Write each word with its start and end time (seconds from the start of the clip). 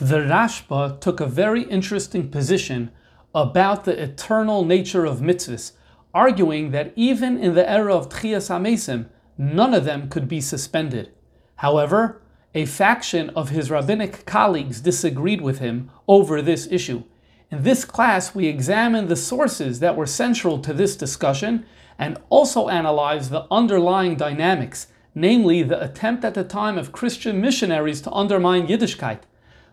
The 0.00 0.20
Rashba 0.20 1.00
took 1.00 1.20
a 1.20 1.26
very 1.26 1.64
interesting 1.64 2.30
position 2.30 2.92
about 3.34 3.84
the 3.84 4.02
eternal 4.02 4.64
nature 4.64 5.04
of 5.04 5.20
mitzvahs, 5.20 5.72
arguing 6.14 6.70
that 6.70 6.92
even 6.96 7.36
in 7.36 7.54
the 7.54 7.68
era 7.68 7.94
of 7.94 8.08
Tchias 8.08 8.48
HaMesim, 8.48 9.08
none 9.36 9.74
of 9.74 9.84
them 9.84 10.08
could 10.08 10.26
be 10.26 10.40
suspended. 10.40 11.12
However, 11.56 12.22
a 12.54 12.64
faction 12.64 13.28
of 13.30 13.50
his 13.50 13.70
rabbinic 13.70 14.24
colleagues 14.24 14.80
disagreed 14.80 15.42
with 15.42 15.58
him 15.58 15.90
over 16.06 16.40
this 16.40 16.66
issue. 16.70 17.02
In 17.50 17.62
this 17.62 17.84
class, 17.84 18.34
we 18.34 18.46
examine 18.46 19.08
the 19.08 19.16
sources 19.16 19.80
that 19.80 19.96
were 19.96 20.06
central 20.06 20.58
to 20.60 20.72
this 20.72 20.96
discussion 20.96 21.64
and 21.98 22.18
also 22.28 22.68
analyze 22.68 23.30
the 23.30 23.46
underlying 23.50 24.16
dynamics, 24.16 24.88
namely 25.14 25.62
the 25.62 25.82
attempt 25.82 26.24
at 26.24 26.34
the 26.34 26.44
time 26.44 26.78
of 26.78 26.92
Christian 26.92 27.40
missionaries 27.40 28.00
to 28.02 28.12
undermine 28.12 28.66
Yiddishkeit 28.66 29.20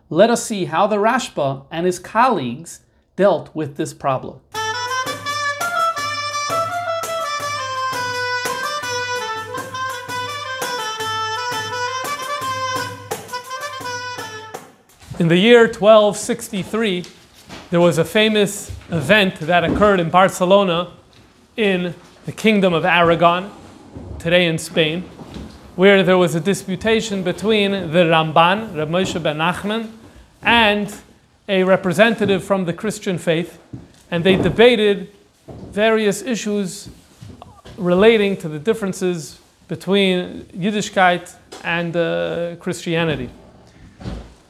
let 0.08 0.30
us 0.30 0.44
see 0.44 0.66
how 0.66 0.86
the 0.86 0.96
Rashba 0.96 1.66
and 1.70 1.84
his 1.84 1.98
colleagues 1.98 2.80
dealt 3.16 3.52
with 3.54 3.76
this 3.76 3.92
problem. 3.92 4.40
In 15.18 15.28
the 15.28 15.36
year 15.36 15.62
1263, 15.62 17.04
there 17.70 17.80
was 17.80 17.98
a 17.98 18.04
famous 18.04 18.70
event 18.90 19.40
that 19.40 19.64
occurred 19.64 20.00
in 20.00 20.10
Barcelona 20.10 20.92
in 21.56 21.94
the 22.24 22.32
Kingdom 22.32 22.74
of 22.74 22.84
Aragon, 22.84 23.50
today 24.18 24.46
in 24.46 24.58
Spain 24.58 25.04
where 25.76 26.02
there 26.02 26.16
was 26.16 26.34
a 26.34 26.40
disputation 26.40 27.22
between 27.22 27.70
the 27.70 28.04
Ramban, 28.04 28.74
Reb 28.74 28.88
Moshe 28.88 29.22
ben 29.22 29.36
Nachman, 29.36 29.90
and 30.42 30.92
a 31.48 31.62
representative 31.64 32.42
from 32.42 32.64
the 32.64 32.72
Christian 32.72 33.18
faith, 33.18 33.58
and 34.10 34.24
they 34.24 34.36
debated 34.36 35.12
various 35.46 36.22
issues 36.22 36.88
relating 37.76 38.38
to 38.38 38.48
the 38.48 38.58
differences 38.58 39.38
between 39.68 40.44
Yiddishkeit 40.46 41.34
and 41.62 41.94
uh, 41.94 42.56
Christianity. 42.56 43.28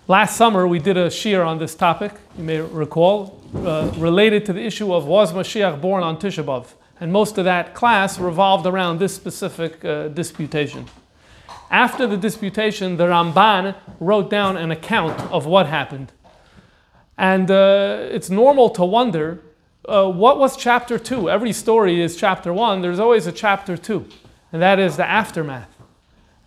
Last 0.09 0.37
summer, 0.37 0.69
we 0.69 0.79
did 0.79 0.97
a 0.97 1.09
shiur 1.09 1.45
on 1.45 1.59
this 1.59 1.75
topic, 1.75 2.13
you 2.39 2.45
may 2.45 2.61
recall, 2.61 3.43
uh, 3.57 3.91
related 3.97 4.47
to 4.47 4.53
the 4.53 4.65
issue 4.65 4.95
of 4.95 5.05
was 5.05 5.33
Mashiach 5.33 5.81
born 5.81 6.05
on 6.05 6.17
Tisha 6.17 6.45
B'Av? 6.45 6.75
And 7.01 7.13
most 7.13 7.39
of 7.39 7.45
that 7.45 7.75
class 7.75 8.17
revolved 8.17 8.67
around 8.67 9.01
this 9.01 9.17
specific 9.17 9.85
uh, 9.85 10.07
disputation. 10.07 10.87
After 11.73 12.07
the 12.07 12.17
disputation, 12.17 12.99
the 12.99 13.07
Ramban 13.07 13.75
wrote 13.99 14.31
down 14.31 14.57
an 14.57 14.71
account 14.71 15.21
of 15.33 15.45
what 15.45 15.67
happened. 15.67 16.13
And 17.19 17.51
uh, 17.51 17.99
it's 18.09 18.31
normal 18.31 18.71
to 18.71 18.85
wonder 18.85 19.41
uh, 19.89 20.09
what 20.09 20.39
was 20.39 20.57
chapter 20.57 21.01
two? 21.01 21.29
Every 21.29 21.53
story 21.53 22.01
is 22.01 22.15
chapter 22.15 22.53
one, 22.53 22.81
there's 22.81 23.01
always 23.01 23.27
a 23.27 23.33
chapter 23.33 23.77
two, 23.77 24.07
and 24.53 24.63
that 24.63 24.79
is 24.79 24.97
the 24.97 25.05
aftermath. 25.05 25.76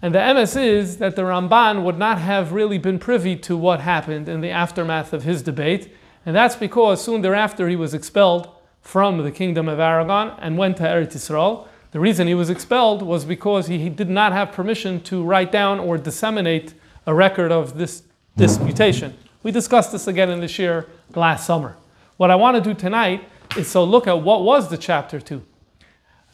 And 0.02 0.16
the 0.16 0.34
MS 0.34 0.56
is 0.56 0.98
that 0.98 1.16
the 1.16 1.24
Ramban 1.24 1.84
would 1.84 1.98
not 1.98 2.20
have 2.20 2.54
really 2.54 2.78
been 2.78 3.00
privy 3.00 3.36
to 3.38 3.58
what 3.58 3.82
happened 3.82 4.30
in 4.30 4.40
the 4.40 4.50
aftermath 4.50 5.12
of 5.12 5.24
his 5.24 5.42
debate, 5.42 5.94
and 6.26 6.36
that's 6.36 6.56
because 6.56 7.04
soon 7.04 7.22
thereafter 7.22 7.68
he 7.68 7.76
was 7.76 7.94
expelled 7.94 8.50
from 8.82 9.18
the 9.18 9.32
kingdom 9.32 9.68
of 9.68 9.80
Aragon 9.80 10.38
and 10.40 10.58
went 10.58 10.78
to 10.78 10.84
Eretz 10.84 11.16
Yisrael. 11.16 11.68
The 11.92 12.00
reason 12.00 12.28
he 12.28 12.36
was 12.36 12.50
expelled 12.50 13.02
was 13.02 13.26
because 13.26 13.68
he 13.68 13.90
did 13.90 14.10
not 14.10 14.32
have 14.32 14.52
permission 14.52 15.02
to 15.02 15.24
write 15.24 15.52
down 15.52 15.80
or 15.80 15.98
disseminate 15.98 16.74
a 17.06 17.14
record 17.14 17.52
of 17.52 17.78
this 17.78 18.04
disputation. 18.38 19.18
We 19.44 19.52
discussed 19.52 19.92
this 19.92 20.08
again 20.08 20.30
in 20.30 20.40
the 20.40 20.46
shiur 20.46 20.86
last 21.16 21.46
summer. 21.46 21.76
What 22.18 22.32
I 22.32 22.36
want 22.36 22.56
to 22.56 22.62
do 22.62 22.74
tonight 22.74 23.28
is 23.58 23.72
to 23.74 23.82
look 23.82 24.08
at 24.08 24.22
what 24.22 24.44
was 24.44 24.70
the 24.70 24.78
chapter 24.78 25.20
two. 25.20 25.44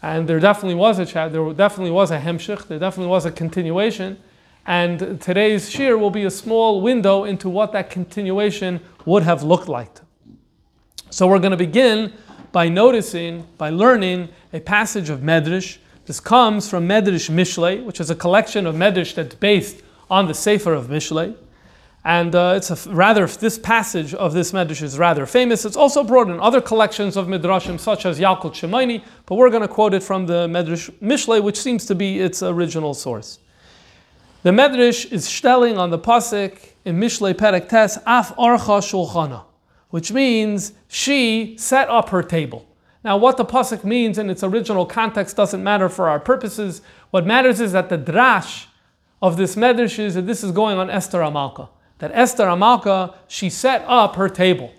And 0.05 0.29
there 0.29 0.39
definitely 0.39 0.75
was 0.75 0.99
a 0.99 1.05
chat, 1.07 1.33
there 1.33 1.51
definitely 1.53 1.89
was 1.89 2.11
a 2.11 2.19
hemshich, 2.19 2.67
there 2.67 2.77
definitely 2.77 3.09
was 3.09 3.25
a 3.25 3.31
continuation. 3.31 4.19
And 4.67 5.19
today's 5.19 5.67
shiur 5.67 5.99
will 5.99 6.11
be 6.11 6.25
a 6.25 6.29
small 6.29 6.79
window 6.79 7.23
into 7.23 7.49
what 7.49 7.71
that 7.71 7.89
continuation 7.89 8.81
would 9.07 9.23
have 9.23 9.41
looked 9.41 9.67
like. 9.67 9.89
So 11.09 11.25
we're 11.25 11.39
going 11.39 11.57
to 11.57 11.57
begin 11.57 12.13
by 12.51 12.69
noticing, 12.69 13.47
by 13.57 13.71
learning 13.71 14.29
a 14.53 14.59
passage 14.59 15.09
of 15.09 15.21
Medrash. 15.21 15.79
This 16.05 16.19
comes 16.19 16.69
from 16.69 16.87
Medrash 16.87 17.31
Mishlei, 17.31 17.83
which 17.83 17.99
is 17.99 18.11
a 18.11 18.15
collection 18.15 18.67
of 18.67 18.75
Medrash 18.75 19.15
that's 19.15 19.33
based 19.33 19.81
on 20.11 20.27
the 20.27 20.35
Sefer 20.35 20.75
of 20.75 20.85
Mishlei. 20.85 21.35
And 22.05 22.33
uh, 22.33 22.53
it's 22.55 22.87
rather, 22.87 23.27
this 23.27 23.59
passage 23.59 24.13
of 24.13 24.31
this 24.33 24.53
Medrash 24.53 24.81
is 24.81 24.97
rather 24.97 25.25
famous. 25.25 25.65
It's 25.65 25.75
also 25.75 26.03
brought 26.03 26.29
in 26.29 26.39
other 26.39 26.61
collections 26.61 27.17
of 27.17 27.27
Midrashim, 27.27 27.77
such 27.79 28.05
as 28.05 28.19
Yalkut 28.19 28.53
Shimoni, 28.53 29.03
but 29.25 29.35
we're 29.35 29.49
going 29.49 29.63
to 29.63 29.67
quote 29.67 29.93
it 29.93 30.03
from 30.03 30.25
the 30.27 30.47
Medrash 30.47 30.89
Mishlei, 31.01 31.43
which 31.43 31.59
seems 31.59 31.85
to 31.87 31.95
be 31.95 32.19
its 32.19 32.41
original 32.41 32.93
source. 32.93 33.39
The 34.43 34.51
Medrash 34.51 35.11
is 35.11 35.27
stelling 35.27 35.77
on 35.77 35.89
the 35.89 35.99
Pasuk 35.99 36.57
in 36.85 36.97
Mishlei 36.97 37.33
Perek 37.33 37.67
Tes, 37.67 37.97
Af 38.05 38.33
Archa 38.37 38.79
Shulchana 38.79 39.43
which 39.95 40.11
means 40.11 40.73
she 40.89 41.55
set 41.57 41.87
up 41.87 42.09
her 42.09 42.21
table. 42.21 42.67
Now, 43.05 43.15
what 43.15 43.37
the 43.37 43.45
pasuk 43.45 43.85
means 43.85 44.17
in 44.17 44.29
its 44.29 44.43
original 44.43 44.85
context 44.85 45.37
doesn't 45.37 45.63
matter 45.63 45.87
for 45.87 46.09
our 46.09 46.19
purposes. 46.19 46.81
What 47.11 47.25
matters 47.25 47.61
is 47.61 47.71
that 47.71 47.87
the 47.87 47.97
drash 47.97 48.65
of 49.21 49.37
this 49.37 49.55
medrash 49.55 49.97
is 49.97 50.15
that 50.15 50.23
this 50.27 50.43
is 50.43 50.51
going 50.51 50.77
on 50.77 50.89
Esther 50.89 51.19
Amalka. 51.19 51.69
That 51.99 52.11
Esther 52.13 52.45
Amalka, 52.45 53.15
she 53.27 53.49
set 53.49 53.83
up 53.87 54.15
her 54.15 54.27
table. 54.29 54.71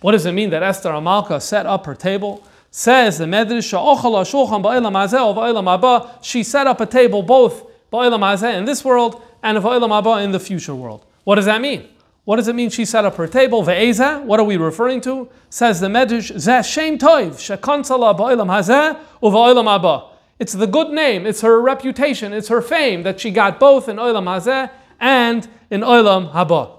What 0.00 0.12
does 0.12 0.26
it 0.26 0.32
mean 0.32 0.50
that 0.50 0.62
Esther 0.62 0.90
Amalka 0.90 1.40
set 1.40 1.66
up 1.66 1.86
her 1.86 1.94
table? 1.94 2.42
Says 2.70 3.18
the 3.18 3.26
medrash, 3.26 3.70
she 6.22 6.42
set 6.42 6.66
up 6.66 6.80
a 6.80 6.86
table 6.86 7.22
both 7.22 7.70
in 7.92 8.64
this 8.64 8.84
world 8.84 9.22
and 9.42 9.56
in 9.56 10.32
the 10.32 10.40
future 10.40 10.74
world. 10.74 11.04
What 11.22 11.36
does 11.36 11.44
that 11.44 11.60
mean? 11.60 11.88
What 12.24 12.36
does 12.36 12.48
it 12.48 12.54
mean 12.54 12.70
she 12.70 12.84
set 12.84 13.04
up 13.04 13.16
her 13.16 13.28
table? 13.28 13.62
Ve'eza, 13.62 14.24
what 14.24 14.40
are 14.40 14.44
we 14.44 14.56
referring 14.56 15.00
to? 15.02 15.28
Says 15.50 15.78
the 15.78 15.88
Medrash, 15.88 16.32
Zeh 16.32 16.64
Shem 16.64 16.98
Toiv. 16.98 17.34
It's 20.40 20.52
the 20.52 20.66
good 20.66 20.90
name, 20.90 21.26
it's 21.26 21.42
her 21.42 21.60
reputation, 21.60 22.32
it's 22.32 22.48
her 22.48 22.60
fame 22.60 23.04
that 23.04 23.20
she 23.20 23.30
got 23.30 23.60
both 23.60 23.88
in 23.88 23.98
Olam 23.98 24.24
Hazeh 24.24 24.70
and 24.98 25.48
in 25.74 25.80
Olam 25.80 26.32
Haba. 26.32 26.78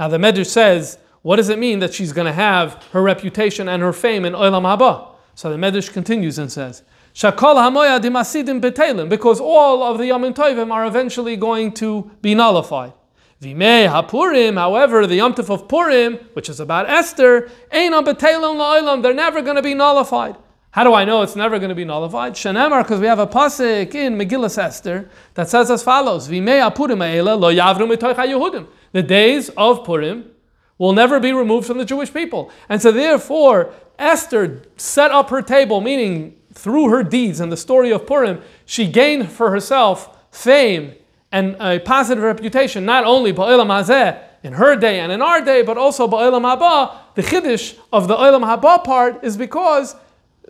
Now 0.00 0.08
the 0.08 0.18
Medrash 0.18 0.46
says, 0.46 0.98
what 1.22 1.36
does 1.36 1.48
it 1.48 1.60
mean 1.60 1.78
that 1.78 1.94
she's 1.94 2.12
going 2.12 2.26
to 2.26 2.32
have 2.32 2.84
her 2.90 3.00
reputation 3.00 3.68
and 3.68 3.80
her 3.80 3.92
fame 3.92 4.24
in 4.24 4.32
Olam 4.32 4.62
Haba? 4.62 5.14
So 5.36 5.48
the 5.48 5.56
Medrash 5.56 5.92
continues 5.92 6.38
and 6.38 6.50
says, 6.50 6.82
Shakal 7.14 7.54
Hamoya 7.54 8.00
Dimasidim 8.00 8.60
Betelim, 8.60 9.08
because 9.08 9.38
all 9.38 9.84
of 9.84 9.98
the 9.98 10.04
Yomim 10.04 10.34
Tovim 10.34 10.72
are 10.72 10.84
eventually 10.86 11.36
going 11.36 11.70
to 11.74 12.10
be 12.20 12.34
nullified. 12.34 12.92
Vimei 13.40 13.88
HaPurim, 13.88 14.58
however, 14.58 15.06
the 15.06 15.16
Yom 15.16 15.34
of 15.36 15.68
Purim, 15.68 16.14
which 16.32 16.48
is 16.48 16.58
about 16.58 16.90
Esther, 16.90 17.48
ain't 17.70 17.94
on 17.94 18.04
B'Telem 18.04 18.56
La'olam, 18.56 19.04
they're 19.04 19.14
never 19.14 19.40
going 19.40 19.56
to 19.56 19.62
be 19.62 19.74
nullified. 19.74 20.36
How 20.72 20.84
do 20.84 20.94
I 20.94 21.04
know 21.04 21.20
it's 21.20 21.36
never 21.36 21.58
going 21.58 21.68
to 21.68 21.74
be 21.74 21.84
nullified? 21.84 22.32
Shenemar, 22.32 22.82
because 22.82 22.98
we 22.98 23.06
have 23.06 23.18
a 23.18 23.26
pasuk 23.26 23.94
in 23.94 24.16
Megillah 24.16 24.56
Esther 24.56 25.10
that 25.34 25.50
says 25.50 25.70
as 25.70 25.82
follows: 25.82 26.28
Vimei 26.28 26.62
lo 26.62 27.52
yavru. 27.52 28.66
The 28.92 29.02
days 29.02 29.50
of 29.50 29.84
Purim 29.84 30.30
will 30.78 30.94
never 30.94 31.20
be 31.20 31.34
removed 31.34 31.66
from 31.66 31.76
the 31.76 31.84
Jewish 31.84 32.10
people, 32.10 32.50
and 32.70 32.80
so 32.80 32.90
therefore 32.90 33.74
Esther 33.98 34.62
set 34.78 35.10
up 35.10 35.28
her 35.28 35.42
table, 35.42 35.82
meaning 35.82 36.36
through 36.54 36.88
her 36.88 37.02
deeds 37.02 37.38
and 37.40 37.52
the 37.52 37.56
story 37.58 37.90
of 37.90 38.06
Purim, 38.06 38.40
she 38.64 38.86
gained 38.86 39.30
for 39.30 39.50
herself 39.50 40.16
fame 40.30 40.94
and 41.30 41.54
a 41.60 41.80
positive 41.80 42.24
reputation, 42.24 42.86
not 42.86 43.04
only 43.04 43.30
Ba'ilam 43.30 43.66
Hazeh 43.66 44.18
in 44.42 44.54
her 44.54 44.74
day 44.74 45.00
and 45.00 45.12
in 45.12 45.20
our 45.20 45.44
day, 45.44 45.60
but 45.60 45.76
also 45.76 46.08
Ba'ilam 46.08 46.42
Haba. 46.42 46.94
The 47.14 47.22
Chiddush 47.22 47.76
of 47.92 48.08
the 48.08 48.16
Olam 48.16 48.42
Haba 48.42 48.82
part 48.82 49.22
is 49.22 49.36
because 49.36 49.94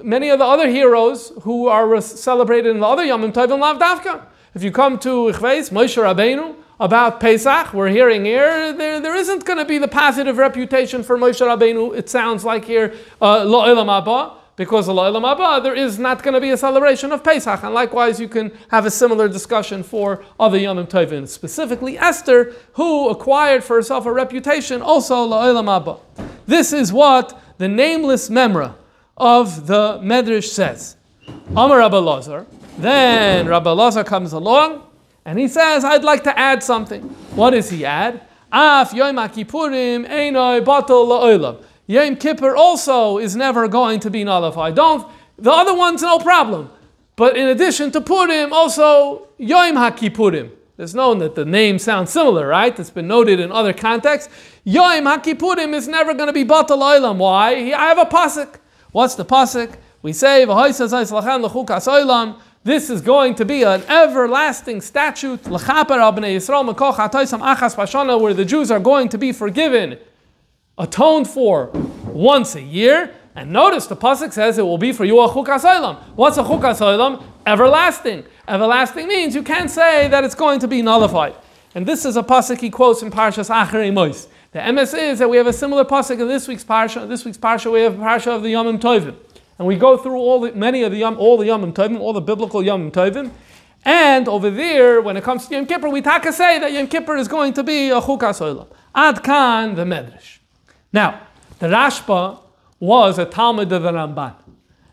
many 0.04 0.28
of 0.28 0.38
the 0.38 0.44
other 0.44 0.68
heroes 0.68 1.32
who 1.42 1.68
are 1.68 2.00
celebrated 2.00 2.70
in 2.70 2.80
the 2.80 2.86
other 2.86 3.02
Yomim 3.02 3.32
Tovim 3.32 3.60
Lav 3.60 3.78
Davka. 3.78 4.26
If 4.54 4.62
you 4.62 4.70
come 4.70 4.98
to 5.00 5.30
Ichveis, 5.32 5.70
Moshe 5.70 5.96
Rabbeinu, 6.02 6.56
about 6.78 7.20
Pesach, 7.20 7.72
we're 7.72 7.88
hearing 7.88 8.24
here, 8.24 8.72
there, 8.72 9.00
there 9.00 9.14
isn't 9.14 9.44
going 9.44 9.58
to 9.58 9.64
be 9.64 9.78
the 9.78 9.88
positive 9.88 10.36
reputation 10.36 11.02
for 11.02 11.16
Moshe 11.16 11.40
Rabbeinu, 11.40 11.96
it 11.96 12.08
sounds 12.08 12.44
like 12.44 12.64
here, 12.64 12.94
uh, 13.20 13.44
Lo 13.44 13.62
Olam 13.62 13.86
Haba 13.86 14.38
because 14.56 14.88
Elam 14.88 15.24
Abba, 15.24 15.62
there 15.62 15.74
is 15.74 15.98
not 15.98 16.22
going 16.22 16.34
to 16.34 16.40
be 16.40 16.50
a 16.50 16.56
celebration 16.56 17.10
of 17.10 17.24
Pesach. 17.24 17.62
And 17.62 17.72
likewise, 17.72 18.20
you 18.20 18.28
can 18.28 18.52
have 18.68 18.84
a 18.84 18.90
similar 18.90 19.28
discussion 19.28 19.82
for 19.82 20.22
other 20.38 20.58
Yomim 20.58 20.88
Tovim, 20.88 21.26
specifically 21.26 21.98
Esther, 21.98 22.54
who 22.74 23.08
acquired 23.08 23.64
for 23.64 23.76
herself 23.76 24.04
a 24.06 24.12
reputation 24.12 24.82
also 24.82 25.14
Elam 25.14 25.68
Abba. 25.68 25.96
This 26.46 26.72
is 26.72 26.92
what 26.92 27.40
the 27.58 27.68
nameless 27.68 28.28
memra 28.28 28.74
of 29.16 29.66
the 29.66 29.98
Medrash 30.02 30.48
says. 30.48 30.96
Amar 31.56 31.78
Rabbi 31.78 31.98
Lazar. 31.98 32.46
Then 32.78 33.46
Rabbi 33.46 33.70
Lazar 33.70 34.04
comes 34.04 34.32
along 34.32 34.82
and 35.24 35.38
he 35.38 35.48
says, 35.48 35.84
I'd 35.84 36.04
like 36.04 36.24
to 36.24 36.38
add 36.38 36.62
something. 36.62 37.02
What 37.34 37.50
does 37.50 37.70
he 37.70 37.84
add? 37.84 38.22
Af 38.50 38.92
Yom 38.92 39.16
Kippurim 39.16 40.08
Einoi 40.08 40.64
Batal 40.64 41.06
La'olam. 41.06 41.62
Yom 41.86 42.16
Kippur 42.16 42.56
also 42.56 43.18
is 43.18 43.36
never 43.36 43.68
going 43.68 44.00
to 44.00 44.10
be 44.10 44.24
nullified. 44.24 44.74
Don't, 44.74 45.06
the 45.38 45.50
other 45.50 45.74
one's 45.74 46.02
no 46.02 46.18
problem. 46.18 46.70
But 47.16 47.36
in 47.36 47.48
addition 47.48 47.90
to 47.92 48.00
Purim, 48.00 48.52
also 48.52 49.28
Yom 49.38 49.76
HaKippurim. 49.76 50.50
It's 50.78 50.94
known 50.94 51.18
that 51.18 51.34
the 51.34 51.44
name 51.44 51.78
sounds 51.78 52.10
similar, 52.10 52.48
right? 52.48 52.76
It's 52.78 52.90
been 52.90 53.06
noted 53.06 53.38
in 53.38 53.52
other 53.52 53.72
contexts. 53.72 54.32
Yom 54.64 55.04
HaKippurim 55.04 55.74
is 55.74 55.86
never 55.86 56.14
going 56.14 56.28
to 56.28 56.32
be 56.32 56.44
Batal 56.44 56.78
Olam. 56.78 57.18
Why? 57.18 57.72
I 57.72 57.88
have 57.88 57.98
a 57.98 58.06
pasuk. 58.06 58.56
What's 58.92 59.14
the 59.14 59.24
pasuk? 59.24 59.76
We 60.02 60.12
say, 60.12 60.44
this 62.64 62.90
is 62.90 63.00
going 63.00 63.34
to 63.34 63.44
be 63.44 63.62
an 63.62 63.82
everlasting 63.84 64.80
statute, 64.80 65.46
where 65.48 65.58
the 68.34 68.44
Jews 68.44 68.70
are 68.70 68.80
going 68.80 69.08
to 69.08 69.18
be 69.18 69.32
forgiven, 69.32 69.98
atoned 70.78 71.28
for 71.28 71.70
once 72.06 72.54
a 72.54 72.62
year. 72.62 73.14
And 73.34 73.50
notice 73.50 73.86
the 73.86 73.96
pasuk 73.96 74.32
says 74.32 74.58
it 74.58 74.62
will 74.62 74.78
be 74.78 74.92
for 74.92 75.04
you 75.04 75.18
a 75.20 75.28
chukas 75.28 75.98
What's 76.14 76.36
a 76.36 76.42
chukas 76.42 77.24
Everlasting. 77.46 78.24
Everlasting 78.46 79.08
means 79.08 79.34
you 79.34 79.42
can't 79.42 79.70
say 79.70 80.06
that 80.08 80.22
it's 80.22 80.34
going 80.34 80.60
to 80.60 80.68
be 80.68 80.82
nullified. 80.82 81.34
And 81.74 81.86
this 81.86 82.04
is 82.04 82.16
a 82.16 82.22
pasuk 82.22 82.60
he 82.60 82.70
quotes 82.70 83.02
in 83.02 83.10
Parshas 83.10 83.48
Acharei 83.48 83.92
Mos. 83.92 84.28
The 84.52 84.70
MS 84.70 84.92
is 84.92 85.18
that 85.18 85.30
we 85.30 85.38
have 85.38 85.46
a 85.46 85.52
similar 85.52 85.82
pasuk 85.82 86.20
in 86.20 86.28
this 86.28 86.46
week's 86.46 86.62
parsha. 86.62 87.08
This 87.08 87.24
week's 87.24 87.38
parsha 87.38 87.72
we 87.72 87.80
have 87.80 87.98
a 87.98 88.02
parsha 88.02 88.36
of 88.36 88.42
the 88.42 88.52
Yomim 88.52 88.78
Tovim, 88.78 89.16
and 89.58 89.66
we 89.66 89.76
go 89.76 89.96
through 89.96 90.18
all 90.18 90.42
the, 90.42 90.52
many 90.52 90.82
of 90.82 90.92
the 90.92 90.98
Yom, 90.98 91.16
all 91.16 91.38
the 91.38 91.46
Yomim 91.46 91.72
Tovim, 91.72 91.98
all 91.98 92.12
the 92.12 92.20
biblical 92.20 92.60
Yomim 92.60 92.92
Tovim. 92.92 93.30
And 93.82 94.28
over 94.28 94.50
there, 94.50 95.00
when 95.00 95.16
it 95.16 95.24
comes 95.24 95.48
to 95.48 95.54
Yom 95.54 95.64
Kippur, 95.64 95.88
we 95.88 96.02
taka 96.02 96.34
say 96.34 96.58
that 96.58 96.70
Yom 96.70 96.86
Kippur 96.86 97.16
is 97.16 97.28
going 97.28 97.54
to 97.54 97.62
be 97.62 97.88
a 97.88 98.00
chukas 98.02 98.42
olam. 98.42 98.66
Ad 98.94 99.24
kan 99.24 99.74
the 99.74 99.84
medrash. 99.84 100.38
Now, 100.92 101.22
the 101.58 101.68
Rashba 101.68 102.38
was 102.78 103.18
a 103.18 103.24
talmid 103.24 103.72
of 103.72 103.82
the 103.82 103.92
Ramban. 103.92 104.34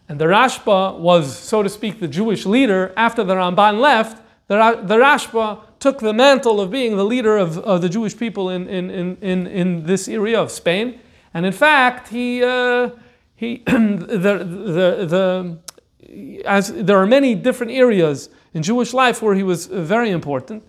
And 0.08 0.22
the 0.22 0.26
Rashba 0.26 0.98
was, 0.98 1.38
so 1.38 1.64
to 1.64 1.70
speak, 1.70 2.00
the 2.00 2.08
Jewish 2.08 2.46
leader. 2.46 2.94
After 2.96 3.26
the 3.26 3.36
Ramban 3.36 3.82
left, 3.82 4.24
the, 4.48 4.56
the 4.84 4.96
Rashba 4.96 5.60
took 5.80 6.00
the 6.00 6.14
mantle 6.14 6.60
of 6.60 6.72
being 6.72 6.98
the 6.98 7.06
leader 7.06 7.38
of, 7.38 7.58
of 7.60 7.82
the 7.82 7.90
Jewish 7.90 8.18
people 8.18 8.50
in, 8.50 8.68
in, 8.68 8.90
in, 8.90 9.18
in, 9.22 9.48
in 9.48 9.86
this 9.86 10.08
area 10.08 10.40
of 10.40 10.52
Spain. 10.52 11.00
And 11.34 11.46
in 11.46 11.54
fact, 11.54 12.10
he, 12.10 12.44
uh, 12.44 12.92
he 13.36 13.58
the, 13.66 14.46
the, 14.46 15.58
the, 16.06 16.44
as 16.46 16.74
there 16.74 16.98
are 16.98 17.06
many 17.08 17.36
different 17.36 17.72
areas 17.72 18.30
in 18.54 18.64
Jewish 18.64 18.94
life 18.94 19.22
where 19.22 19.36
he 19.36 19.44
was 19.44 19.68
very 19.68 20.10
important. 20.10 20.64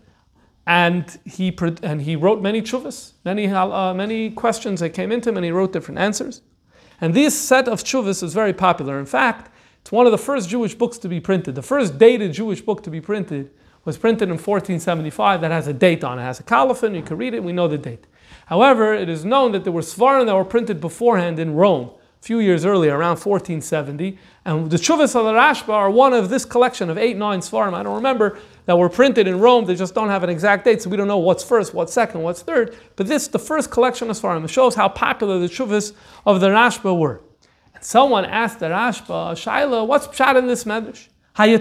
And 0.67 1.19
he, 1.25 1.57
and 1.83 2.03
he 2.03 2.15
wrote 2.15 2.41
many 2.41 2.63
chuvas, 2.63 3.13
many, 3.25 3.49
uh, 3.49 3.95
many 3.95 4.31
questions 4.31 4.81
that 4.81 4.91
came 4.91 5.11
into 5.11 5.31
him, 5.31 5.37
and 5.37 5.45
he 5.45 5.51
wrote 5.51 5.73
different 5.73 5.99
answers. 5.99 6.43
And 7.01 7.15
this 7.15 7.37
set 7.37 7.67
of 7.67 7.83
chuvas 7.83 8.23
is 8.23 8.35
very 8.35 8.53
popular. 8.53 9.01
In 9.01 9.07
fact, 9.07 9.51
it's 9.81 9.91
one 9.91 10.07
of 10.07 10.13
the 10.13 10.19
first 10.19 10.49
Jewish 10.49 10.75
books 10.75 10.99
to 10.99 11.09
be 11.09 11.19
printed. 11.19 11.55
The 11.55 11.63
first 11.63 11.99
dated 11.99 12.35
Jewish 12.35 12.61
book 12.61 12.83
to 12.85 12.91
be 12.91 13.01
printed 13.01 13.51
was 13.85 13.97
printed 13.97 14.25
in 14.25 14.35
1475 14.35 15.41
that 15.41 15.51
has 15.51 15.67
a 15.67 15.73
date 15.73 16.05
on 16.05 16.19
it. 16.19 16.23
It 16.23 16.27
has 16.27 16.41
a 16.41 16.43
colophon, 16.43 16.95
you 16.95 17.03
can 17.03 17.17
read 17.17 17.35
it, 17.35 17.43
we 17.43 17.53
know 17.53 17.69
the 17.69 17.79
date. 17.79 18.07
However, 18.47 18.93
it 18.93 19.09
is 19.09 19.25
known 19.25 19.53
that 19.53 19.65
there 19.65 19.73
were 19.73 19.81
Svarim 19.81 20.27
that 20.27 20.35
were 20.35 20.45
printed 20.45 20.81
beforehand 20.81 21.39
in 21.39 21.55
Rome, 21.55 21.91
a 22.21 22.25
few 22.25 22.41
years 22.41 22.65
earlier, 22.65 22.97
around 22.97 23.17
1470. 23.19 24.19
And 24.45 24.71
the 24.71 24.77
Chuvas 24.77 25.15
of 25.15 25.25
the 25.25 25.33
Rashba 25.33 25.69
are 25.71 25.91
one 25.91 26.13
of 26.13 26.29
this 26.29 26.45
collection 26.45 26.91
of 26.91 26.99
eight, 26.99 27.17
nine 27.17 27.41
Svarim, 27.41 27.75
I 27.75 27.83
don't 27.83 27.95
remember, 27.95 28.39
that 28.67 28.77
were 28.77 28.89
printed 28.89 29.27
in 29.27 29.39
Rome. 29.39 29.65
They 29.65 29.77
just 29.77 29.95
don't 29.95 30.09
have 30.09 30.25
an 30.25 30.31
exact 30.31 30.65
date, 30.65 30.83
so 30.83 30.91
we 30.91 30.97
don't 30.97 31.09
know 31.09 31.19
what's 31.19 31.45
first, 31.45 31.73
what's 31.73 31.93
second, 31.93 32.23
what's 32.23 32.43
third. 32.43 32.77
But 32.97 33.07
this, 33.07 33.29
the 33.29 33.39
first 33.39 33.71
collection 33.71 34.11
of 34.11 34.17
Svarim, 34.17 34.49
shows 34.49 34.75
how 34.75 34.89
popular 34.89 35.39
the 35.39 35.47
Chuvas 35.47 35.93
of 36.27 36.41
the 36.41 36.49
Rashba 36.49 36.99
were. 36.99 37.23
And 37.75 37.85
someone 37.85 38.25
asked 38.25 38.59
the 38.59 38.67
Rashba, 38.67 39.33
Shaila, 39.33 39.87
what's 39.87 40.07
pshat 40.09 40.37
in 40.37 40.47
this 40.49 40.65
medrash? 40.65 41.09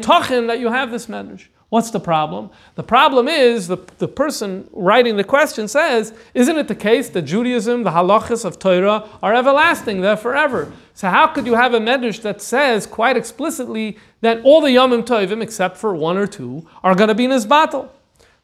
Talking 0.01 0.47
that 0.47 0.59
you 0.59 0.69
have 0.69 0.91
this 0.91 1.05
medrash? 1.05 1.47
What's 1.69 1.91
the 1.91 1.99
problem? 1.99 2.49
The 2.75 2.83
problem 2.83 3.27
is 3.27 3.67
the, 3.67 3.77
the 3.99 4.07
person 4.07 4.67
writing 4.73 5.17
the 5.17 5.23
question 5.23 5.67
says, 5.67 6.13
Isn't 6.33 6.57
it 6.57 6.67
the 6.67 6.73
case 6.73 7.09
that 7.09 7.21
Judaism, 7.23 7.83
the 7.83 7.91
halachas 7.91 8.43
of 8.43 8.57
Torah, 8.57 9.07
are 9.21 9.35
everlasting, 9.35 10.01
they're 10.01 10.17
forever? 10.17 10.71
So, 10.95 11.09
how 11.09 11.27
could 11.27 11.45
you 11.45 11.53
have 11.53 11.75
a 11.75 11.79
medrash 11.79 12.23
that 12.23 12.41
says 12.41 12.87
quite 12.87 13.17
explicitly 13.17 13.99
that 14.21 14.41
all 14.43 14.61
the 14.61 14.69
Yomim 14.69 15.03
Tovim, 15.03 15.43
except 15.43 15.77
for 15.77 15.95
one 15.95 16.17
or 16.17 16.25
two, 16.25 16.67
are 16.83 16.95
going 16.95 17.07
to 17.07 17.15
be 17.15 17.25
in 17.25 17.31
his 17.31 17.45
battle? 17.45 17.93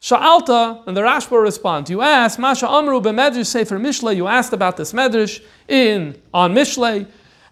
Sha'alta, 0.00 0.86
and 0.86 0.96
the 0.96 1.00
Rashba 1.00 1.42
responds, 1.42 1.90
you 1.90 2.02
asked, 2.02 2.38
Masha 2.38 2.68
Amru 2.68 3.00
b'medrash 3.00 3.46
Sefer 3.46 3.78
Mishlei, 3.78 4.14
you 4.14 4.28
asked 4.28 4.52
about 4.52 4.76
this 4.76 4.92
medrash 4.92 5.42
in, 5.66 6.20
on 6.32 6.54
Mishlei, 6.54 7.08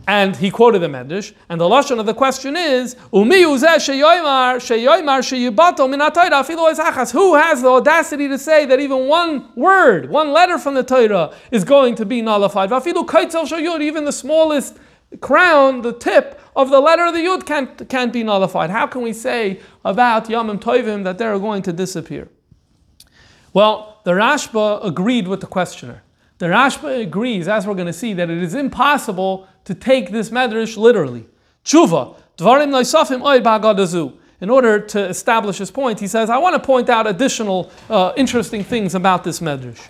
and 0.07 0.37
he 0.37 0.51
quoted 0.51 0.81
the 0.81 0.89
Medrash, 0.89 1.33
and 1.49 1.61
the 1.61 1.65
lashon 1.65 1.99
of 1.99 2.07
the 2.07 2.15
question 2.15 2.57
is, 2.57 2.95
Who 3.11 3.25
has 7.35 7.63
the 7.63 7.69
audacity 7.69 8.29
to 8.29 8.39
say 8.39 8.67
that 8.67 8.81
even 8.81 9.09
one 9.09 9.51
word, 9.55 10.11
one 10.11 10.33
letter 10.33 10.59
from 10.59 10.75
the 10.75 10.83
Torah 10.83 11.35
is 11.51 11.65
going 11.65 11.95
to 11.95 12.05
be 12.05 12.21
nullified? 12.21 12.71
Even 12.73 14.05
the 14.05 14.13
smallest 14.13 14.79
crown, 15.21 15.83
the 15.83 15.93
tip 15.93 16.41
of 16.57 16.71
the 16.71 16.81
letter 16.81 17.05
of 17.05 17.15
the 17.15 17.21
Yud 17.21 17.47
can't, 17.47 17.89
can't 17.89 18.13
be 18.13 18.23
nullified. 18.23 18.71
How 18.71 18.87
can 18.87 19.03
we 19.03 19.13
say 19.13 19.61
about 19.85 20.27
Yamim 20.27 20.61
Tovim 20.61 21.05
that 21.05 21.19
they're 21.19 21.39
going 21.39 21.63
to 21.63 21.73
disappear? 21.73 22.29
Well, 23.53 24.01
the 24.05 24.13
Rashba 24.13 24.85
agreed 24.85 25.29
with 25.29 25.41
the 25.41 25.47
questioner. 25.47 26.03
The 26.39 26.47
Rashba 26.47 27.01
agrees, 27.01 27.47
as 27.47 27.67
we're 27.67 27.75
going 27.75 27.87
to 27.87 27.93
see, 27.93 28.13
that 28.15 28.29
it 28.29 28.43
is 28.43 28.55
impossible 28.55 29.47
to 29.65 29.75
take 29.75 30.11
this 30.11 30.31
medrash 30.31 30.77
literally. 30.77 31.27
Tshuva, 31.65 32.17
dvarim 32.37 32.71
noisafim 32.71 33.21
ba'agadazu. 33.43 34.15
In 34.41 34.51
order 34.51 34.79
to 34.79 35.07
establish 35.09 35.59
his 35.59 35.71
point, 35.71 36.01
he 36.01 36.07
says, 36.07 36.29
I 36.29 36.39
want 36.39 36.55
to 36.55 36.61
point 36.61 36.91
out 36.91 37.07
additional 37.07 37.71
uh, 37.89 38.13
interesting 38.17 38.63
things 38.63 38.95
about 38.95 39.25
this 39.25 39.41
medrash. 39.41 39.81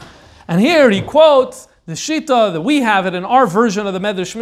And 0.47 0.61
here 0.61 0.91
he 0.91 1.03
quotes 1.03 1.67
the 1.87 1.93
Shita 1.93 2.53
that 2.53 2.61
we 2.63 2.81
have 2.81 3.05
it 3.07 3.15
in 3.15 3.25
our 3.25 3.47
version 3.47 3.87
of 3.87 3.93
the 3.93 3.99
Medrash 4.01 4.35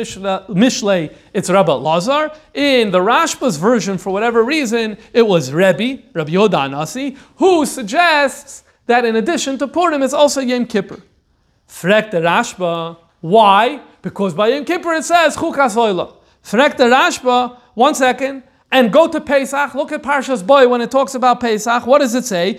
Mishlei, 0.49 1.15
it's 1.33 1.51
Rabbi 1.51 1.73
Lazar. 1.73 2.31
In 2.55 2.93
the 2.93 3.01
Rashba's 3.01 3.57
version, 3.57 3.99
for 3.99 4.13
whatever 4.13 4.45
reason, 4.45 4.97
it 5.13 5.23
was 5.23 5.53
Rebbe, 5.53 6.03
Rabbi 6.13 6.31
Yoda 6.31 6.71
Nasi, 6.71 7.17
who 7.37 7.67
suggests 7.67 8.63
that 8.87 9.05
in 9.05 9.17
addition 9.17 9.59
to 9.59 9.67
Purim, 9.67 10.03
it's 10.03 10.13
also 10.13 10.41
Yom 10.41 10.67
Kippur. 10.67 11.03
Frek 11.69 12.11
the 12.13 12.19
Rashba, 12.19 12.97
why? 13.21 13.81
Because 14.03 14.35
by 14.35 14.49
Yom 14.49 14.65
Kippur 14.65 14.93
it 14.95 15.05
says 15.05 15.37
Chukas 15.37 15.77
Oila. 15.77 16.15
Frek 16.43 16.77
the 16.77 16.85
Rashba, 16.85 17.57
one 17.75 17.95
second, 17.95 18.43
and 18.73 18.93
go 18.93 19.07
to 19.07 19.21
Pesach. 19.21 19.75
Look 19.75 19.93
at 19.93 20.03
Parshas 20.03 20.45
Boy 20.45 20.67
when 20.67 20.81
it 20.81 20.91
talks 20.91 21.15
about 21.15 21.41
Pesach. 21.41 21.87
What 21.87 22.01
does 22.01 22.15
it 22.15 22.25
say? 22.25 22.59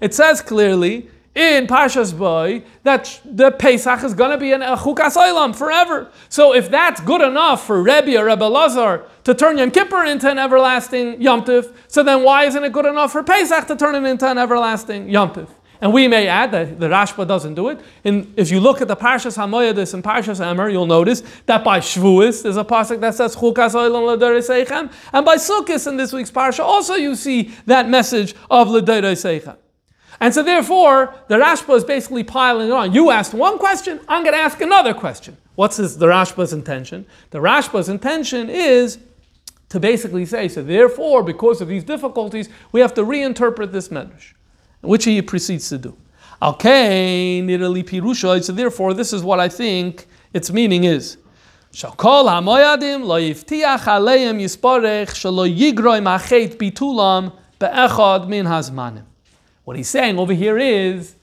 It 0.00 0.14
says 0.14 0.40
clearly 0.40 1.08
in 1.34 1.66
Parshas 1.66 2.16
Boy 2.16 2.64
that 2.82 3.20
the 3.24 3.50
Pesach 3.52 4.02
is 4.02 4.14
going 4.14 4.30
to 4.30 4.38
be 4.38 4.52
an 4.52 4.62
Chukas 4.62 5.16
Olam 5.16 5.54
forever. 5.54 6.10
So 6.30 6.54
if 6.54 6.70
that's 6.70 7.00
good 7.02 7.20
enough 7.20 7.66
for 7.66 7.82
Rebbe 7.82 8.18
or 8.18 8.24
Rebbe 8.24 8.44
Lazar 8.44 9.04
to 9.24 9.34
turn 9.34 9.58
Yom 9.58 9.70
Kippur 9.70 10.04
into 10.06 10.30
an 10.30 10.38
everlasting 10.38 11.20
Yom 11.20 11.42
Tif, 11.44 11.72
so 11.88 12.02
then 12.02 12.22
why 12.24 12.46
isn't 12.46 12.64
it 12.64 12.72
good 12.72 12.86
enough 12.86 13.12
for 13.12 13.22
Pesach 13.22 13.66
to 13.68 13.76
turn 13.76 13.94
it 13.94 14.08
into 14.08 14.26
an 14.26 14.38
everlasting 14.38 15.10
Yom 15.10 15.30
Tif? 15.30 15.48
And 15.80 15.92
we 15.92 16.08
may 16.08 16.26
add 16.26 16.52
that 16.52 16.80
the 16.80 16.88
Rashba 16.88 17.26
doesn't 17.26 17.54
do 17.54 17.68
it. 17.68 17.80
And 18.04 18.32
if 18.36 18.50
you 18.50 18.60
look 18.60 18.80
at 18.80 18.88
the 18.88 18.96
Parshas 18.96 19.36
Hamoyadis 19.36 19.94
and 19.94 20.02
Parshas 20.02 20.40
Emor, 20.40 20.70
you'll 20.70 20.86
notice 20.86 21.22
that 21.46 21.62
by 21.64 21.80
Shavuos 21.80 22.42
there's 22.42 22.56
a 22.56 22.64
pasuk 22.64 23.00
that 23.00 23.14
says 23.14 23.36
Chukas 23.36 23.72
Seichem, 23.74 24.92
and 25.12 25.26
by 25.26 25.36
Sukkot 25.36 25.86
in 25.86 25.96
this 25.96 26.12
week's 26.12 26.30
Parsha 26.30 26.60
also 26.60 26.94
you 26.94 27.14
see 27.14 27.54
that 27.66 27.88
message 27.88 28.34
of 28.50 28.68
Seichem. 28.68 29.56
And 30.18 30.32
so 30.32 30.42
therefore, 30.42 31.14
the 31.28 31.36
Rashba 31.36 31.76
is 31.76 31.84
basically 31.84 32.24
piling 32.24 32.68
it 32.68 32.72
on. 32.72 32.94
You 32.94 33.10
asked 33.10 33.34
one 33.34 33.58
question, 33.58 34.00
I'm 34.08 34.22
going 34.22 34.34
to 34.34 34.40
ask 34.40 34.60
another 34.62 34.94
question. 34.94 35.36
What's 35.56 35.76
his, 35.76 35.98
the 35.98 36.06
Rashba's 36.06 36.54
intention? 36.54 37.06
The 37.30 37.38
Rashba's 37.38 37.90
intention 37.90 38.48
is 38.48 38.98
to 39.68 39.80
basically 39.80 40.24
say, 40.24 40.48
so 40.48 40.62
therefore, 40.62 41.22
because 41.22 41.60
of 41.60 41.68
these 41.68 41.84
difficulties, 41.84 42.48
we 42.72 42.80
have 42.80 42.94
to 42.94 43.02
reinterpret 43.02 43.72
this 43.72 43.88
medrash 43.88 44.32
which 44.86 45.04
he 45.04 45.20
proceeds 45.22 45.68
to 45.68 45.78
do. 45.78 45.96
Okay. 46.42 47.40
So 48.42 48.52
therefore, 48.52 48.94
this 48.94 49.12
is 49.12 49.22
what 49.22 49.40
I 49.40 49.48
think 49.48 50.06
its 50.32 50.52
meaning 50.52 50.84
is. 50.84 51.18
What 59.64 59.76
he's 59.76 59.88
saying 59.88 60.18
over 60.18 60.32
here 60.32 60.58
is 60.58 61.15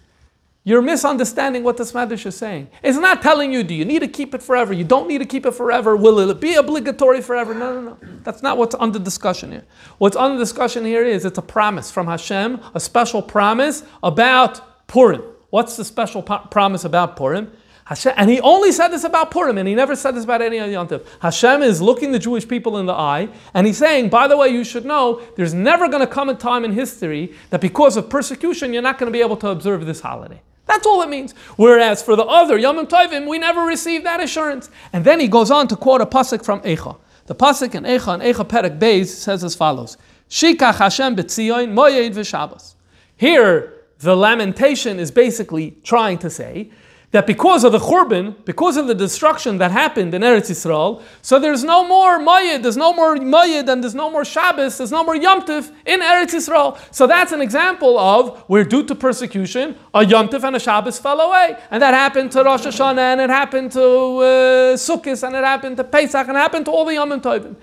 you're 0.66 0.82
misunderstanding 0.82 1.64
what 1.64 1.76
this 1.76 1.92
Medrash 1.92 2.26
is 2.26 2.38
saying. 2.38 2.70
It's 2.82 2.98
not 2.98 3.22
telling 3.22 3.52
you, 3.52 3.64
do 3.64 3.74
you 3.74 3.84
need 3.84 4.00
to 4.00 4.08
keep 4.08 4.34
it 4.34 4.42
forever? 4.42 4.72
You 4.72 4.86
don't 4.86 5.10
need 5.10 5.18
to 5.18 5.26
keep 5.26 5.46
it 5.46 5.52
forever. 5.52 5.98
Will 5.98 6.30
it 6.30 6.40
be 6.40 6.56
obligatory 6.56 7.22
forever? 7.22 7.54
No, 7.54 7.74
no, 7.74 7.82
no. 7.82 7.98
That's 8.24 8.42
not 8.42 8.58
what's 8.58 8.74
under 8.76 8.98
discussion 8.98 9.52
here. 9.52 9.66
What's 9.98 10.16
under 10.16 10.38
discussion 10.38 10.86
here 10.86 11.04
is 11.04 11.26
it's 11.26 11.38
a 11.38 11.42
promise 11.42 11.92
from 11.92 12.08
Hashem, 12.08 12.62
a 12.74 12.80
special 12.80 13.22
promise 13.22 13.84
about 14.02 14.88
Purim. 14.88 15.22
What's 15.50 15.76
the 15.76 15.84
special 15.84 16.24
po- 16.24 16.48
promise 16.50 16.86
about 16.86 17.18
Purim? 17.18 17.52
Hashem, 17.86 18.14
and 18.16 18.30
he 18.30 18.40
only 18.40 18.72
said 18.72 18.88
this 18.88 19.04
about 19.04 19.32
Purim, 19.32 19.58
and 19.58 19.68
he 19.68 19.76
never 19.76 19.98
said 19.98 20.16
this 20.16 20.24
about 20.24 20.42
any 20.42 20.60
other 20.60 20.72
Yontif. 20.72 21.06
Hashem 21.20 21.62
is 21.62 21.82
looking 21.82 22.14
the 22.14 22.20
Jewish 22.20 22.48
people 22.48 22.78
in 22.78 22.86
the 22.86 22.94
eye, 22.94 23.28
and 23.54 23.68
he's 23.68 23.78
saying, 23.78 24.08
by 24.08 24.30
the 24.30 24.38
way, 24.38 24.48
you 24.48 24.64
should 24.64 24.86
know, 24.86 25.22
there's 25.36 25.54
never 25.54 25.90
going 25.90 26.00
to 26.00 26.08
come 26.08 26.30
a 26.30 26.36
time 26.36 26.64
in 26.64 26.72
history 26.72 27.34
that 27.50 27.60
because 27.60 27.98
of 27.98 28.10
persecution, 28.10 28.72
you're 28.72 28.82
not 28.82 28.98
going 28.98 29.12
to 29.12 29.14
be 29.14 29.22
able 29.22 29.36
to 29.36 29.50
observe 29.50 29.86
this 29.86 30.00
holiday. 30.00 30.42
That's 30.66 30.86
all 30.86 31.02
it 31.02 31.10
means. 31.10 31.34
Whereas 31.56 32.02
for 32.02 32.16
the 32.16 32.24
other 32.24 32.58
Yom 32.58 32.86
Tovim, 32.88 33.28
we 33.28 33.38
never 33.38 33.62
received 33.62 34.06
that 34.06 34.22
assurance. 34.22 34.70
And 34.94 35.04
then 35.04 35.20
he 35.20 35.28
goes 35.28 35.52
on 35.52 35.68
to 35.68 35.76
quote 35.76 36.02
a 36.02 36.06
pasuk 36.06 36.44
from 36.44 36.62
Eicha. 36.62 36.98
The 37.26 37.36
pasuk 37.36 37.76
in 37.76 37.84
Eicha 37.84 38.14
and 38.14 38.24
Eicha 38.24 38.48
Perek 38.48 38.80
Beis 38.80 39.08
says 39.08 39.44
as 39.44 39.56
follows: 39.56 39.98
Shikach 40.30 40.76
Hashem 40.76 41.16
b'tzion 41.16 41.74
moyed 41.74 42.14
v'Shabbos. 42.14 42.76
Here, 43.16 43.74
the 44.00 44.16
lamentation 44.16 45.00
is 45.00 45.12
basically 45.12 45.78
trying 45.84 46.18
to 46.20 46.30
say 46.30 46.72
that 47.14 47.28
because 47.28 47.64
of 47.64 47.72
the 47.72 47.78
Churban, 47.78 48.44
because 48.44 48.76
of 48.76 48.88
the 48.88 48.96
destruction 48.96 49.60
that 49.60 49.70
happened 49.70 50.16
in 50.16 50.24
Eretz 50.24 50.50
Yisrael, 50.50 51.00
so 51.22 51.38
there's 51.38 51.64
no 51.64 51.88
more 51.88 52.18
Mayid, 52.18 52.64
there's 52.64 52.76
no 52.76 52.92
more 52.92 53.16
Mayid, 53.16 53.70
and 53.70 53.84
there's 53.84 53.94
no 53.94 54.10
more 54.10 54.26
Shabbos, 54.26 54.80
there's 54.80 54.92
no 54.92 55.04
more 55.04 55.16
Yom 55.16 55.44
Tif 55.44 55.72
in 55.86 56.02
Eretz 56.02 56.34
Yisrael. 56.34 56.76
So 56.92 57.06
that's 57.06 57.32
an 57.32 57.40
example 57.40 58.00
of 58.00 58.40
where 58.48 58.64
due 58.64 58.84
to 58.88 58.96
persecution, 58.96 59.78
a 59.94 60.04
Yom 60.04 60.28
Tif 60.28 60.44
and 60.44 60.56
a 60.56 60.60
Shabbos 60.60 60.98
fell 60.98 61.22
away. 61.22 61.56
And 61.70 61.84
that 61.84 61.94
happened 61.94 62.32
to 62.32 62.44
Rosh 62.44 62.66
Hashanah, 62.66 62.98
and 62.98 63.22
it 63.22 63.30
happened 63.30 63.72
to 63.74 63.82
uh, 63.82 64.76
Sukkot, 64.76 65.22
and 65.22 65.36
it 65.36 65.44
happened 65.44 65.78
to 65.78 65.84
Pesach, 65.84 66.28
and 66.28 66.36
it 66.36 66.42
happened 66.42 66.66
to 66.66 66.72
all 66.72 66.84
the 66.84 66.96
Yom 66.96 67.12
Tovim. 67.22 67.56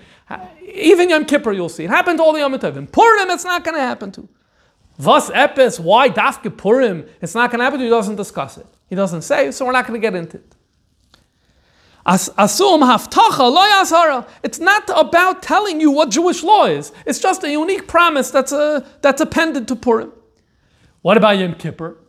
Even 0.73 1.09
Yom 1.09 1.25
Kippur, 1.25 1.51
you'll 1.51 1.67
see. 1.67 1.83
It 1.83 1.89
happened 1.89 2.19
to 2.19 2.23
all 2.23 2.31
the 2.31 2.39
Yom 2.39 2.53
Tovim. 2.53 2.89
Purim, 2.89 3.29
it's 3.29 3.43
not 3.43 3.65
going 3.65 3.75
to 3.75 3.81
happen 3.81 4.13
to. 4.13 4.29
Vas 4.97 5.29
Epis, 5.31 5.77
why 5.77 6.09
Dafke 6.09 6.55
Purim? 6.55 7.05
It's 7.21 7.35
not 7.35 7.51
going 7.51 7.59
to 7.59 7.65
happen 7.65 7.79
to. 7.79 7.83
He 7.83 7.89
doesn't 7.89 8.15
discuss 8.15 8.57
it. 8.57 8.67
He 8.91 8.95
doesn't 8.97 9.21
say, 9.21 9.51
so 9.51 9.65
we're 9.65 9.71
not 9.71 9.87
going 9.87 9.99
to 9.99 10.05
get 10.05 10.15
into 10.15 10.35
it. 10.35 10.55
Asum 12.05 12.81
haftacha. 12.81 14.27
It's 14.43 14.59
not 14.59 14.83
about 14.93 15.41
telling 15.41 15.79
you 15.79 15.91
what 15.91 16.09
Jewish 16.09 16.43
law 16.43 16.65
is. 16.65 16.91
It's 17.05 17.17
just 17.17 17.41
a 17.45 17.49
unique 17.49 17.87
promise 17.87 18.31
that's, 18.31 18.51
a, 18.51 18.85
that's 18.99 19.21
appended 19.21 19.69
to 19.69 19.77
Purim. 19.77 20.11
What 21.03 21.15
about 21.15 21.37
Yom 21.37 21.53
Kippur? 21.53 21.99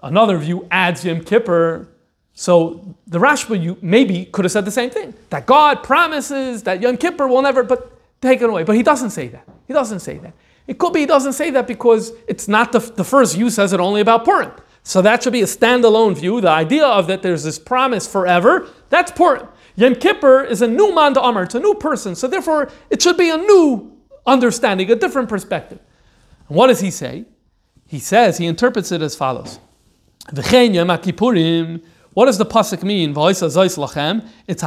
Another 0.00 0.38
view 0.38 0.68
adds 0.70 1.04
Yom 1.04 1.24
Kippur. 1.24 1.88
So 2.34 2.94
the 3.08 3.18
Rashba 3.18 3.60
you 3.60 3.76
maybe 3.82 4.26
could 4.26 4.44
have 4.44 4.52
said 4.52 4.64
the 4.64 4.70
same 4.70 4.90
thing 4.90 5.14
that 5.30 5.44
God 5.44 5.82
promises 5.82 6.62
that 6.62 6.80
Yom 6.80 6.98
Kippur 6.98 7.26
will 7.26 7.42
never 7.42 7.64
but 7.64 7.98
taken 8.20 8.48
away. 8.48 8.62
But 8.62 8.76
he 8.76 8.84
doesn't 8.84 9.10
say 9.10 9.26
that. 9.26 9.48
He 9.66 9.72
doesn't 9.72 10.00
say 10.00 10.18
that. 10.18 10.34
It 10.68 10.78
could 10.78 10.92
be 10.92 11.00
he 11.00 11.06
doesn't 11.06 11.32
say 11.32 11.50
that 11.50 11.66
because 11.66 12.12
it's 12.28 12.46
not 12.46 12.70
the, 12.70 12.78
the 12.78 13.02
first 13.02 13.34
view 13.34 13.50
says 13.50 13.72
it 13.72 13.80
only 13.80 14.00
about 14.00 14.24
Purim. 14.24 14.52
So 14.82 15.00
that 15.02 15.22
should 15.22 15.32
be 15.32 15.42
a 15.42 15.46
standalone 15.46 16.16
view. 16.16 16.40
The 16.40 16.50
idea 16.50 16.84
of 16.84 17.06
that 17.06 17.22
there's 17.22 17.44
this 17.44 17.58
promise 17.58 18.06
forever, 18.10 18.68
that's 18.88 19.12
Purim. 19.12 19.46
Yom 19.76 19.94
Kippur 19.94 20.42
is 20.42 20.60
a 20.60 20.68
new 20.68 20.94
man 20.94 21.14
to 21.14 21.22
Amar, 21.22 21.44
it's 21.44 21.54
a 21.54 21.60
new 21.60 21.74
person. 21.74 22.14
So 22.14 22.28
therefore, 22.28 22.70
it 22.90 23.00
should 23.00 23.16
be 23.16 23.30
a 23.30 23.36
new 23.36 23.96
understanding, 24.26 24.90
a 24.90 24.96
different 24.96 25.28
perspective. 25.28 25.78
And 26.48 26.56
what 26.56 26.66
does 26.66 26.80
he 26.80 26.90
say? 26.90 27.24
He 27.86 27.98
says, 27.98 28.38
he 28.38 28.46
interprets 28.46 28.92
it 28.92 29.02
as 29.02 29.14
follows. 29.14 29.58
What 32.14 32.26
does 32.26 32.36
the 32.36 32.44
pasuk 32.44 32.82
mean? 32.82 33.14
It's 33.16 34.62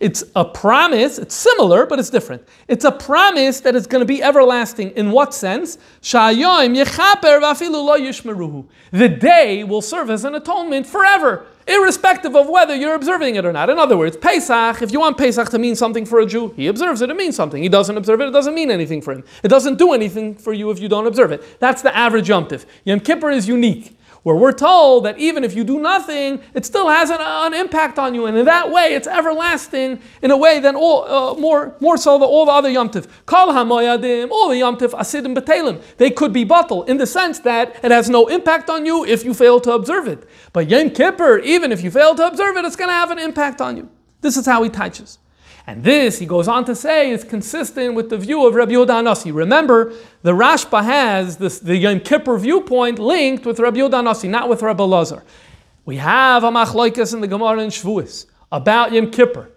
It's 0.00 0.24
a 0.34 0.44
promise. 0.44 1.18
It's 1.18 1.34
similar, 1.34 1.86
but 1.86 2.00
it's 2.00 2.10
different. 2.10 2.42
It's 2.66 2.84
a 2.84 2.90
promise 2.90 3.60
that 3.60 3.76
it's 3.76 3.86
going 3.86 4.00
to 4.00 4.06
be 4.06 4.20
everlasting. 4.20 4.90
In 4.90 5.12
what 5.12 5.32
sense? 5.32 5.78
The 8.90 9.08
day 9.08 9.64
will 9.64 9.82
serve 9.82 10.10
as 10.10 10.24
an 10.24 10.34
atonement 10.34 10.86
forever, 10.86 11.46
irrespective 11.68 12.34
of 12.34 12.48
whether 12.48 12.74
you're 12.74 12.96
observing 12.96 13.36
it 13.36 13.44
or 13.44 13.52
not. 13.52 13.70
In 13.70 13.78
other 13.78 13.96
words, 13.96 14.16
Pesach. 14.16 14.82
If 14.82 14.90
you 14.90 14.98
want 14.98 15.18
Pesach 15.18 15.50
to 15.50 15.58
mean 15.60 15.76
something 15.76 16.04
for 16.04 16.18
a 16.18 16.26
Jew, 16.26 16.52
he 16.56 16.66
observes 16.66 17.00
it. 17.00 17.10
It 17.10 17.16
means 17.16 17.36
something. 17.36 17.62
He 17.62 17.68
doesn't 17.68 17.96
observe 17.96 18.20
it. 18.22 18.28
It 18.28 18.32
doesn't 18.32 18.54
mean 18.54 18.72
anything 18.72 19.00
for 19.02 19.12
him. 19.12 19.22
It 19.44 19.48
doesn't 19.48 19.78
do 19.78 19.92
anything 19.92 20.34
for 20.34 20.52
you 20.52 20.72
if 20.72 20.80
you 20.80 20.88
don't 20.88 21.06
observe 21.06 21.30
it. 21.30 21.60
That's 21.60 21.82
the 21.82 21.96
average 21.96 22.28
Yom. 22.28 22.48
Yom 22.84 22.98
Kippur 22.98 23.30
is 23.30 23.46
unique 23.46 23.95
where 24.26 24.34
we're 24.34 24.50
told 24.50 25.04
that 25.04 25.16
even 25.18 25.44
if 25.44 25.54
you 25.54 25.62
do 25.62 25.78
nothing, 25.78 26.42
it 26.52 26.66
still 26.66 26.88
has 26.88 27.10
an, 27.10 27.18
an 27.20 27.54
impact 27.54 27.96
on 27.96 28.12
you. 28.12 28.26
And 28.26 28.36
in 28.36 28.44
that 28.46 28.72
way, 28.72 28.86
it's 28.92 29.06
everlasting 29.06 30.00
in 30.20 30.32
a 30.32 30.36
way 30.36 30.58
than 30.58 30.74
all, 30.74 31.04
uh, 31.04 31.34
more, 31.34 31.76
more 31.78 31.96
so 31.96 32.18
than 32.18 32.26
all 32.26 32.44
the 32.44 32.50
other 32.50 32.68
Yom. 32.68 32.88
Kal 32.88 33.52
HaMoyadim, 33.52 34.32
all 34.32 34.48
the 34.48 34.56
Yom 34.56 34.78
Tif, 34.78 34.90
Asidim 34.98 35.32
Betelim, 35.32 35.80
they 35.98 36.10
could 36.10 36.32
be 36.32 36.42
bottled 36.42 36.88
in 36.88 36.96
the 36.96 37.06
sense 37.06 37.38
that 37.38 37.78
it 37.84 37.92
has 37.92 38.10
no 38.10 38.26
impact 38.26 38.68
on 38.68 38.84
you 38.84 39.06
if 39.06 39.24
you 39.24 39.32
fail 39.32 39.60
to 39.60 39.70
observe 39.70 40.08
it. 40.08 40.28
But 40.52 40.68
Yom 40.68 40.90
Kippur, 40.90 41.38
even 41.38 41.70
if 41.70 41.84
you 41.84 41.92
fail 41.92 42.16
to 42.16 42.26
observe 42.26 42.56
it, 42.56 42.64
it's 42.64 42.74
going 42.74 42.90
to 42.90 42.94
have 42.94 43.12
an 43.12 43.20
impact 43.20 43.60
on 43.60 43.76
you. 43.76 43.88
This 44.22 44.36
is 44.36 44.44
how 44.44 44.60
he 44.64 44.70
teaches. 44.70 45.20
And 45.68 45.82
this, 45.82 46.20
he 46.20 46.26
goes 46.26 46.46
on 46.46 46.64
to 46.66 46.76
say, 46.76 47.10
is 47.10 47.24
consistent 47.24 47.94
with 47.94 48.08
the 48.08 48.16
view 48.16 48.46
of 48.46 48.54
Rabbi 48.54 48.72
Yehuda 48.72 49.02
Anasi. 49.02 49.34
Remember, 49.34 49.92
the 50.22 50.30
Rashba 50.30 50.84
has 50.84 51.38
this, 51.38 51.58
the 51.58 51.76
Yom 51.76 51.98
Kippur 52.00 52.38
viewpoint 52.38 53.00
linked 53.00 53.44
with 53.44 53.58
Rabbi 53.58 53.78
Yehuda 53.78 54.04
Anasi, 54.04 54.28
not 54.30 54.48
with 54.48 54.62
Rabbi 54.62 54.84
Lazar. 54.84 55.24
We 55.84 55.96
have 55.96 56.44
a 56.44 56.50
machloikas 56.50 57.14
in 57.14 57.20
the 57.20 57.26
Gemara 57.26 57.58
in 57.60 57.70
Shavuos 57.70 58.26
about 58.52 58.92
Yom 58.92 59.10
Kippur. 59.10 59.50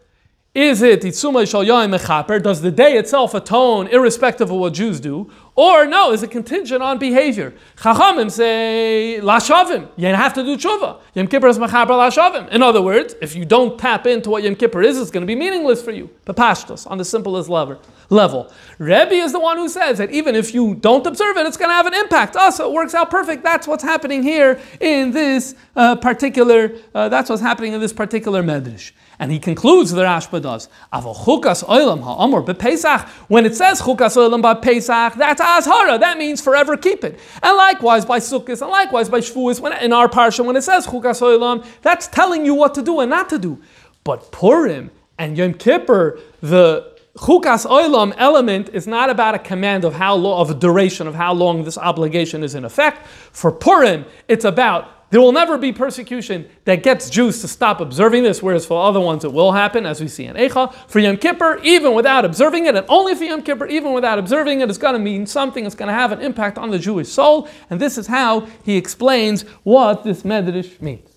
Is 0.55 0.81
it 0.81 1.01
Itzuma 1.03 1.47
Shal 1.49 1.63
Yom 1.63 1.91
Mechaper? 1.91 2.41
Does 2.41 2.61
the 2.61 2.71
day 2.71 2.97
itself 2.97 3.35
atone 3.35 3.87
irrespective 3.87 4.49
of 4.49 4.57
what 4.57 4.73
Jews 4.73 4.99
do? 4.99 5.29
Or 5.59 5.85
no, 5.85 6.13
is 6.13 6.23
it 6.23 6.31
contingent 6.31 6.81
on 6.81 6.99
behavior? 6.99 7.53
Chachamim 7.75 8.31
say 8.31 9.19
Lashavim. 9.21 9.89
You 9.97 10.07
have 10.07 10.33
to 10.35 10.41
do 10.41 10.55
tshuva. 10.55 11.01
Yom 11.15 11.27
Kippur 11.27 11.49
is 11.49 11.57
Mechaper 11.57 11.87
Lashavim. 11.87 12.47
In 12.47 12.63
other 12.63 12.81
words, 12.81 13.13
if 13.21 13.35
you 13.35 13.43
don't 13.43 13.77
tap 13.77 14.07
into 14.07 14.29
what 14.29 14.41
Yom 14.41 14.55
Kippur 14.55 14.81
is, 14.81 14.97
it's 14.97 15.11
going 15.11 15.19
to 15.19 15.27
be 15.27 15.35
meaningless 15.35 15.81
for 15.81 15.91
you. 15.91 16.09
Papashtos, 16.25 16.89
on 16.89 16.97
the 16.97 17.03
simplest 17.03 17.49
level. 17.49 17.77
level. 18.09 18.49
Rebbe 18.77 19.15
is 19.15 19.33
the 19.33 19.39
one 19.41 19.57
who 19.57 19.67
says 19.67 19.97
that 19.97 20.11
even 20.11 20.33
if 20.33 20.53
you 20.53 20.75
don't 20.75 21.05
observe 21.05 21.35
it, 21.35 21.45
it's 21.45 21.57
going 21.57 21.69
to 21.69 21.75
have 21.75 21.87
an 21.87 21.93
impact. 21.93 22.37
Also, 22.37 22.69
it 22.69 22.73
works 22.73 22.95
out 22.95 23.09
perfect. 23.09 23.43
That's 23.43 23.67
what's 23.67 23.83
happening 23.83 24.23
here 24.23 24.61
in 24.79 25.11
this 25.11 25.55
uh, 25.75 25.97
particular. 25.97 26.71
Uh, 26.95 27.09
that's 27.09 27.29
what's 27.29 27.41
happening 27.41 27.73
in 27.73 27.81
this 27.81 27.91
particular 27.91 28.43
medrash. 28.43 28.93
And 29.21 29.33
he 29.33 29.39
concludes, 29.39 29.91
the 29.91 30.03
Rashba 30.03 30.41
does, 30.41 30.69
chukas 30.93 31.65
oilam 31.65 32.01
ha'amor 32.01 32.41
bePesach. 32.41 33.07
When 33.27 33.45
it 33.45 33.53
says 33.53 33.81
chukas 33.81 34.15
oilam 34.15 34.41
by 34.41 34.53
Pesach, 34.53 35.15
that's 35.15 35.41
azhara. 35.41 35.99
That 35.99 36.17
means 36.17 36.39
forever 36.41 36.77
keep 36.77 37.03
it. 37.03 37.19
And 37.43 37.57
likewise 37.57 38.05
by 38.05 38.19
Sukkot, 38.19 38.61
and 38.61 38.71
likewise 38.71 39.09
by 39.09 39.19
Shavuos, 39.19 39.59
when 39.59 39.73
in 39.73 39.91
our 39.91 40.07
parsha, 40.07 40.45
when 40.45 40.55
it 40.55 40.61
says 40.61 40.87
chukas 40.87 41.21
oilam, 41.21 41.65
that's 41.81 42.07
telling 42.07 42.45
you 42.45 42.53
what 42.53 42.73
to 42.75 42.81
do 42.81 43.01
and 43.01 43.09
not 43.09 43.27
to 43.29 43.37
do. 43.37 43.61
But 44.05 44.31
Purim 44.31 44.89
and 45.17 45.37
Yom 45.37 45.53
Kippur, 45.53 46.17
the 46.39 46.95
chukas 47.17 47.65
oilam 47.65 48.13
element 48.17 48.69
is 48.69 48.87
not 48.87 49.09
about 49.09 49.35
a 49.35 49.39
command 49.39 49.83
of 49.83 49.95
how 49.95 50.15
long, 50.15 50.39
of 50.39 50.49
a 50.49 50.53
duration 50.53 51.07
of 51.07 51.15
how 51.15 51.33
long 51.33 51.65
this 51.65 51.77
obligation 51.77 52.41
is 52.41 52.55
in 52.55 52.63
effect. 52.63 53.05
For 53.05 53.51
Purim, 53.51 54.05
it's 54.29 54.45
about 54.45 54.98
there 55.11 55.19
will 55.19 55.31
never 55.31 55.57
be 55.57 55.71
persecution 55.71 56.47
that 56.65 56.83
gets 56.83 57.09
Jews 57.09 57.41
to 57.41 57.47
stop 57.47 57.81
observing 57.81 58.23
this, 58.23 58.43
whereas 58.43 58.65
for 58.65 58.83
other 58.83 58.99
ones 58.99 59.23
it 59.23 59.33
will 59.33 59.51
happen, 59.51 59.85
as 59.85 59.99
we 59.99 60.07
see 60.07 60.25
in 60.25 60.35
Eicha. 60.35 60.71
For 60.87 60.99
Yom 60.99 61.17
Kippur, 61.17 61.59
even 61.63 61.93
without 61.93 62.25
observing 62.25 62.67
it, 62.67 62.75
and 62.75 62.85
only 62.89 63.15
for 63.15 63.23
Yom 63.23 63.41
Kippur, 63.41 63.65
even 63.65 63.93
without 63.93 64.19
observing 64.19 64.61
it, 64.61 64.69
it's 64.69 64.77
going 64.77 64.93
to 64.93 64.99
mean 64.99 65.25
something. 65.25 65.65
It's 65.65 65.75
going 65.75 65.87
to 65.87 65.93
have 65.93 66.11
an 66.11 66.21
impact 66.21 66.57
on 66.57 66.69
the 66.69 66.77
Jewish 66.77 67.09
soul, 67.09 67.49
and 67.69 67.81
this 67.81 67.97
is 67.97 68.05
how 68.05 68.41
he 68.63 68.77
explains 68.77 69.41
what 69.63 70.03
this 70.03 70.21
Medrash 70.21 70.79
means. 70.79 71.09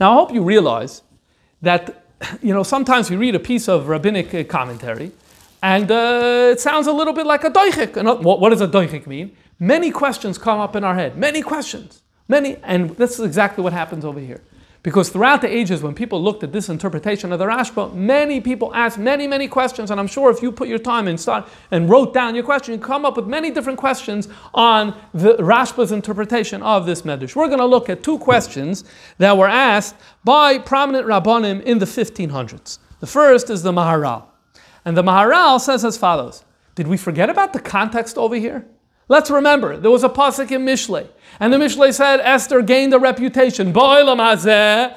Now, 0.00 0.12
I 0.12 0.14
hope 0.14 0.32
you 0.32 0.42
realize 0.42 1.02
that, 1.62 2.04
you 2.42 2.52
know, 2.52 2.64
sometimes 2.64 3.10
we 3.10 3.16
read 3.16 3.36
a 3.36 3.40
piece 3.40 3.68
of 3.68 3.86
rabbinic 3.86 4.48
commentary, 4.48 5.12
and 5.62 5.88
uh, 5.90 6.48
it 6.50 6.58
sounds 6.58 6.88
a 6.88 6.92
little 6.92 7.12
bit 7.12 7.26
like 7.26 7.44
a 7.44 7.50
doichik. 7.50 7.96
And 7.96 8.24
what 8.24 8.48
does 8.48 8.62
a 8.62 8.66
doichik 8.66 9.06
mean? 9.06 9.36
Many 9.58 9.90
questions 9.90 10.38
come 10.38 10.58
up 10.58 10.74
in 10.74 10.84
our 10.84 10.94
head. 10.94 11.18
Many 11.18 11.42
questions. 11.42 12.02
Many, 12.30 12.58
and 12.62 12.90
this 12.90 13.18
is 13.18 13.26
exactly 13.26 13.64
what 13.64 13.72
happens 13.72 14.04
over 14.04 14.20
here. 14.20 14.40
Because 14.84 15.08
throughout 15.08 15.40
the 15.40 15.48
ages, 15.48 15.82
when 15.82 15.94
people 15.94 16.22
looked 16.22 16.44
at 16.44 16.52
this 16.52 16.68
interpretation 16.68 17.32
of 17.32 17.40
the 17.40 17.44
Rashba, 17.44 17.92
many 17.92 18.40
people 18.40 18.72
asked 18.72 18.98
many, 18.98 19.26
many 19.26 19.48
questions. 19.48 19.90
And 19.90 19.98
I'm 19.98 20.06
sure 20.06 20.30
if 20.30 20.40
you 20.40 20.52
put 20.52 20.68
your 20.68 20.78
time 20.78 21.08
and 21.08 21.18
start 21.18 21.48
and 21.72 21.90
wrote 21.90 22.14
down 22.14 22.36
your 22.36 22.44
question, 22.44 22.74
you 22.74 22.80
come 22.80 23.04
up 23.04 23.16
with 23.16 23.26
many 23.26 23.50
different 23.50 23.80
questions 23.80 24.28
on 24.54 24.96
the 25.12 25.34
Rashba's 25.38 25.90
interpretation 25.90 26.62
of 26.62 26.86
this 26.86 27.02
medrash. 27.02 27.34
We're 27.34 27.48
going 27.48 27.58
to 27.58 27.66
look 27.66 27.90
at 27.90 28.04
two 28.04 28.18
questions 28.20 28.84
that 29.18 29.36
were 29.36 29.48
asked 29.48 29.96
by 30.22 30.58
prominent 30.58 31.08
rabbanim 31.08 31.60
in 31.64 31.80
the 31.80 31.84
1500s. 31.84 32.78
The 33.00 33.08
first 33.08 33.50
is 33.50 33.64
the 33.64 33.72
Maharal, 33.72 34.26
and 34.84 34.96
the 34.96 35.02
Maharal 35.02 35.60
says 35.60 35.84
as 35.84 35.98
follows: 35.98 36.44
Did 36.76 36.86
we 36.86 36.96
forget 36.96 37.28
about 37.28 37.52
the 37.52 37.60
context 37.60 38.16
over 38.16 38.36
here? 38.36 38.66
Let's 39.10 39.28
remember, 39.28 39.76
there 39.76 39.90
was 39.90 40.04
a 40.04 40.08
pasuk 40.08 40.52
in 40.52 40.64
Mishlei, 40.64 41.08
and 41.40 41.52
the 41.52 41.56
Mishlei 41.56 41.92
said 41.92 42.20
Esther 42.20 42.62
gained 42.62 42.94
a 42.94 42.98
reputation. 43.00 43.72
What's 43.72 44.04
an 44.04 44.92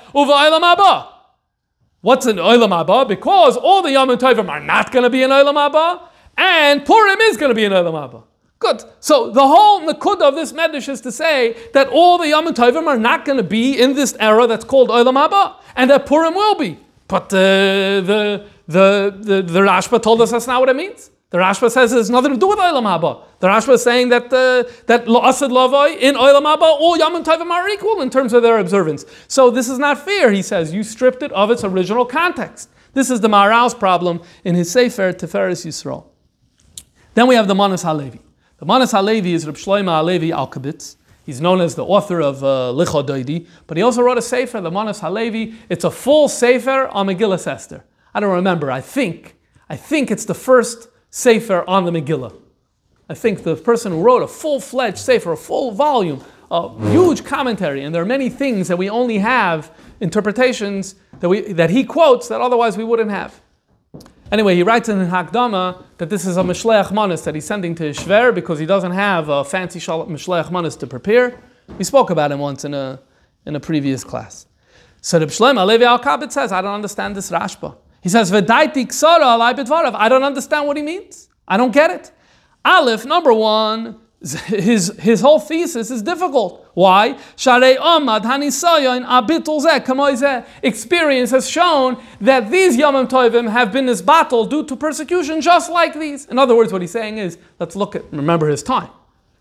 olam 2.37 2.85
haba? 2.85 3.07
Because 3.07 3.57
all 3.57 3.81
the 3.81 3.91
Yom 3.91 4.09
Tovim 4.09 4.49
are 4.49 4.59
not 4.59 4.91
going 4.91 5.01
to 5.01 5.09
be 5.09 5.23
an 5.23 5.31
olam 5.31 5.55
haba, 5.55 6.09
and 6.37 6.85
Purim 6.85 7.21
is 7.21 7.37
going 7.37 7.49
to 7.49 7.55
be 7.55 7.65
an 7.65 7.71
olam 7.71 7.93
haba. 7.93 8.25
Good. 8.59 8.83
So 8.99 9.31
the 9.31 9.47
whole 9.47 9.81
nakud 9.81 10.21
of 10.21 10.35
this 10.35 10.53
medrash 10.53 10.89
is 10.89 11.01
to 11.01 11.11
say 11.11 11.57
that 11.73 11.87
all 11.87 12.19
the 12.19 12.27
Yom 12.27 12.45
Tovim 12.53 12.85
are 12.85 12.99
not 12.99 13.25
going 13.25 13.37
to 13.37 13.43
be 13.43 13.81
in 13.81 13.95
this 13.95 14.15
era 14.19 14.45
that's 14.45 14.63
called 14.63 14.89
olam 14.89 15.15
haba, 15.15 15.55
and 15.75 15.89
that 15.89 16.05
Purim 16.05 16.35
will 16.35 16.53
be. 16.53 16.77
But 17.07 17.33
uh, 17.33 17.37
the, 18.01 18.45
the, 18.67 19.17
the, 19.19 19.41
the 19.41 19.59
Rashba 19.61 20.03
told 20.03 20.21
us 20.21 20.29
that's 20.29 20.45
not 20.45 20.59
what 20.59 20.69
it 20.69 20.75
means. 20.75 21.09
The 21.33 21.39
Rashba 21.39 21.71
says 21.71 21.91
it 21.91 21.97
has 21.97 22.11
nothing 22.11 22.31
to 22.33 22.37
do 22.37 22.47
with 22.47 22.59
Olam 22.59 22.83
Haba. 22.83 23.23
The 23.39 23.47
Rashba 23.47 23.73
is 23.73 23.83
saying 23.83 24.09
that 24.09 24.25
uh, 24.25 24.69
that 24.85 25.05
La'asad 25.05 25.49
Lavai 25.49 25.97
in 25.97 26.13
Olam 26.13 26.43
Haba, 26.43 26.61
all 26.61 26.95
Yom 26.95 27.23
Tovim 27.23 27.49
are 27.49 27.67
equal 27.69 28.01
in 28.01 28.11
terms 28.11 28.33
of 28.33 28.43
their 28.43 28.59
observance. 28.59 29.03
So 29.27 29.49
this 29.49 29.67
is 29.67 29.79
not 29.79 29.97
fair, 29.97 30.31
he 30.31 30.43
says. 30.43 30.75
You 30.75 30.83
stripped 30.83 31.23
it 31.23 31.31
of 31.31 31.49
its 31.49 31.63
original 31.63 32.05
context. 32.05 32.69
This 32.93 33.09
is 33.09 33.21
the 33.21 33.29
Maharal's 33.29 33.73
problem 33.73 34.21
in 34.43 34.53
his 34.53 34.69
Sefer 34.69 35.11
Tiferes 35.11 35.65
Yisrael. 35.65 36.05
Then 37.15 37.25
we 37.25 37.33
have 37.33 37.47
the 37.47 37.55
Manas 37.55 37.81
Halevi. 37.81 38.21
The 38.59 38.67
Manas 38.67 38.91
Halevi 38.91 39.33
is 39.33 39.47
Reb 39.47 39.55
Shlomo 39.55 39.97
Halevi 39.97 40.29
Alkabitz. 40.29 40.97
He's 41.25 41.41
known 41.41 41.61
as 41.61 41.73
the 41.73 41.83
author 41.83 42.21
of 42.21 42.43
uh, 42.43 42.71
Licha 42.75 43.03
Doidi, 43.07 43.47
but 43.65 43.75
he 43.75 43.81
also 43.81 44.03
wrote 44.03 44.19
a 44.19 44.21
Sefer, 44.21 44.61
the 44.61 44.69
Manas 44.69 44.99
Halevi. 44.99 45.55
It's 45.67 45.83
a 45.83 45.89
full 45.89 46.29
Sefer 46.29 46.89
on 46.89 47.07
Megillah 47.07 47.47
Esther. 47.47 47.83
I 48.13 48.19
don't 48.19 48.35
remember. 48.35 48.69
I 48.69 48.81
think, 48.81 49.35
I 49.67 49.75
think 49.75 50.11
it's 50.11 50.25
the 50.25 50.35
first 50.35 50.89
Sefer 51.15 51.63
on 51.67 51.85
the 51.85 51.91
Megillah. 51.91 52.35
I 53.07 53.13
think 53.13 53.43
the 53.43 53.55
person 53.55 53.91
who 53.91 54.01
wrote 54.01 54.23
a 54.23 54.27
full-fledged 54.27 54.97
Sefer, 54.97 55.33
a 55.33 55.37
full 55.37 55.69
volume, 55.69 56.23
a 56.49 56.69
huge 56.89 57.23
commentary, 57.23 57.83
and 57.83 57.93
there 57.93 58.01
are 58.01 58.05
many 58.05 58.31
things 58.31 58.67
that 58.67 58.77
we 58.77 58.89
only 58.89 59.19
have 59.19 59.71
interpretations 59.99 60.95
that, 61.19 61.29
we, 61.29 61.53
that 61.53 61.69
he 61.69 61.83
quotes 61.83 62.29
that 62.29 62.41
otherwise 62.41 62.79
we 62.79 62.83
wouldn't 62.83 63.11
have. 63.11 63.39
Anyway, 64.31 64.55
he 64.55 64.63
writes 64.63 64.89
in 64.89 64.97
Hakdama 65.05 65.83
that 65.99 66.09
this 66.09 66.25
is 66.25 66.37
a 66.37 66.41
Mishleach 66.41 66.91
Manas 66.91 67.21
that 67.25 67.35
he's 67.35 67.45
sending 67.45 67.75
to 67.75 67.91
Shver 67.91 68.33
because 68.33 68.57
he 68.57 68.65
doesn't 68.65 68.93
have 68.93 69.29
a 69.29 69.43
fancy 69.43 69.79
Mishleach 69.79 70.49
Manas 70.49 70.75
to 70.77 70.87
prepare. 70.87 71.39
We 71.77 71.83
spoke 71.83 72.09
about 72.09 72.31
him 72.31 72.39
once 72.39 72.65
in 72.65 72.73
a, 72.73 72.99
in 73.45 73.55
a 73.55 73.59
previous 73.59 74.03
class. 74.03 74.47
So 75.01 75.19
the 75.19 75.27
Shlem 75.27 75.57
Alevi 75.59 75.83
Al 75.83 75.99
Kabit 75.99 76.31
says, 76.31 76.51
I 76.51 76.63
don't 76.63 76.73
understand 76.73 77.15
this 77.15 77.29
Rashba. 77.29 77.75
He 78.03 78.09
says, 78.09 78.31
I 78.33 78.43
don't 80.09 80.23
understand 80.23 80.67
what 80.67 80.75
he 80.75 80.83
means. 80.83 81.29
I 81.47 81.55
don't 81.55 81.71
get 81.71 81.89
it. 81.89 82.11
Aleph, 82.65 83.05
number 83.05 83.33
one, 83.33 83.97
his, 84.45 84.93
his 84.99 85.21
whole 85.21 85.39
thesis 85.39 85.89
is 85.89 86.01
difficult. 86.01 86.69
Why? 86.73 87.17
Experience 90.63 91.31
has 91.31 91.49
shown 91.49 92.03
that 92.19 92.51
these 92.51 92.77
Yomim 92.77 93.07
Tovim 93.07 93.49
have 93.49 93.71
been 93.71 93.85
this 93.85 94.01
battle 94.01 94.45
due 94.45 94.65
to 94.65 94.75
persecution 94.75 95.39
just 95.39 95.71
like 95.71 95.93
these. 95.93 96.25
In 96.25 96.37
other 96.37 96.55
words, 96.55 96.73
what 96.73 96.81
he's 96.81 96.91
saying 96.91 97.19
is, 97.19 97.37
let's 97.59 97.75
look 97.75 97.95
at, 97.95 98.03
remember 98.11 98.49
his 98.49 98.63
time, 98.63 98.89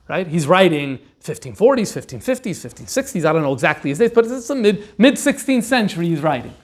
right? 0.08 0.26
He's 0.28 0.46
writing 0.46 1.00
1540s, 1.24 1.92
1550s, 1.96 2.74
1560s, 2.74 3.24
I 3.24 3.32
don't 3.32 3.42
know 3.42 3.52
exactly 3.52 3.90
his 3.90 3.98
dates, 3.98 4.14
but 4.14 4.26
it's 4.26 4.46
the 4.48 4.54
mid, 4.54 4.88
mid 4.98 5.14
16th 5.14 5.64
century 5.64 6.08
he's 6.08 6.20
writing. 6.20 6.54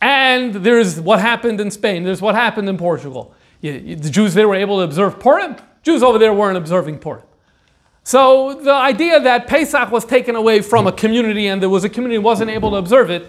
And 0.00 0.54
there's 0.54 1.00
what 1.00 1.18
happened 1.20 1.60
in 1.60 1.70
Spain, 1.70 2.04
there's 2.04 2.22
what 2.22 2.34
happened 2.34 2.68
in 2.68 2.78
Portugal. 2.78 3.34
The 3.60 3.96
Jews 3.96 4.34
there 4.34 4.46
were 4.46 4.54
able 4.54 4.78
to 4.78 4.84
observe 4.84 5.18
Purim, 5.18 5.56
Jews 5.82 6.02
over 6.02 6.18
there 6.18 6.32
weren't 6.32 6.56
observing 6.56 6.98
Purim. 6.98 7.22
So 8.04 8.54
the 8.54 8.72
idea 8.72 9.20
that 9.20 9.48
Pesach 9.48 9.90
was 9.90 10.04
taken 10.04 10.36
away 10.36 10.62
from 10.62 10.86
a 10.86 10.92
community 10.92 11.48
and 11.48 11.60
there 11.60 11.68
was 11.68 11.84
a 11.84 11.88
community 11.88 12.18
wasn't 12.18 12.50
able 12.50 12.70
to 12.70 12.76
observe 12.76 13.10
it, 13.10 13.24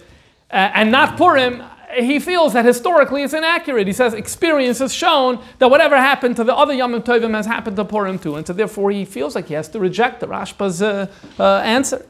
uh, 0.51 0.71
and 0.73 0.91
not 0.91 1.17
Purim, 1.17 1.63
he 1.97 2.19
feels 2.19 2.53
that 2.53 2.65
historically 2.65 3.23
it's 3.23 3.33
inaccurate. 3.33 3.87
He 3.87 3.93
says 3.93 4.13
experience 4.13 4.79
has 4.79 4.93
shown 4.93 5.43
that 5.57 5.69
whatever 5.69 5.97
happened 5.97 6.35
to 6.37 6.43
the 6.43 6.55
other 6.55 6.73
Yom 6.73 6.93
Tovim 7.01 7.33
has 7.33 7.45
happened 7.45 7.75
to 7.77 7.85
Purim 7.85 8.19
too, 8.19 8.35
and 8.35 8.45
so 8.45 8.53
therefore 8.53 8.91
he 8.91 9.05
feels 9.05 9.35
like 9.35 9.47
he 9.47 9.53
has 9.53 9.67
to 9.69 9.79
reject 9.79 10.19
the 10.19 10.27
Rashba's 10.27 10.81
uh, 10.81 11.07
uh, 11.39 11.57
answer. 11.57 12.05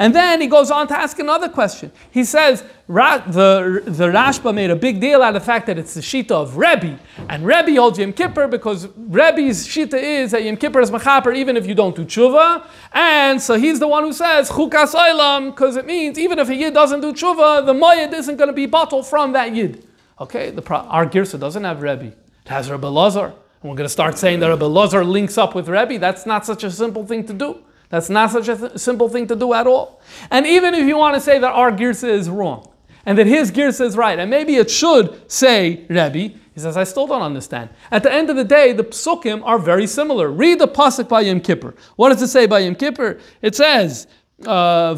And 0.00 0.14
then 0.14 0.40
he 0.40 0.46
goes 0.46 0.70
on 0.70 0.86
to 0.88 0.96
ask 0.96 1.18
another 1.18 1.48
question. 1.48 1.90
He 2.12 2.22
says, 2.22 2.62
the, 2.86 3.82
the 3.84 4.06
Rashba 4.06 4.54
made 4.54 4.70
a 4.70 4.76
big 4.76 5.00
deal 5.00 5.22
out 5.22 5.34
of 5.34 5.42
the 5.42 5.44
fact 5.44 5.66
that 5.66 5.76
it's 5.76 5.94
the 5.94 6.00
Shita 6.00 6.30
of 6.30 6.56
Rebbe. 6.56 7.00
And 7.28 7.44
Rebbe 7.44 7.74
holds 7.74 7.98
Yom 7.98 8.12
Kippur 8.12 8.46
because 8.46 8.86
Rebbe's 8.96 9.66
Shita 9.66 10.00
is 10.00 10.30
that 10.30 10.44
Yom 10.44 10.56
Kippur 10.56 10.80
is 10.80 10.92
Mechaper 10.92 11.36
even 11.36 11.56
if 11.56 11.66
you 11.66 11.74
don't 11.74 11.96
do 11.96 12.04
tshuva. 12.04 12.64
And 12.92 13.42
so 13.42 13.56
he's 13.56 13.80
the 13.80 13.88
one 13.88 14.04
who 14.04 14.12
says, 14.12 14.48
Chukas 14.48 14.94
Olam, 14.94 15.50
because 15.50 15.74
it 15.74 15.84
means 15.84 16.16
even 16.16 16.38
if 16.38 16.48
a 16.48 16.54
Yid 16.54 16.74
doesn't 16.74 17.00
do 17.00 17.12
tshuva, 17.12 17.66
the 17.66 17.74
Moyed 17.74 18.14
isn't 18.14 18.36
going 18.36 18.48
to 18.48 18.54
be 18.54 18.66
bottled 18.66 19.04
from 19.04 19.32
that 19.32 19.52
Yid. 19.52 19.84
Okay, 20.20 20.50
the, 20.50 20.64
our 20.72 21.06
Girsa 21.06 21.40
doesn't 21.40 21.64
have 21.64 21.82
Rebbe. 21.82 22.06
It 22.06 22.48
has 22.48 22.70
Rebbe 22.70 22.86
Lazar. 22.86 23.26
And 23.26 23.70
we're 23.70 23.76
going 23.76 23.84
to 23.84 23.88
start 23.88 24.16
saying 24.16 24.38
that 24.40 24.48
Rebbe 24.48 24.64
Lazar 24.64 25.04
links 25.04 25.36
up 25.36 25.56
with 25.56 25.68
Rebbe. 25.68 25.98
That's 25.98 26.24
not 26.24 26.46
such 26.46 26.62
a 26.62 26.70
simple 26.70 27.04
thing 27.04 27.26
to 27.26 27.32
do. 27.32 27.64
That's 27.90 28.10
not 28.10 28.30
such 28.30 28.48
a 28.48 28.56
th- 28.56 28.78
simple 28.78 29.08
thing 29.08 29.26
to 29.28 29.36
do 29.36 29.54
at 29.54 29.66
all. 29.66 30.00
And 30.30 30.46
even 30.46 30.74
if 30.74 30.86
you 30.86 30.96
want 30.96 31.14
to 31.14 31.20
say 31.20 31.38
that 31.38 31.52
our 31.52 31.72
Girsa 31.72 32.08
is 32.08 32.28
wrong, 32.28 32.68
and 33.06 33.16
that 33.18 33.26
his 33.26 33.50
Girsa 33.50 33.82
is 33.86 33.96
right, 33.96 34.18
and 34.18 34.30
maybe 34.30 34.56
it 34.56 34.70
should 34.70 35.30
say 35.30 35.86
Rebbe, 35.88 36.34
he 36.58 36.60
says, 36.60 36.76
I 36.76 36.84
still 36.84 37.06
don't 37.06 37.22
understand. 37.22 37.70
At 37.90 38.02
the 38.02 38.12
end 38.12 38.30
of 38.30 38.36
the 38.36 38.42
day, 38.42 38.72
the 38.72 38.82
psukim 38.82 39.42
are 39.44 39.60
very 39.60 39.86
similar. 39.86 40.28
Read 40.28 40.58
the 40.58 40.66
pasuk 40.66 41.08
by 41.08 41.20
Yom 41.20 41.40
Kippur. 41.40 41.74
What 41.94 42.08
does 42.08 42.20
it 42.20 42.26
say 42.28 42.46
by 42.46 42.58
Yom 42.58 42.74
Kippur? 42.74 43.20
It 43.40 43.54
says, 43.54 44.08
uh, 44.44 44.94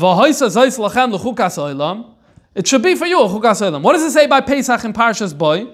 it 2.54 2.66
should 2.66 2.82
be 2.82 2.94
for 2.94 3.06
you, 3.06 3.26
What 3.26 3.92
does 3.92 4.02
it 4.02 4.10
say 4.10 4.26
by 4.26 4.40
Pesach 4.40 4.84
in 4.84 4.92
Parshas 4.94 5.36
Boy? 5.36 5.68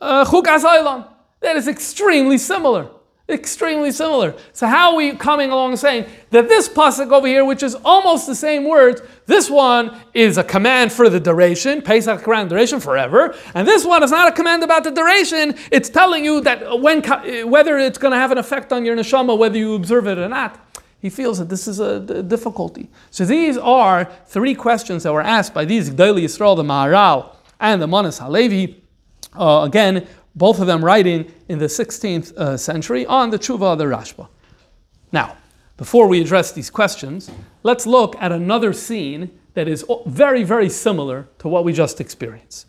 Uh, 0.00 1.04
that 1.40 1.56
is 1.56 1.68
extremely 1.68 2.38
similar. 2.38 2.88
Extremely 3.28 3.90
similar. 3.90 4.36
So 4.52 4.68
how 4.68 4.90
are 4.90 4.96
we 4.96 5.12
coming 5.16 5.50
along 5.50 5.74
saying 5.76 6.06
that 6.30 6.48
this 6.48 6.68
pasuk 6.68 7.10
over 7.10 7.26
here, 7.26 7.44
which 7.44 7.64
is 7.64 7.74
almost 7.84 8.28
the 8.28 8.36
same 8.36 8.64
words, 8.64 9.02
this 9.26 9.50
one 9.50 10.00
is 10.14 10.38
a 10.38 10.44
command 10.44 10.92
for 10.92 11.08
the 11.08 11.18
duration, 11.18 11.82
Pesach 11.82 12.22
command 12.22 12.50
duration 12.50 12.78
forever, 12.78 13.34
and 13.54 13.66
this 13.66 13.84
one 13.84 14.04
is 14.04 14.12
not 14.12 14.28
a 14.28 14.32
command 14.32 14.62
about 14.62 14.84
the 14.84 14.92
duration. 14.92 15.56
It's 15.72 15.88
telling 15.88 16.24
you 16.24 16.40
that 16.42 16.80
when 16.80 17.02
whether 17.50 17.78
it's 17.78 17.98
going 17.98 18.12
to 18.12 18.18
have 18.18 18.30
an 18.30 18.38
effect 18.38 18.72
on 18.72 18.84
your 18.84 18.94
neshama, 18.96 19.36
whether 19.36 19.58
you 19.58 19.74
observe 19.74 20.06
it 20.06 20.18
or 20.18 20.28
not. 20.28 20.60
He 21.00 21.10
feels 21.10 21.38
that 21.38 21.48
this 21.48 21.68
is 21.68 21.78
a, 21.78 22.00
difficulty. 22.22 22.88
So 23.10 23.24
these 23.24 23.58
are 23.58 24.10
three 24.26 24.54
questions 24.54 25.02
that 25.02 25.12
were 25.12 25.20
asked 25.20 25.52
by 25.52 25.64
these 25.64 25.90
Gdali 25.90 26.22
Yisrael, 26.22 26.56
the 26.56 26.62
Maharal, 26.62 27.34
and 27.60 27.82
the 27.82 27.86
Manas 27.86 28.18
Halevi. 28.18 28.82
Uh, 29.34 29.62
again, 29.64 30.06
both 30.36 30.60
of 30.60 30.66
them 30.66 30.84
writing 30.84 31.32
in 31.48 31.58
the 31.58 31.66
16th 31.66 32.36
uh, 32.36 32.56
century 32.56 33.06
on 33.06 33.30
the 33.30 33.38
Tshuva 33.38 33.72
of 33.72 33.78
the 33.78 33.84
Rashba. 33.84 34.28
Now, 35.10 35.36
before 35.78 36.06
we 36.06 36.20
address 36.20 36.52
these 36.52 36.70
questions, 36.70 37.30
let's 37.62 37.86
look 37.86 38.14
at 38.20 38.32
another 38.32 38.72
scene 38.74 39.30
that 39.54 39.66
is 39.66 39.84
very, 40.04 40.44
very 40.44 40.68
similar 40.68 41.28
to 41.38 41.48
what 41.48 41.64
we 41.64 41.72
just 41.72 42.00
experienced. 42.00 42.66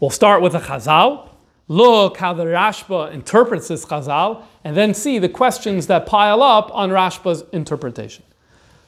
We'll 0.00 0.10
start 0.10 0.42
with 0.42 0.54
a 0.56 0.60
Chazal, 0.60 1.28
look 1.68 2.16
how 2.16 2.32
the 2.32 2.46
Rashba 2.46 3.12
interprets 3.12 3.68
this 3.68 3.84
Chazal, 3.86 4.42
and 4.64 4.76
then 4.76 4.92
see 4.92 5.20
the 5.20 5.28
questions 5.28 5.86
that 5.86 6.06
pile 6.06 6.42
up 6.42 6.74
on 6.74 6.90
Rashba's 6.90 7.44
interpretation. 7.52 8.24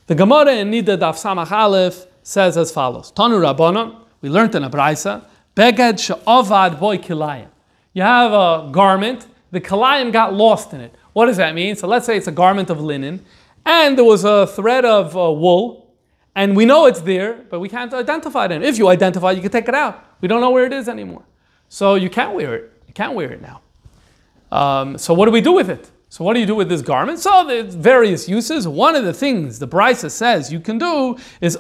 The 0.09 0.17
Gemara 0.17 0.57
in 0.57 0.71
Nida 0.71 0.99
Daf 0.99 1.15
Samach 1.15 1.53
Aleph 1.53 2.07
says 2.25 2.57
as 2.57 2.73
follows: 2.73 3.13
Tanu 3.13 3.41
Rabbana, 3.41 4.01
we 4.21 4.29
learned 4.29 4.55
in 4.55 4.65
a 4.65 4.71
Braisa, 4.71 5.25
Beged 5.57 6.01
she'ovad 6.01 6.81
boy 6.81 6.99
kilayim 6.99 7.49
you 7.95 8.03
have 8.03 8.33
a 8.33 8.69
garment, 8.71 9.27
the 9.51 9.61
kalayim 9.61 10.13
got 10.13 10.35
lost 10.35 10.73
in 10.75 10.81
it. 10.81 10.95
What 11.15 11.27
does 11.27 11.37
that 11.39 11.55
mean? 11.55 11.77
So 11.77 11.87
let's 11.87 12.05
say 12.05 12.17
it's 12.17 12.27
a 12.27 12.33
garment 12.33 12.69
of 12.69 12.81
linen, 12.81 13.25
and 13.65 13.97
there 13.97 14.05
was 14.05 14.25
a 14.25 14.47
thread 14.47 14.85
of 14.85 15.17
uh, 15.17 15.33
wool, 15.33 15.95
and 16.35 16.57
we 16.57 16.65
know 16.65 16.87
it's 16.87 17.01
there, 17.01 17.35
but 17.49 17.61
we 17.61 17.69
can't 17.69 17.95
identify 17.95 18.47
it. 18.47 18.63
If 18.63 18.79
you 18.79 18.89
identify 18.89 19.31
you 19.31 19.41
can 19.41 19.51
take 19.51 19.69
it 19.69 19.75
out. 19.75 20.05
We 20.21 20.29
don't 20.29 20.41
know 20.41 20.51
where 20.51 20.65
it 20.67 20.73
is 20.73 20.89
anymore. 20.89 21.23
So 21.69 21.95
you 21.95 22.11
can't 22.11 22.35
wear 22.35 22.55
it. 22.57 22.73
You 22.89 22.95
can't 22.95 23.15
wear 23.15 23.31
it 23.33 23.41
now. 23.41 23.61
Um, 24.51 24.99
so 24.99 25.15
what 25.15 25.27
do 25.27 25.31
we 25.31 25.41
do 25.41 25.53
with 25.53 25.71
it? 25.71 25.91
So 26.15 26.23
what 26.23 26.35
do 26.35 26.41
you 26.41 26.47
do 26.47 26.55
with 26.55 26.69
this 26.69 26.81
garment? 26.81 27.19
So 27.19 27.45
there's 27.45 27.75
various 27.75 28.29
uses. 28.29 28.69
One 28.69 28.95
of 28.95 29.05
the 29.05 29.13
things 29.13 29.59
the 29.59 29.67
Brisa 29.67 30.09
says 30.09 30.53
you 30.53 30.61
can 30.61 30.79
do 30.79 31.17
is 31.41 31.59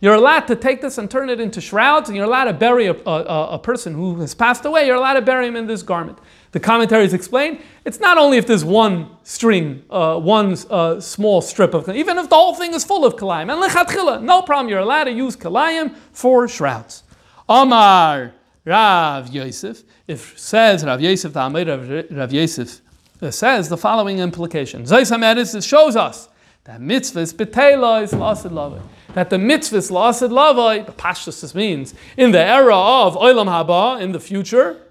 you're 0.00 0.14
allowed 0.14 0.46
to 0.48 0.56
take 0.56 0.80
this 0.80 0.98
and 0.98 1.08
turn 1.08 1.30
it 1.30 1.38
into 1.38 1.60
shrouds, 1.60 2.08
and 2.08 2.16
you're 2.16 2.26
allowed 2.26 2.46
to 2.46 2.52
bury 2.52 2.86
a, 2.88 2.94
a, 3.06 3.50
a 3.52 3.58
person 3.60 3.94
who 3.94 4.18
has 4.18 4.34
passed 4.34 4.64
away. 4.64 4.86
You're 4.86 4.96
allowed 4.96 5.12
to 5.12 5.22
bury 5.22 5.46
him 5.46 5.54
in 5.54 5.68
this 5.68 5.84
garment. 5.84 6.18
The 6.50 6.58
commentaries 6.58 7.14
explain 7.14 7.62
it's 7.84 8.00
not 8.00 8.18
only 8.18 8.38
if 8.38 8.48
there's 8.48 8.64
one 8.64 9.08
string, 9.22 9.84
uh, 9.88 10.18
one 10.18 10.56
uh, 10.68 10.98
small 10.98 11.42
strip 11.42 11.74
of, 11.74 11.88
even 11.90 12.18
if 12.18 12.28
the 12.28 12.34
whole 12.34 12.56
thing 12.56 12.74
is 12.74 12.82
full 12.82 13.04
of 13.04 13.14
kalayim, 13.14 13.52
and 13.52 13.62
lechatchila, 13.62 14.20
no 14.20 14.42
problem. 14.42 14.68
You're 14.68 14.80
allowed 14.80 15.04
to 15.04 15.12
use 15.12 15.36
kalayim 15.36 15.94
for 16.10 16.48
shrouds. 16.48 17.04
Amar 17.48 18.34
Rav 18.64 19.28
Yosef, 19.28 19.84
if 20.10 20.38
says 20.38 20.84
Rav 20.84 21.00
Yosef, 21.00 21.32
the 21.32 21.40
Amir 21.40 22.06
Rav 22.10 22.32
Yosef, 22.32 22.80
uh, 23.22 23.30
says 23.30 23.68
the 23.68 23.76
following 23.76 24.18
implication. 24.18 24.82
Zayis 24.82 25.12
HaMeres 25.16 25.66
shows 25.66 25.94
us 25.94 26.28
that 26.64 26.80
mitzvahs 26.80 27.32
betela 27.32 28.02
is 28.02 28.12
lasid 28.12 28.50
lavai. 28.50 28.82
That 29.14 29.30
the 29.30 29.36
mitzvahs 29.36 29.90
lasid 29.90 30.30
lavai, 30.30 30.84
the 30.84 30.92
pashtus 30.92 31.40
this 31.40 31.54
means, 31.54 31.94
in 32.16 32.32
the 32.32 32.40
era 32.40 32.76
of 32.76 33.14
Olam 33.14 33.46
Haba, 33.46 34.00
in 34.00 34.12
the 34.12 34.20
future, 34.20 34.82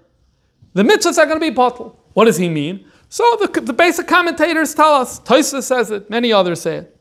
the 0.72 0.82
mitzvahs 0.82 1.18
are 1.18 1.26
going 1.26 1.38
to 1.38 1.46
be 1.46 1.50
bottled. 1.50 1.96
What 2.14 2.24
does 2.24 2.38
he 2.38 2.48
mean? 2.48 2.86
So 3.10 3.24
the, 3.40 3.60
the 3.60 3.72
basic 3.72 4.06
commentators 4.06 4.74
tell 4.74 4.94
us, 4.94 5.20
Toisa 5.20 5.62
says 5.62 5.90
it, 5.90 6.08
many 6.08 6.32
others 6.32 6.62
say 6.62 6.76
it. 6.76 6.96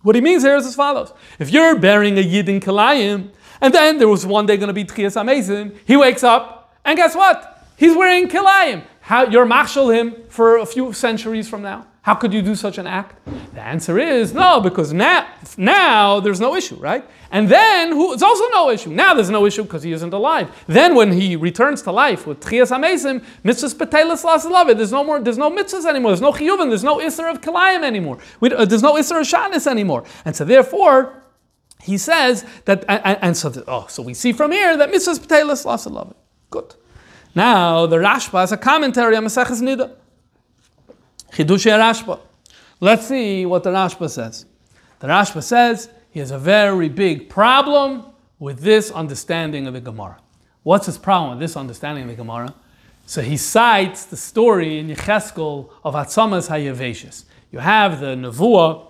What 0.00 0.16
he 0.16 0.20
means 0.20 0.42
here 0.42 0.56
is 0.56 0.66
as 0.66 0.74
follows. 0.74 1.12
If 1.38 1.50
you're 1.50 1.78
bearing 1.78 2.18
a 2.18 2.22
Yid 2.22 2.48
in 2.48 2.58
Kilayim, 2.58 3.30
and 3.60 3.72
then 3.72 3.98
there 3.98 4.08
was 4.08 4.26
one 4.26 4.46
day 4.46 4.56
going 4.56 4.68
to 4.68 4.72
be 4.72 4.84
Tchias 4.84 5.14
Amazim, 5.20 5.76
he 5.84 5.96
wakes 5.96 6.24
up, 6.24 6.74
and 6.84 6.96
guess 6.96 7.14
what? 7.14 7.51
He's 7.76 7.96
wearing 7.96 8.28
Kilayim. 8.28 8.84
How, 9.00 9.24
you're 9.24 9.46
mashal 9.46 9.94
him 9.94 10.14
for 10.28 10.58
a 10.58 10.66
few 10.66 10.92
centuries 10.92 11.48
from 11.48 11.62
now. 11.62 11.86
How 12.02 12.16
could 12.16 12.32
you 12.32 12.42
do 12.42 12.56
such 12.56 12.78
an 12.78 12.86
act? 12.88 13.16
The 13.54 13.60
answer 13.60 13.96
is 13.96 14.34
no, 14.34 14.60
because 14.60 14.92
now, 14.92 15.28
now 15.56 16.18
there's 16.18 16.40
no 16.40 16.56
issue, 16.56 16.74
right? 16.76 17.08
And 17.30 17.48
then 17.48 17.92
who, 17.92 18.12
it's 18.12 18.24
also 18.24 18.48
no 18.48 18.70
issue. 18.70 18.90
Now 18.90 19.14
there's 19.14 19.30
no 19.30 19.46
issue 19.46 19.62
because 19.62 19.84
he 19.84 19.92
isn't 19.92 20.12
alive. 20.12 20.50
Then 20.66 20.96
when 20.96 21.12
he 21.12 21.36
returns 21.36 21.80
to 21.82 21.92
life 21.92 22.26
with 22.26 22.40
Tchias 22.40 22.76
Amesim, 22.76 23.24
mitzvahs 23.44 23.74
Petelis 23.74 24.24
Lasalavid, 24.24 24.78
there's 24.78 24.90
no 24.90 25.04
more, 25.04 25.20
there's 25.20 25.38
no 25.38 25.48
mitzvahs 25.48 25.86
anymore, 25.86 26.10
there's 26.10 26.20
no 26.20 26.32
chiyuvin, 26.32 26.70
there's 26.70 26.82
no 26.82 26.98
Isser 26.98 27.30
of 27.30 27.40
Kalayim 27.40 27.84
anymore, 27.84 28.18
we, 28.40 28.52
uh, 28.52 28.64
there's 28.64 28.82
no 28.82 28.94
Isser 28.94 29.20
of 29.20 29.26
Shanis 29.26 29.68
anymore. 29.68 30.02
And 30.24 30.34
so 30.34 30.44
therefore, 30.44 31.22
he 31.80 31.98
says 31.98 32.44
that, 32.64 32.84
and, 32.88 33.18
and 33.22 33.36
so, 33.36 33.48
the, 33.48 33.64
oh, 33.68 33.86
so 33.88 34.02
we 34.02 34.14
see 34.14 34.32
from 34.32 34.50
here 34.50 34.76
that 34.76 34.90
mitzvahs 34.90 35.20
Petelis 35.20 35.64
Lasalavid. 35.64 36.16
Good. 36.50 36.74
Now 37.34 37.86
the 37.86 37.96
Rashba 37.96 38.40
has 38.40 38.52
a 38.52 38.56
commentary 38.56 39.16
on 39.16 39.24
Maseches 39.24 39.62
Nida. 39.62 39.94
Chidush 41.32 41.66
Rashba. 41.66 42.20
Let's 42.80 43.06
see 43.06 43.46
what 43.46 43.62
the 43.62 43.70
Rashba 43.70 44.10
says. 44.10 44.44
The 45.00 45.08
Rashba 45.08 45.42
says 45.42 45.88
he 46.10 46.20
has 46.20 46.30
a 46.30 46.38
very 46.38 46.88
big 46.88 47.28
problem 47.28 48.04
with 48.38 48.60
this 48.60 48.90
understanding 48.90 49.66
of 49.66 49.74
the 49.74 49.80
Gemara. 49.80 50.18
What's 50.62 50.86
his 50.86 50.98
problem 50.98 51.30
with 51.30 51.40
this 51.40 51.56
understanding 51.56 52.04
of 52.04 52.10
the 52.10 52.16
Gemara? 52.16 52.54
So 53.06 53.22
he 53.22 53.36
cites 53.36 54.04
the 54.04 54.16
story 54.16 54.78
in 54.78 54.88
Yecheskel 54.88 55.70
of 55.84 55.94
Atzamas 55.94 56.48
Hayavashis. 56.48 57.24
You 57.50 57.58
have 57.60 58.00
the 58.00 58.14
Nevuah 58.14 58.86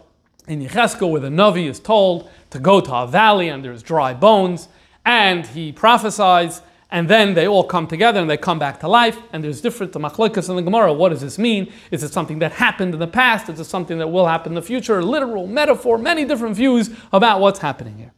in 0.48 0.60
Yecheskel 0.60 1.10
where 1.10 1.20
the 1.20 1.28
Navi 1.28 1.68
is 1.68 1.80
told 1.80 2.28
to 2.50 2.58
go 2.58 2.80
to 2.80 2.94
a 2.94 3.06
valley 3.06 3.48
and 3.48 3.64
there's 3.64 3.82
dry 3.82 4.14
bones, 4.14 4.68
and 5.04 5.46
he 5.46 5.72
prophesies 5.72 6.60
and 6.92 7.08
then 7.08 7.32
they 7.32 7.48
all 7.48 7.64
come 7.64 7.86
together 7.86 8.20
and 8.20 8.28
they 8.28 8.36
come 8.36 8.58
back 8.58 8.78
to 8.80 8.88
life. 8.88 9.18
And 9.32 9.42
there's 9.42 9.62
different 9.62 9.92
the 9.92 9.98
machlokas 9.98 10.50
in 10.50 10.56
the 10.56 10.62
Gemara. 10.62 10.92
What 10.92 11.08
does 11.08 11.22
this 11.22 11.38
mean? 11.38 11.72
Is 11.90 12.04
it 12.04 12.12
something 12.12 12.38
that 12.40 12.52
happened 12.52 12.92
in 12.92 13.00
the 13.00 13.06
past? 13.06 13.48
Is 13.48 13.58
it 13.58 13.64
something 13.64 13.98
that 13.98 14.08
will 14.08 14.26
happen 14.26 14.52
in 14.52 14.54
the 14.54 14.62
future? 14.62 15.02
Literal, 15.02 15.46
metaphor, 15.46 15.96
many 15.96 16.26
different 16.26 16.54
views 16.54 16.90
about 17.10 17.40
what's 17.40 17.60
happening 17.60 17.96
here. 17.96 18.12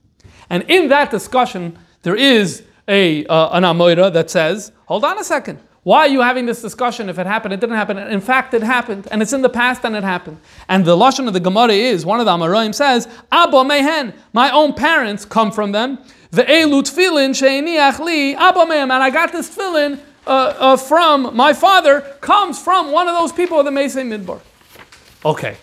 And 0.51 0.65
in 0.65 0.89
that 0.89 1.13
discussion, 1.13 1.79
there 2.03 2.17
is 2.17 2.65
a 2.89 3.25
uh, 3.27 3.57
an 3.57 3.63
amoira 3.63 4.13
that 4.13 4.29
says, 4.29 4.73
hold 4.87 5.05
on 5.05 5.19
a 5.19 5.25
second. 5.25 5.61
Why 5.85 6.01
are 6.01 6.09
you 6.09 6.23
having 6.23 6.47
this 6.47 6.63
discussion 6.63 7.11
if 7.11 7.19
it 7.19 7.27
happened? 7.27 7.53
It 7.53 7.61
didn't 7.61 7.77
happen. 7.77 7.99
In 7.99 8.21
fact, 8.21 8.55
it 8.55 8.63
happened, 8.63 9.07
and 9.11 9.21
it's 9.21 9.35
in 9.35 9.43
the 9.43 9.51
past, 9.51 9.85
and 9.85 9.95
it 9.95 10.03
happened. 10.03 10.39
And 10.67 10.83
the 10.85 10.97
lashon 10.97 11.29
of 11.29 11.35
the 11.35 11.41
Gemara 11.41 11.75
is 11.75 12.07
one 12.07 12.21
of 12.21 12.27
the 12.27 12.33
Amoraim 12.33 12.75
says, 12.75 13.07
"Abba 13.31 13.65
mehen, 13.65 14.15
my 14.33 14.51
own 14.51 14.73
parents 14.73 15.27
come 15.27 15.53
from 15.53 15.73
them." 15.73 15.99
The 16.35 16.43
elu 16.43 16.83
tefillin 16.83 17.31
sheiniach 17.31 18.01
li 18.01 18.35
abba 18.35 18.63
and 18.63 18.93
I 18.93 19.09
got 19.11 19.31
this 19.31 19.55
tefillin 19.55 20.01
uh, 20.27 20.31
uh, 20.31 20.77
from 20.77 21.37
my 21.37 21.53
father 21.53 22.01
comes 22.21 22.61
from 22.61 22.91
one 22.91 23.07
of 23.07 23.15
those 23.15 23.31
people 23.31 23.61
of 23.61 23.65
the 23.65 23.71
Mesa 23.71 24.01
Midbar. 24.01 24.41
Okay, 25.25 25.57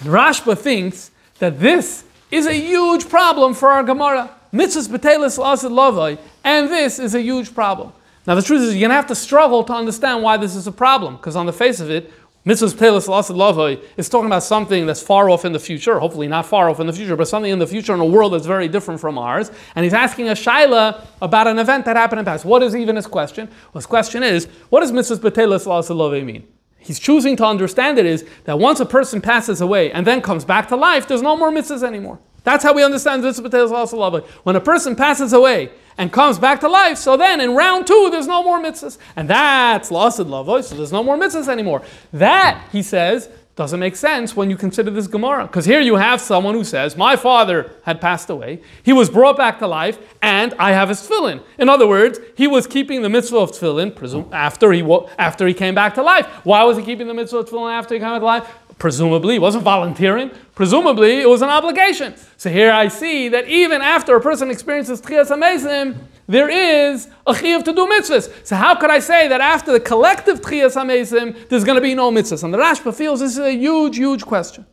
Rashba 0.00 0.58
thinks 0.58 1.12
that 1.38 1.60
this 1.60 2.02
is 2.32 2.48
a 2.48 2.54
huge 2.54 3.08
problem 3.08 3.54
for 3.54 3.68
our 3.70 3.84
Gemara. 3.84 4.34
Mitzvahs 4.52 4.88
betelis 4.88 5.38
lasid 5.38 5.70
lavai, 5.70 6.18
and 6.42 6.68
this 6.68 6.98
is 6.98 7.14
a 7.14 7.22
huge 7.22 7.54
problem. 7.54 7.92
Now 8.26 8.34
the 8.34 8.42
truth 8.42 8.62
is, 8.62 8.74
you're 8.74 8.80
going 8.80 8.90
to 8.90 8.96
have 8.96 9.06
to 9.06 9.14
struggle 9.14 9.62
to 9.62 9.72
understand 9.72 10.24
why 10.24 10.38
this 10.38 10.56
is 10.56 10.66
a 10.66 10.72
problem, 10.72 11.18
because 11.18 11.36
on 11.36 11.46
the 11.46 11.52
face 11.52 11.78
of 11.78 11.88
it, 11.88 12.12
Mitzvahs 12.46 12.78
Pelis 12.78 13.06
Lasad 13.06 13.36
Lavoi 13.36 13.82
is 13.98 14.08
talking 14.08 14.24
about 14.24 14.42
something 14.42 14.86
that's 14.86 15.02
far 15.02 15.28
off 15.28 15.44
in 15.44 15.52
the 15.52 15.58
future, 15.58 15.98
hopefully 15.98 16.26
not 16.26 16.46
far 16.46 16.70
off 16.70 16.80
in 16.80 16.86
the 16.86 16.92
future, 16.92 17.14
but 17.14 17.28
something 17.28 17.52
in 17.52 17.58
the 17.58 17.66
future 17.66 17.92
in 17.92 18.00
a 18.00 18.04
world 18.04 18.32
that's 18.32 18.46
very 18.46 18.66
different 18.66 18.98
from 18.98 19.18
ours. 19.18 19.50
And 19.74 19.84
he's 19.84 19.92
asking 19.92 20.30
a 20.30 20.32
Shaila 20.32 21.04
about 21.20 21.48
an 21.48 21.58
event 21.58 21.84
that 21.84 21.96
happened 21.96 22.20
in 22.20 22.24
the 22.24 22.30
past. 22.30 22.46
What 22.46 22.62
is 22.62 22.74
even 22.74 22.96
his 22.96 23.06
question? 23.06 23.46
Well, 23.46 23.80
his 23.80 23.84
question 23.84 24.22
is, 24.22 24.46
what 24.70 24.80
does 24.80 24.90
Mitzvahs 24.90 25.34
Pelis 25.34 25.66
Lasad 25.66 25.94
Lavoi 25.96 26.24
mean? 26.24 26.48
He's 26.78 26.98
choosing 26.98 27.36
to 27.36 27.44
understand 27.44 27.98
it 27.98 28.06
is 28.06 28.24
that 28.44 28.58
once 28.58 28.80
a 28.80 28.86
person 28.86 29.20
passes 29.20 29.60
away 29.60 29.92
and 29.92 30.06
then 30.06 30.22
comes 30.22 30.46
back 30.46 30.68
to 30.68 30.76
life, 30.76 31.06
there's 31.06 31.20
no 31.20 31.36
more 31.36 31.50
mitzvahs 31.50 31.82
anymore. 31.82 32.20
That's 32.42 32.64
how 32.64 32.72
we 32.72 32.82
understand 32.82 33.22
mitzvahs 33.22 34.26
When 34.44 34.56
a 34.56 34.60
person 34.60 34.96
passes 34.96 35.32
away 35.32 35.70
and 35.98 36.12
comes 36.12 36.38
back 36.38 36.60
to 36.60 36.68
life, 36.68 36.98
so 36.98 37.16
then 37.16 37.40
in 37.40 37.54
round 37.54 37.86
two, 37.86 38.08
there's 38.10 38.26
no 38.26 38.42
more 38.42 38.60
mitzvahs. 38.60 38.98
And 39.16 39.28
that's 39.28 39.90
lost 39.90 40.18
lavoy, 40.18 40.58
oh, 40.58 40.60
so 40.60 40.74
there's 40.76 40.92
no 40.92 41.02
more 41.02 41.16
mitzvahs 41.16 41.48
anymore. 41.48 41.82
That, 42.12 42.66
he 42.72 42.82
says, 42.82 43.28
doesn't 43.56 43.80
make 43.80 43.94
sense 43.94 44.34
when 44.34 44.48
you 44.48 44.56
consider 44.56 44.90
this 44.90 45.06
Gemara. 45.06 45.46
Because 45.46 45.66
here 45.66 45.80
you 45.80 45.96
have 45.96 46.18
someone 46.18 46.54
who 46.54 46.64
says, 46.64 46.96
My 46.96 47.14
father 47.14 47.72
had 47.82 48.00
passed 48.00 48.30
away, 48.30 48.62
he 48.82 48.94
was 48.94 49.10
brought 49.10 49.36
back 49.36 49.58
to 49.58 49.66
life, 49.66 49.98
and 50.22 50.54
I 50.54 50.72
have 50.72 50.88
his 50.88 51.06
tefillin. 51.06 51.42
In 51.58 51.68
other 51.68 51.86
words, 51.86 52.18
he 52.38 52.46
was 52.46 52.66
keeping 52.66 53.02
the 53.02 53.10
mitzvah 53.10 53.36
of 53.36 53.52
tefillin 53.52 53.94
presume, 53.94 54.30
after, 54.32 54.72
he, 54.72 54.82
after 55.18 55.46
he 55.46 55.52
came 55.52 55.74
back 55.74 55.94
to 55.96 56.02
life. 56.02 56.26
Why 56.44 56.64
was 56.64 56.78
he 56.78 56.84
keeping 56.84 57.06
the 57.06 57.12
mitzvah 57.12 57.38
of 57.38 57.50
tefillin 57.50 57.70
after 57.70 57.94
he 57.94 58.00
came 58.00 58.08
back 58.08 58.20
to 58.20 58.24
life? 58.24 58.48
Presumably, 58.80 59.34
it 59.34 59.42
wasn't 59.42 59.62
volunteering. 59.62 60.30
Presumably, 60.54 61.20
it 61.20 61.28
was 61.28 61.42
an 61.42 61.50
obligation. 61.50 62.14
So 62.38 62.48
here 62.48 62.72
I 62.72 62.88
see 62.88 63.28
that 63.28 63.46
even 63.46 63.82
after 63.82 64.16
a 64.16 64.20
person 64.22 64.50
experiences 64.50 65.02
Tchias 65.02 65.28
HaMesim, 65.28 65.98
there 66.26 66.48
is 66.48 67.08
a 67.26 67.34
chiyuv 67.34 67.62
to 67.64 67.74
do 67.74 67.86
mitzvahs. 67.86 68.46
So 68.46 68.56
how 68.56 68.74
could 68.74 68.88
I 68.90 68.98
say 69.00 69.28
that 69.28 69.42
after 69.42 69.70
the 69.70 69.80
collective 69.80 70.40
Tchias 70.40 70.76
HaMesim, 70.76 71.48
there's 71.50 71.62
going 71.62 71.76
to 71.76 71.82
be 71.82 71.94
no 71.94 72.10
mitzvahs? 72.10 72.42
And 72.42 72.54
the 72.54 72.58
Rashba 72.58 72.94
feels 72.94 73.20
this 73.20 73.32
is 73.32 73.38
a 73.38 73.52
huge, 73.52 73.98
huge 73.98 74.24
question. 74.24 74.64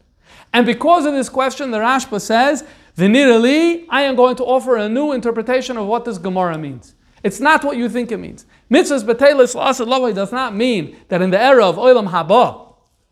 And 0.53 0.65
because 0.65 1.05
of 1.05 1.13
this 1.13 1.27
question, 1.27 1.71
the 1.71 1.79
Rashba 1.79 2.21
says, 2.21 2.63
Vinirali, 2.97 3.87
I 3.89 4.03
am 4.03 4.15
going 4.15 4.37
to 4.37 4.45
offer 4.45 4.77
a 4.77 4.87
new 4.87 5.11
interpretation 5.11 5.75
of 5.75 5.85
what 5.85 6.05
this 6.05 6.17
Gemara 6.17 6.57
means. 6.57 6.95
It's 7.23 7.41
not 7.41 7.65
what 7.65 7.75
you 7.75 7.89
think 7.89 8.13
it 8.13 8.17
means. 8.17 8.45
Mitzvahs 8.71 9.03
betelis 9.03 10.15
does 10.15 10.31
not 10.31 10.55
mean 10.55 10.95
that 11.09 11.21
in 11.21 11.29
the 11.29 11.41
era 11.41 11.67
of 11.67 11.75
Olam 11.75 12.09
Haba, 12.09 12.66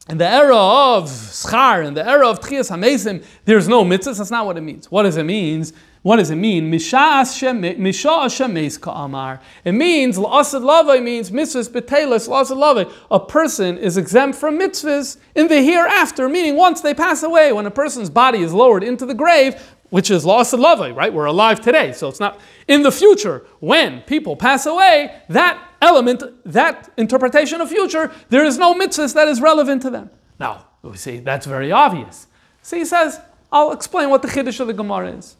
in 0.08 0.20
the 0.20 0.28
era 0.28 0.56
of 0.56 1.06
schar, 1.06 1.84
in 1.86 1.96
the 1.96 2.08
era 2.08 2.30
of 2.30 2.40
tchias 2.40 2.70
hamesim, 2.70 3.24
there's 3.46 3.68
no 3.68 3.84
mitzvahs. 3.84 4.20
That's 4.20 4.30
not 4.30 4.46
what 4.46 4.56
it 4.58 4.62
means. 4.62 4.92
What 4.92 5.02
does 5.04 5.18
it 5.18 5.24
mean? 5.24 5.66
What 6.04 6.18
does 6.18 6.30
it 6.30 6.36
mean? 6.36 6.70
Misha 6.70 7.26
ka'amar. 7.26 9.42
It 9.64 9.72
means 9.72 10.20
la'asad 10.20 10.62
lavai 10.62 11.02
means 11.02 11.32
mitzvahs 11.32 11.70
betelis 11.70 12.30
la'asad 12.30 12.56
lavai. 12.56 12.92
A 13.10 13.20
person 13.20 13.80
is 13.80 13.98
exempt 13.98 14.38
from 14.38 14.60
mitzvahs 14.60 15.18
in 15.34 15.48
the 15.48 15.64
hereafter, 15.64 16.30
meaning 16.30 16.56
once 16.56 16.82
they 16.82 16.94
pass 16.94 17.24
away, 17.24 17.52
when 17.52 17.66
a 17.66 17.72
person's 17.72 18.12
body 18.12 18.44
is 18.44 18.54
lowered 18.54 18.84
into 18.84 19.08
the 19.08 19.16
grave, 19.16 19.60
which 19.90 20.10
is 20.10 20.26
lost 20.26 20.54
and 20.54 20.62
lovely, 20.62 20.92
right? 20.92 21.14
We're 21.14 21.26
alive 21.26 21.62
today, 21.62 21.92
so 21.94 22.10
it's 22.10 22.20
not 22.20 22.40
in 22.68 22.82
the 22.82 22.92
future 22.92 23.46
when 23.60 24.02
people 24.02 24.36
pass 24.36 24.66
away. 24.66 25.22
That 25.30 25.62
element, 25.82 26.24
that 26.46 26.92
interpretation 26.98 27.62
of 27.62 27.70
future, 27.70 28.12
there 28.30 28.44
is 28.46 28.58
no 28.58 28.74
mitzvah 28.74 29.08
that 29.10 29.28
is 29.28 29.42
relevant 29.42 29.82
to 29.84 29.90
them. 29.90 30.10
Now 30.40 30.68
we 30.82 30.98
see 30.98 31.20
that's 31.20 31.46
very 31.46 31.72
obvious. 31.72 32.28
See, 32.62 32.80
he 32.80 32.86
says, 32.86 33.20
I'll 33.52 33.72
explain 33.72 34.10
what 34.10 34.22
the 34.22 34.28
chiddush 34.28 34.60
of 34.60 34.68
the 34.68 34.74
Gemara 34.74 35.12
is. 35.12 35.38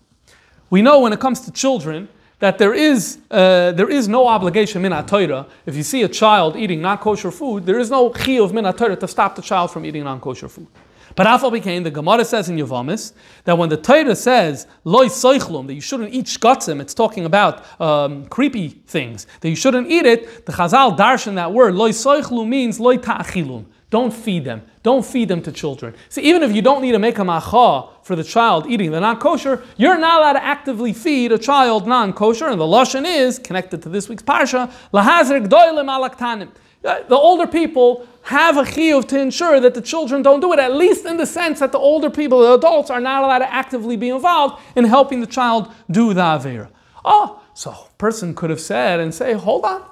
We 0.70 0.82
know 0.82 1.02
when 1.02 1.14
it 1.14 1.20
comes 1.20 1.42
to 1.42 1.52
children 1.52 2.08
that 2.40 2.58
there 2.58 2.74
is 2.74 3.20
uh, 3.32 3.72
there 3.72 3.90
is 3.90 4.08
no 4.08 4.28
obligation 4.28 4.82
min 4.82 4.92
Torah. 5.06 5.48
If 5.66 5.76
you 5.76 5.84
see 5.84 6.04
a 6.04 6.08
child 6.08 6.56
eating 6.56 6.82
non 6.82 6.98
kosher 6.98 7.32
food, 7.32 7.66
there 7.66 7.80
is 7.80 7.90
no 7.90 8.10
chiyuv 8.10 8.54
min 8.54 8.66
Torah 8.74 8.96
to 8.96 9.08
stop 9.08 9.36
the 9.36 9.42
child 9.42 9.72
from 9.72 9.86
eating 9.86 10.04
non 10.04 10.20
kosher 10.20 10.50
food. 10.50 10.68
But 11.16 11.28
Afal 11.28 11.52
became 11.52 11.84
the 11.84 11.92
Gemara 11.92 12.26
says 12.26 12.50
in 12.50 12.58
Yavamis 12.58 13.14
that 13.46 13.58
when 13.58 13.70
the 13.70 13.78
Torah 13.78 14.16
says 14.16 14.68
loy 14.84 15.06
soichlum 15.06 15.68
that 15.68 15.74
you 15.74 15.82
shouldn't 15.82 16.14
eat 16.14 16.26
shkatzim, 16.26 16.82
it's 16.82 16.94
talking 16.94 17.26
about 17.26 17.64
um, 17.80 18.26
creepy 18.28 18.70
things 18.86 19.26
that 19.40 19.50
you 19.50 19.56
shouldn't 19.56 19.90
eat 19.90 20.06
it. 20.06 20.46
The 20.46 20.52
Chazal 20.52 20.98
darshan 20.98 21.36
that 21.36 21.54
word 21.54 21.76
loy 21.76 21.92
soichlum 21.92 22.50
means 22.50 22.80
loy 22.80 22.98
ta'achilum. 22.98 23.66
Don't 23.92 24.12
feed 24.12 24.44
them. 24.44 24.62
Don't 24.84 25.06
feed 25.06 25.30
them 25.30 25.42
to 25.44 25.54
children. 25.54 25.96
See, 26.10 26.22
even 26.24 26.44
if 26.44 26.54
you 26.54 26.62
don't 26.62 26.82
need 26.82 26.92
to 26.92 27.00
make 27.00 27.18
a 27.18 27.24
macha 27.24 27.88
for 28.04 28.16
the 28.16 28.24
child 28.24 28.66
eating 28.68 28.92
the 28.92 29.00
non-kosher, 29.00 29.64
you're 29.78 29.98
not 29.98 30.20
allowed 30.20 30.34
to 30.34 30.44
actively 30.44 30.92
feed 30.92 31.32
a 31.32 31.38
child 31.38 31.88
non-kosher. 31.88 32.48
And 32.48 32.60
the 32.60 32.66
lashon 32.66 33.06
is 33.06 33.40
connected 33.40 33.82
to 33.84 33.90
this 33.90 34.10
week's 34.10 34.24
parsha 34.24 34.70
lahazrik 34.94 35.48
doilim 35.48 35.88
alaktanim. 35.88 36.50
Uh, 36.86 37.02
the 37.08 37.16
older 37.16 37.48
people 37.48 38.08
have 38.22 38.58
a 38.58 38.64
chiyuv 38.64 39.08
to 39.08 39.20
ensure 39.20 39.60
that 39.60 39.74
the 39.74 39.82
children 39.82 40.22
don't 40.22 40.40
do 40.40 40.54
it, 40.54 40.60
at 40.60 40.74
least 40.74 41.06
in 41.06 41.18
the 41.18 41.26
sense 41.26 41.60
that 41.60 41.72
the 41.72 41.78
older 41.78 42.10
people, 42.10 42.42
the 42.42 42.54
adults, 42.54 42.90
are 42.90 43.02
not 43.02 43.24
allowed 43.24 43.40
to 43.40 43.54
actively 43.54 43.98
be 43.98 44.10
involved 44.10 44.62
in 44.76 44.84
helping 44.84 45.22
the 45.22 45.28
child 45.28 45.72
do 45.90 46.14
the 46.14 46.22
avera. 46.22 46.70
Oh, 47.04 47.42
so 47.54 47.76
person 47.98 48.34
could 48.34 48.50
have 48.50 48.60
said 48.60 49.00
and 49.00 49.14
say, 49.14 49.34
hold 49.34 49.66
on. 49.66 49.84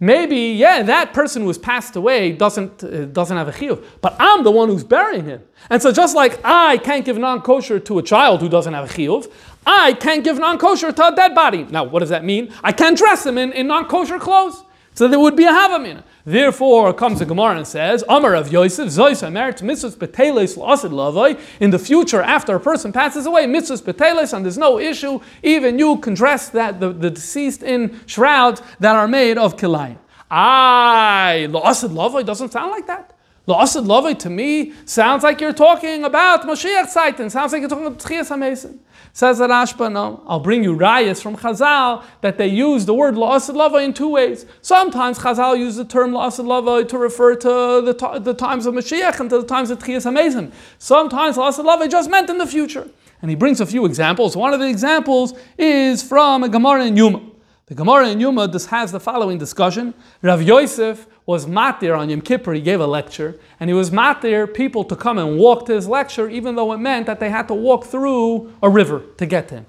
Maybe, 0.00 0.36
yeah, 0.36 0.82
that 0.82 1.14
person 1.14 1.42
who's 1.42 1.56
passed 1.56 1.94
away 1.96 2.32
doesn't, 2.32 2.82
uh, 2.82 3.06
doesn't 3.06 3.36
have 3.36 3.48
a 3.48 3.52
chiyuv, 3.52 3.84
but 4.00 4.16
I'm 4.18 4.42
the 4.42 4.50
one 4.50 4.68
who's 4.68 4.84
burying 4.84 5.24
him. 5.24 5.42
And 5.70 5.80
so 5.80 5.92
just 5.92 6.16
like 6.16 6.40
I 6.44 6.78
can't 6.78 7.04
give 7.04 7.16
non-kosher 7.16 7.78
to 7.78 7.98
a 7.98 8.02
child 8.02 8.40
who 8.40 8.48
doesn't 8.48 8.74
have 8.74 8.90
a 8.90 8.92
chiyuv, 8.92 9.32
I 9.66 9.94
can't 9.94 10.24
give 10.24 10.38
non-kosher 10.38 10.92
to 10.92 11.08
a 11.08 11.14
dead 11.14 11.34
body. 11.34 11.64
Now, 11.64 11.84
what 11.84 12.00
does 12.00 12.10
that 12.10 12.24
mean? 12.24 12.52
I 12.62 12.72
can't 12.72 12.98
dress 12.98 13.24
him 13.24 13.38
in, 13.38 13.52
in 13.52 13.66
non-kosher 13.68 14.18
clothes. 14.18 14.62
So 14.94 15.08
there 15.08 15.18
would 15.18 15.34
be 15.34 15.44
a 15.44 15.50
havamina. 15.50 16.04
Therefore, 16.24 16.94
comes 16.94 17.18
the 17.18 17.26
Gemara 17.26 17.56
and 17.56 17.66
says, 17.66 18.04
Amar 18.08 18.34
of 18.34 18.52
Yosef, 18.52 18.88
Zois 18.88 19.30
merit 19.30 19.56
mitzvahs 19.56 19.96
beteles 19.96 20.56
lasid 20.56 20.90
lavoi. 20.90 21.38
In 21.58 21.70
the 21.70 21.80
future, 21.80 22.22
after 22.22 22.54
a 22.54 22.60
person 22.60 22.92
passes 22.92 23.26
away, 23.26 23.46
mitzvahs 23.46 23.82
beteles, 23.82 24.32
and 24.32 24.44
there's 24.44 24.56
no 24.56 24.78
issue, 24.78 25.20
even 25.42 25.80
you 25.80 25.98
can 25.98 26.14
dress 26.14 26.48
that 26.50 26.78
the, 26.78 26.92
the 26.92 27.10
deceased 27.10 27.64
in 27.64 28.00
shrouds 28.06 28.62
that 28.78 28.94
are 28.94 29.08
made 29.08 29.36
of 29.36 29.56
kilayim. 29.56 29.98
Aye, 30.30 31.48
lasid 31.50 31.90
lavoi 31.90 32.24
doesn't 32.24 32.52
sound 32.52 32.70
like 32.70 32.86
that. 32.86 33.18
Lasid 33.48 33.84
lavoi 33.84 34.16
to 34.20 34.30
me 34.30 34.72
sounds 34.84 35.24
like 35.24 35.40
you're 35.40 35.52
talking 35.52 36.04
about 36.04 36.42
Moshiach 36.42 36.86
Satan. 36.86 37.28
Sounds 37.28 37.52
like 37.52 37.60
you're 37.60 37.68
talking 37.68 37.86
about 37.86 37.98
Tchias 37.98 38.30
HaMesim. 38.30 38.78
Says 39.16 39.38
the 39.38 39.46
Rashba, 39.46 39.92
no, 39.92 40.24
I'll 40.26 40.40
bring 40.40 40.64
you 40.64 40.76
rayas 40.76 41.22
from 41.22 41.36
Chazal 41.36 42.02
that 42.20 42.36
they 42.36 42.48
use 42.48 42.84
the 42.84 42.94
word 42.94 43.14
la'asid 43.14 43.54
lava 43.54 43.76
in 43.76 43.94
two 43.94 44.08
ways. 44.08 44.44
Sometimes 44.60 45.20
Chazal 45.20 45.56
use 45.56 45.76
the 45.76 45.84
term 45.84 46.10
la'asid 46.10 46.44
lava 46.44 46.84
to 46.84 46.98
refer 46.98 47.36
to 47.36 47.80
the, 47.84 47.94
to, 47.94 48.18
the 48.18 48.34
times 48.34 48.66
of 48.66 48.74
Mashiach 48.74 49.20
and 49.20 49.30
to 49.30 49.38
the 49.38 49.46
times 49.46 49.70
of 49.70 49.78
Tchias. 49.78 50.52
Sometimes 50.80 51.36
la'asid 51.36 51.64
lava 51.64 51.86
just 51.86 52.10
meant 52.10 52.28
in 52.28 52.38
the 52.38 52.46
future. 52.46 52.88
And 53.22 53.30
he 53.30 53.36
brings 53.36 53.60
a 53.60 53.66
few 53.66 53.86
examples. 53.86 54.36
One 54.36 54.52
of 54.52 54.58
the 54.58 54.68
examples 54.68 55.32
is 55.56 56.02
from 56.02 56.42
a 56.42 56.48
Gemara 56.48 56.84
in 56.84 56.96
Yuma. 56.96 57.22
The 57.66 57.76
Gemara 57.76 58.08
in 58.08 58.18
Yuma 58.18 58.50
has 58.68 58.90
the 58.90 58.98
following 58.98 59.38
discussion. 59.38 59.94
Rav 60.22 60.42
Yosef 60.42 61.06
was 61.26 61.46
matir 61.46 61.98
on 61.98 62.10
Yom 62.10 62.20
Kippur, 62.20 62.52
he 62.52 62.60
gave 62.60 62.80
a 62.80 62.86
lecture, 62.86 63.38
and 63.58 63.70
he 63.70 63.74
was 63.74 63.90
matir 63.90 64.52
people 64.52 64.84
to 64.84 64.94
come 64.94 65.18
and 65.18 65.38
walk 65.38 65.66
to 65.66 65.74
his 65.74 65.88
lecture, 65.88 66.28
even 66.28 66.54
though 66.54 66.72
it 66.72 66.78
meant 66.78 67.06
that 67.06 67.18
they 67.18 67.30
had 67.30 67.48
to 67.48 67.54
walk 67.54 67.84
through 67.84 68.52
a 68.62 68.68
river 68.68 69.02
to 69.16 69.26
get 69.26 69.48
to 69.48 69.56
him. 69.56 69.66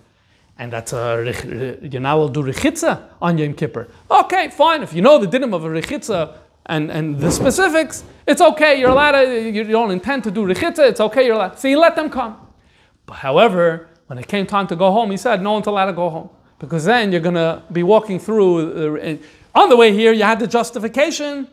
And 0.57 0.71
that's 0.71 0.93
a, 0.93 1.79
you're 1.81 2.01
not 2.01 2.17
allowed 2.17 2.33
to 2.33 2.43
do 2.43 2.51
rechitza 2.51 3.09
on 3.21 3.37
Yom 3.37 3.53
Kippur. 3.53 3.87
Okay, 4.11 4.49
fine, 4.49 4.83
if 4.83 4.93
you 4.93 5.01
know 5.01 5.17
the 5.17 5.27
dinim 5.27 5.53
of 5.53 5.63
a 5.63 5.69
rechitza 5.69 6.35
and, 6.65 6.91
and 6.91 7.19
the 7.19 7.31
specifics, 7.31 8.03
it's 8.27 8.41
okay, 8.41 8.77
you're 8.79 8.89
allowed 8.89 9.11
to, 9.11 9.49
you 9.49 9.63
don't 9.63 9.91
intend 9.91 10.23
to 10.25 10.31
do 10.31 10.45
rechitza, 10.45 10.89
it's 10.89 10.99
okay, 10.99 11.25
you're 11.25 11.35
allowed. 11.35 11.57
So 11.57 11.67
you 11.69 11.79
let 11.79 11.95
them 11.95 12.09
come. 12.09 12.37
But 13.05 13.15
however, 13.15 13.87
when 14.07 14.19
it 14.19 14.27
came 14.27 14.45
time 14.45 14.67
to 14.67 14.75
go 14.75 14.91
home, 14.91 15.11
he 15.11 15.17
said, 15.17 15.41
no 15.41 15.53
one's 15.53 15.67
allowed 15.67 15.85
to 15.85 15.93
go 15.93 16.09
home 16.09 16.29
because 16.59 16.85
then 16.85 17.11
you're 17.11 17.21
going 17.21 17.35
to 17.35 17.63
be 17.71 17.83
walking 17.83 18.19
through. 18.19 18.97
Uh, 18.97 19.17
on 19.55 19.69
the 19.69 19.75
way 19.75 19.93
here, 19.93 20.13
you 20.13 20.23
had 20.23 20.39
the 20.39 20.47
justification 20.47 21.47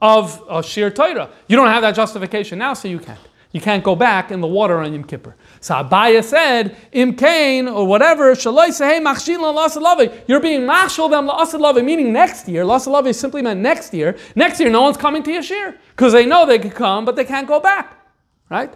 of 0.00 0.42
uh, 0.48 0.62
Shir 0.62 0.90
Torah. 0.90 1.30
You 1.48 1.56
don't 1.56 1.68
have 1.68 1.82
that 1.82 1.94
justification 1.94 2.58
now, 2.58 2.74
so 2.74 2.88
you 2.88 2.98
can't. 2.98 3.18
You 3.52 3.60
can't 3.62 3.82
go 3.82 3.96
back 3.96 4.30
in 4.30 4.42
the 4.42 4.46
water 4.46 4.80
on 4.80 4.92
Yom 4.92 5.04
Kippur. 5.04 5.34
So 5.60 5.76
Abaye 5.76 6.22
said, 6.22 6.76
Im 6.92 7.14
Kain, 7.14 7.68
or 7.68 7.86
whatever. 7.86 8.34
You're 8.34 10.40
being 10.40 10.62
machshil 10.62 11.10
them 11.10 11.28
la'asad 11.28 11.84
meaning 11.84 12.12
next 12.12 12.48
year. 12.48 12.64
La'asad 12.64 13.14
simply 13.14 13.40
meant 13.40 13.60
next 13.60 13.94
year. 13.94 14.18
Next 14.34 14.60
year, 14.60 14.68
no 14.68 14.82
one's 14.82 14.98
coming 14.98 15.22
to 15.22 15.30
Yashir 15.30 15.78
because 15.90 16.12
they 16.12 16.26
know 16.26 16.44
they 16.44 16.58
can 16.58 16.70
come, 16.70 17.06
but 17.06 17.16
they 17.16 17.24
can't 17.24 17.48
go 17.48 17.58
back. 17.58 17.96
Right? 18.50 18.74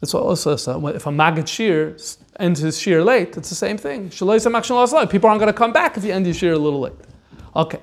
That's 0.00 0.14
also 0.14 0.56
so 0.56 0.86
if 0.88 1.06
a 1.06 1.10
Magid 1.10 1.46
Shir 1.46 1.96
ends 2.40 2.60
his 2.60 2.80
Shir 2.80 3.02
late, 3.02 3.36
it's 3.36 3.50
the 3.50 3.54
same 3.54 3.76
thing. 3.76 4.08
People 4.08 5.28
aren't 5.28 5.40
going 5.40 5.52
to 5.52 5.52
come 5.52 5.72
back 5.72 5.98
if 5.98 6.04
you 6.04 6.12
end 6.12 6.24
your 6.24 6.34
Shir 6.34 6.52
a 6.52 6.58
little 6.58 6.80
late. 6.80 6.94
Okay. 7.56 7.80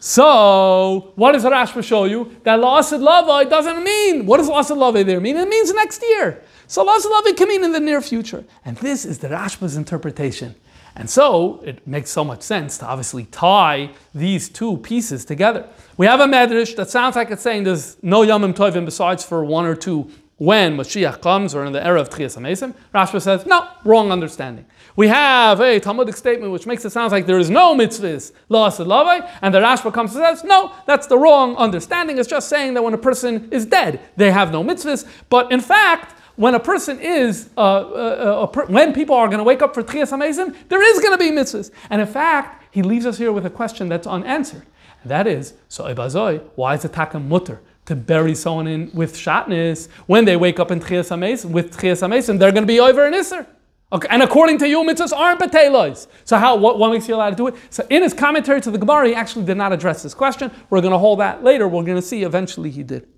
So, 0.00 1.12
what 1.16 1.32
does 1.32 1.44
Rashba 1.44 1.82
show 1.82 2.04
you? 2.04 2.36
That 2.44 2.60
La'asid 2.60 3.00
Lava 3.00 3.48
doesn't 3.50 3.82
mean, 3.82 4.26
what 4.26 4.36
does 4.36 4.48
La'asid 4.48 4.76
Lava 4.76 5.02
there 5.02 5.20
mean? 5.20 5.36
It 5.36 5.48
means 5.48 5.72
next 5.74 6.02
year. 6.02 6.42
So 6.68 6.86
La'asid 6.86 7.10
Lava 7.10 7.32
can 7.34 7.48
mean 7.48 7.64
in 7.64 7.72
the 7.72 7.80
near 7.80 8.00
future. 8.00 8.44
And 8.64 8.76
this 8.76 9.04
is 9.04 9.18
the 9.18 9.28
Rashba's 9.28 9.76
interpretation. 9.76 10.54
And 10.94 11.10
so, 11.10 11.60
it 11.64 11.84
makes 11.86 12.10
so 12.10 12.24
much 12.24 12.42
sense 12.42 12.78
to 12.78 12.86
obviously 12.86 13.24
tie 13.24 13.90
these 14.14 14.48
two 14.48 14.76
pieces 14.78 15.24
together. 15.24 15.68
We 15.96 16.06
have 16.06 16.20
a 16.20 16.26
medrash 16.26 16.76
that 16.76 16.90
sounds 16.90 17.16
like 17.16 17.30
it's 17.32 17.42
saying 17.42 17.64
there's 17.64 17.96
no 18.02 18.22
Yomim 18.22 18.54
Tovim 18.54 18.84
besides 18.84 19.24
for 19.24 19.44
one 19.44 19.64
or 19.64 19.74
two 19.74 20.10
when 20.36 20.76
Mashiach 20.76 21.20
comes 21.20 21.54
or 21.54 21.64
in 21.64 21.72
the 21.72 21.84
era 21.84 22.00
of 22.00 22.10
Tchias 22.10 22.38
HaMesim. 22.38 22.72
Rashba 22.94 23.20
says, 23.20 23.46
no, 23.46 23.68
wrong 23.84 24.12
understanding. 24.12 24.64
We 24.98 25.06
have 25.06 25.60
a 25.60 25.78
Talmudic 25.78 26.16
statement 26.16 26.52
which 26.52 26.66
makes 26.66 26.84
it 26.84 26.90
sound 26.90 27.12
like 27.12 27.24
there 27.24 27.38
is 27.38 27.48
no 27.48 27.72
mitzvahs, 27.72 28.32
la'asid 28.50 28.86
lavai, 28.86 29.30
and 29.42 29.54
the 29.54 29.60
Rashba 29.60 29.94
comes 29.94 30.16
and 30.16 30.24
says, 30.24 30.42
no, 30.42 30.74
that's 30.86 31.06
the 31.06 31.16
wrong 31.16 31.54
understanding. 31.54 32.18
It's 32.18 32.28
just 32.28 32.48
saying 32.48 32.74
that 32.74 32.82
when 32.82 32.94
a 32.94 32.98
person 32.98 33.48
is 33.52 33.64
dead, 33.64 34.00
they 34.16 34.32
have 34.32 34.50
no 34.50 34.64
mitzvahs. 34.64 35.08
But 35.28 35.52
in 35.52 35.60
fact, 35.60 36.20
when 36.34 36.56
a 36.56 36.58
person 36.58 36.98
is, 36.98 37.48
uh, 37.56 37.60
uh, 37.60 38.42
uh, 38.42 38.46
per- 38.46 38.66
when 38.66 38.92
people 38.92 39.14
are 39.14 39.28
going 39.28 39.38
to 39.38 39.44
wake 39.44 39.62
up 39.62 39.72
for 39.72 39.84
Tchias 39.84 40.10
HaMesim, 40.10 40.52
there 40.68 40.82
is 40.82 40.98
going 40.98 41.16
to 41.16 41.18
be 41.18 41.30
mitzvahs. 41.30 41.70
And 41.90 42.00
in 42.00 42.08
fact, 42.08 42.64
he 42.72 42.82
leaves 42.82 43.06
us 43.06 43.18
here 43.18 43.30
with 43.30 43.46
a 43.46 43.50
question 43.50 43.88
that's 43.88 44.08
unanswered. 44.08 44.66
And 45.02 45.12
that 45.12 45.28
is, 45.28 45.54
so 45.68 45.84
Ibazoi, 45.84 46.42
why 46.56 46.74
is 46.74 46.84
it 46.84 46.90
takam 46.90 47.28
mutter? 47.28 47.60
to 47.84 47.96
bury 47.96 48.34
someone 48.34 48.66
in 48.66 48.90
with 48.92 49.16
shatnez 49.16 49.88
when 50.06 50.26
they 50.26 50.36
wake 50.36 50.60
up 50.60 50.70
in 50.70 50.78
Tchias 50.78 51.08
HaMesim, 51.08 51.52
with 51.52 51.74
Tchias 51.74 52.06
HaMesim, 52.06 52.38
they're 52.38 52.52
going 52.52 52.64
to 52.64 52.66
be 52.66 52.80
over 52.80 53.06
in 53.06 53.14
Isser. 53.14 53.46
Okay, 53.90 54.06
and 54.10 54.22
according 54.22 54.58
to 54.58 54.68
you, 54.68 54.80
mitzvahs 54.80 55.16
aren't 55.16 55.40
betelos. 55.40 56.08
So 56.24 56.36
how, 56.36 56.56
what, 56.56 56.78
what 56.78 56.90
makes 56.90 57.08
you 57.08 57.14
allowed 57.14 57.30
to 57.30 57.36
do 57.36 57.46
it? 57.46 57.54
So 57.70 57.86
in 57.88 58.02
his 58.02 58.12
commentary 58.12 58.60
to 58.60 58.70
the 58.70 58.76
Gemara, 58.76 59.08
he 59.08 59.14
actually 59.14 59.46
did 59.46 59.56
not 59.56 59.72
address 59.72 60.02
this 60.02 60.12
question. 60.12 60.50
We're 60.68 60.82
going 60.82 60.92
to 60.92 60.98
hold 60.98 61.20
that 61.20 61.42
later. 61.42 61.66
We're 61.66 61.84
going 61.84 61.96
to 61.96 62.02
see 62.02 62.22
eventually 62.22 62.70
he 62.70 62.82
did. 62.82 63.08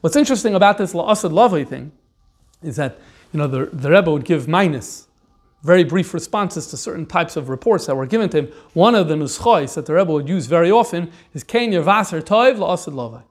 What's 0.00 0.16
interesting 0.16 0.54
about 0.54 0.78
this 0.78 0.94
la'asad 0.94 1.32
lavai 1.32 1.68
thing 1.68 1.92
is 2.62 2.76
that, 2.76 2.98
you 3.32 3.38
know, 3.38 3.46
the, 3.46 3.66
the 3.66 3.90
Rebbe 3.90 4.10
would 4.10 4.24
give 4.24 4.48
minus, 4.48 5.06
very 5.62 5.84
brief 5.84 6.14
responses 6.14 6.68
to 6.68 6.78
certain 6.78 7.04
types 7.04 7.36
of 7.36 7.50
reports 7.50 7.84
that 7.84 7.94
were 7.94 8.06
given 8.06 8.30
to 8.30 8.38
him. 8.38 8.52
One 8.72 8.94
of 8.94 9.08
the 9.08 9.16
nuschos 9.16 9.74
that 9.74 9.84
the 9.84 9.94
Rebbe 9.94 10.12
would 10.12 10.28
use 10.28 10.46
very 10.46 10.70
often 10.70 11.10
is 11.34 11.44
Ken 11.44 11.72
Yervaser 11.72 12.22
Toiv 12.22 12.56
la'asad 12.56 12.94
lavai. 12.94 13.24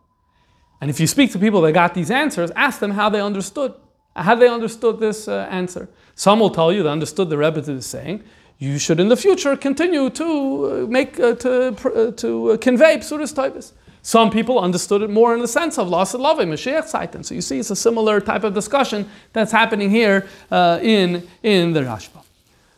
And 0.82 0.92
if 0.92 1.00
you 1.00 1.08
speak 1.08 1.32
to 1.32 1.40
people 1.40 1.62
that 1.62 1.72
got 1.72 1.96
these 1.96 2.12
answers, 2.12 2.52
ask 2.56 2.80
them 2.80 2.92
how 2.92 3.10
they 3.10 3.22
understood. 3.22 3.74
How 4.18 4.36
they 4.36 4.48
understood 4.48 5.02
this 5.02 5.28
uh, 5.28 5.46
answer. 5.52 5.90
Some 6.16 6.40
will 6.40 6.50
tell 6.50 6.72
you 6.72 6.84
they 6.84 6.90
understood 6.90 7.30
the 7.30 7.38
Rebbe 7.38 7.60
is 7.60 7.86
saying, 7.86 8.24
you 8.58 8.80
should 8.80 9.00
in 9.00 9.10
the 9.10 9.18
future 9.18 9.56
continue 9.58 10.10
to 10.12 10.86
uh, 10.86 10.88
make 10.88 11.20
uh, 11.20 11.36
to 11.36 11.68
uh, 11.68 12.12
to 12.12 12.52
uh, 12.52 12.58
convey 12.58 12.98
psuris 12.98 13.34
taibis. 13.34 13.74
Some 14.02 14.30
people 14.30 14.60
understood 14.60 15.02
it 15.02 15.10
more 15.10 15.34
in 15.34 15.42
the 15.42 15.48
sense 15.48 15.78
of 15.78 15.90
loss 15.90 16.14
of 16.14 16.22
love, 16.22 16.38
Mashiach 16.38 16.90
Saitan. 16.90 17.26
So 17.26 17.34
you 17.36 17.42
see, 17.42 17.60
it's 17.60 17.72
a 17.72 17.76
similar 17.76 18.22
type 18.22 18.44
of 18.44 18.54
discussion 18.54 19.10
that's 19.34 19.52
happening 19.52 19.90
here 19.90 20.28
uh, 20.52 20.80
in 20.82 21.28
in 21.44 21.74
the 21.74 21.82
Rashba. 21.82 22.24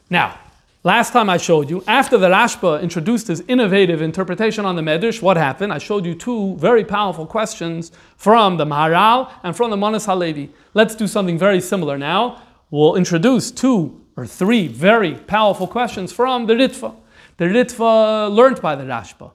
Now, 0.09 0.39
last 0.83 1.13
time 1.13 1.29
I 1.29 1.37
showed 1.37 1.69
you, 1.69 1.83
after 1.85 2.17
the 2.17 2.29
Rashba 2.29 2.81
introduced 2.81 3.27
his 3.27 3.41
innovative 3.41 4.01
interpretation 4.01 4.65
on 4.65 4.75
the 4.75 4.81
Medrash, 4.81 5.21
what 5.21 5.37
happened? 5.37 5.71
I 5.71 5.77
showed 5.77 6.05
you 6.05 6.15
two 6.15 6.55
very 6.55 6.85
powerful 6.85 7.27
questions 7.27 7.91
from 8.15 8.57
the 8.57 8.65
Maharal 8.65 9.29
and 9.43 9.55
from 9.55 9.69
the 9.69 9.77
Manas 9.77 10.05
Halevi. 10.05 10.49
Let's 10.73 10.95
do 10.95 11.05
something 11.05 11.37
very 11.37 11.61
similar 11.61 11.99
now 11.99 12.41
will 12.69 12.95
introduce 12.95 13.51
two 13.51 14.01
or 14.15 14.25
three 14.25 14.67
very 14.67 15.15
powerful 15.15 15.67
questions 15.67 16.11
from 16.11 16.47
the 16.47 16.53
Ritva. 16.53 16.95
The 17.37 17.45
Ritva 17.45 18.31
learned 18.33 18.61
by 18.61 18.75
the 18.75 18.83
Rashba. 18.83 19.31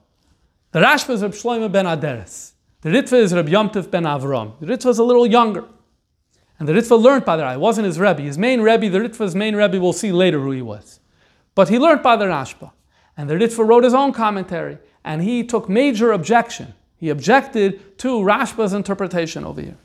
The 0.71 0.79
Rashba 0.79 1.11
is 1.11 1.21
Reb 1.21 1.31
Shlomo 1.31 1.71
ben 1.71 1.85
Aderes. 1.85 2.51
The 2.81 2.89
Ritva 2.89 3.13
is 3.13 3.33
Reb 3.33 3.47
Yomtiv 3.47 3.89
ben 3.89 4.03
Avram. 4.03 4.59
The 4.59 4.65
Ritva 4.65 4.87
is 4.87 4.99
a 4.99 5.03
little 5.03 5.25
younger. 5.25 5.65
And 6.59 6.67
the 6.67 6.73
Ritva 6.73 7.01
learned 7.01 7.25
by 7.25 7.37
the 7.37 7.43
Rashba. 7.43 7.55
It 7.55 7.59
wasn't 7.59 7.85
his 7.85 7.99
Rebbe. 7.99 8.21
His 8.21 8.37
main 8.37 8.61
Rebbe, 8.61 8.89
the 8.89 8.99
Ritva's 8.99 9.35
main 9.35 9.55
Rebbe, 9.55 9.79
we'll 9.79 9.93
see 9.93 10.11
later 10.11 10.39
who 10.39 10.51
he 10.51 10.61
was. 10.61 10.99
But 11.55 11.69
he 11.69 11.79
learned 11.79 12.03
by 12.03 12.15
the 12.15 12.25
Rashba. 12.25 12.71
And 13.15 13.29
the 13.29 13.35
Ritva 13.35 13.65
wrote 13.65 13.83
his 13.83 13.93
own 13.93 14.11
commentary. 14.11 14.77
And 15.05 15.21
he 15.21 15.43
took 15.43 15.69
major 15.69 16.11
objection. 16.11 16.73
He 16.97 17.09
objected 17.09 17.97
to 17.99 18.19
Rashba's 18.19 18.73
interpretation 18.73 19.45
over 19.45 19.61
here. 19.61 19.77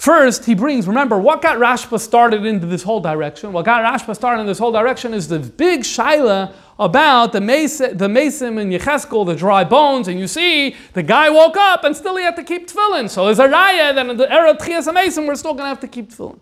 First, 0.00 0.46
he 0.46 0.54
brings, 0.54 0.88
remember, 0.88 1.18
what 1.18 1.42
got 1.42 1.58
Rashba 1.58 2.00
started 2.00 2.46
into 2.46 2.64
this 2.64 2.82
whole 2.82 3.00
direction? 3.00 3.52
What 3.52 3.66
got 3.66 3.84
Rashba 3.84 4.14
started 4.14 4.40
in 4.40 4.46
this 4.46 4.58
whole 4.58 4.72
direction 4.72 5.12
is 5.12 5.28
the 5.28 5.40
big 5.40 5.80
shaila 5.80 6.54
about 6.78 7.34
the 7.34 7.38
Mesim, 7.38 7.98
the 7.98 8.06
and 8.06 8.72
Yecheskel, 8.72 9.26
the 9.26 9.34
dry 9.34 9.62
bones, 9.62 10.08
and 10.08 10.18
you 10.18 10.26
see 10.26 10.74
the 10.94 11.02
guy 11.02 11.28
woke 11.28 11.58
up 11.58 11.84
and 11.84 11.94
still 11.94 12.16
he 12.16 12.24
had 12.24 12.34
to 12.36 12.42
keep 12.42 12.66
tefillin. 12.66 13.10
So 13.10 13.26
there's 13.26 13.40
a 13.40 13.46
raya 13.46 13.94
that 13.94 14.08
in 14.08 14.16
the 14.16 14.32
era 14.32 14.52
of 14.52 14.56
Tchias 14.56 14.90
Mesim 14.90 15.26
we're 15.26 15.34
still 15.34 15.52
going 15.52 15.64
to 15.64 15.68
have 15.68 15.80
to 15.80 15.86
keep 15.86 16.08
tefillin. 16.08 16.38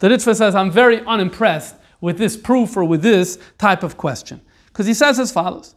The 0.00 0.08
Ritva 0.08 0.34
says, 0.34 0.56
I'm 0.56 0.72
very 0.72 1.00
unimpressed 1.06 1.76
with 2.00 2.18
this 2.18 2.36
proof 2.36 2.76
or 2.76 2.82
with 2.82 3.02
this 3.02 3.38
type 3.58 3.84
of 3.84 3.96
question. 3.96 4.40
Because 4.66 4.86
he 4.86 4.94
says 4.94 5.20
as 5.20 5.30
follows. 5.30 5.76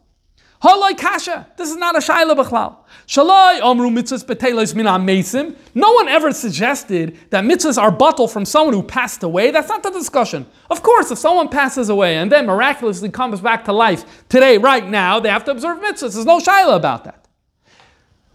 Haloi 0.62 0.96
kasha. 0.96 1.48
This 1.56 1.70
is 1.70 1.76
not 1.76 1.96
a 1.96 1.98
shaila 1.98 2.36
b'chlal. 2.36 2.76
Shalai 3.08 3.60
amru 3.60 3.90
mitzvahs 3.90 4.24
betelos 4.24 4.76
mina 4.76 4.90
mesim. 4.90 5.56
No 5.74 5.92
one 5.92 6.06
ever 6.06 6.32
suggested 6.32 7.18
that 7.30 7.42
mitzvahs 7.42 7.82
are 7.82 7.90
bottled 7.90 8.30
from 8.30 8.44
someone 8.44 8.72
who 8.72 8.84
passed 8.84 9.24
away. 9.24 9.50
That's 9.50 9.68
not 9.68 9.82
the 9.82 9.90
discussion. 9.90 10.46
Of 10.70 10.84
course, 10.84 11.10
if 11.10 11.18
someone 11.18 11.48
passes 11.48 11.88
away 11.88 12.16
and 12.16 12.30
then 12.30 12.46
miraculously 12.46 13.08
comes 13.08 13.40
back 13.40 13.64
to 13.64 13.72
life 13.72 14.28
today, 14.28 14.56
right 14.56 14.88
now, 14.88 15.18
they 15.18 15.30
have 15.30 15.44
to 15.46 15.50
observe 15.50 15.78
mitzvahs. 15.80 16.14
There's 16.14 16.26
no 16.26 16.38
shaila 16.38 16.76
about 16.76 17.04
that. 17.04 17.26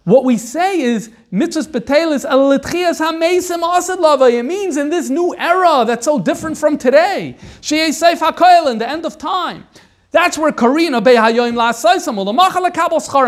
What 0.04 0.26
we 0.26 0.38
say 0.38 0.82
is 0.82 1.10
mitzvahs 1.32 1.68
betelis 1.68 2.30
alitchias 2.30 3.00
hamesim 3.00 3.64
asad 3.64 4.02
lava. 4.02 4.26
It 4.26 4.44
means 4.44 4.76
in 4.76 4.90
this 4.90 5.10
new 5.10 5.34
era 5.38 5.86
that's 5.88 6.04
so 6.04 6.20
different 6.20 6.58
from 6.58 6.78
today. 6.78 7.38
Shei 7.62 7.90
seif 7.92 8.20
hakoil 8.20 8.70
in 8.70 8.80
the 8.80 8.90
end 8.90 9.06
of 9.06 9.18
time. 9.18 9.66
That's 10.12 10.38
where 10.38 10.52
Karina 10.52 11.02
Behayoim 11.02 11.56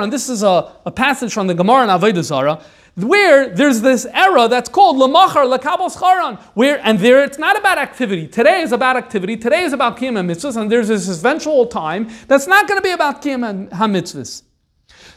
And 0.03 0.13
this 0.13 0.29
is 0.29 0.43
a, 0.43 0.71
a 0.85 0.91
passage 0.91 1.33
from 1.33 1.47
the 1.47 1.53
Gemara 1.53 1.83
in 1.83 1.89
Avodah 1.89 2.23
Zarah, 2.23 2.61
where 2.95 3.49
there's 3.49 3.81
this 3.81 4.05
era 4.05 4.47
that's 4.47 4.69
called 4.69 4.97
Lamachar 4.97 5.45
Lakabal 5.57 5.93
Scharan, 5.93 6.39
where 6.53 6.79
and 6.83 6.99
there 6.99 7.23
it's 7.23 7.37
not 7.37 7.57
about 7.57 7.77
activity. 7.77 8.27
Today 8.27 8.61
is 8.61 8.71
about 8.71 8.95
activity. 8.95 9.35
Today 9.37 9.63
is 9.63 9.73
about 9.73 9.97
Kiyam 9.97 10.15
mitzvahs, 10.25 10.55
and 10.55 10.71
there's 10.71 10.87
this 10.87 11.09
eventual 11.09 11.65
time 11.65 12.09
that's 12.27 12.47
not 12.47 12.67
going 12.67 12.77
to 12.77 12.83
be 12.83 12.91
about 12.91 13.21
Kiyam 13.21 13.69
HaMitzvahs. 13.69 14.43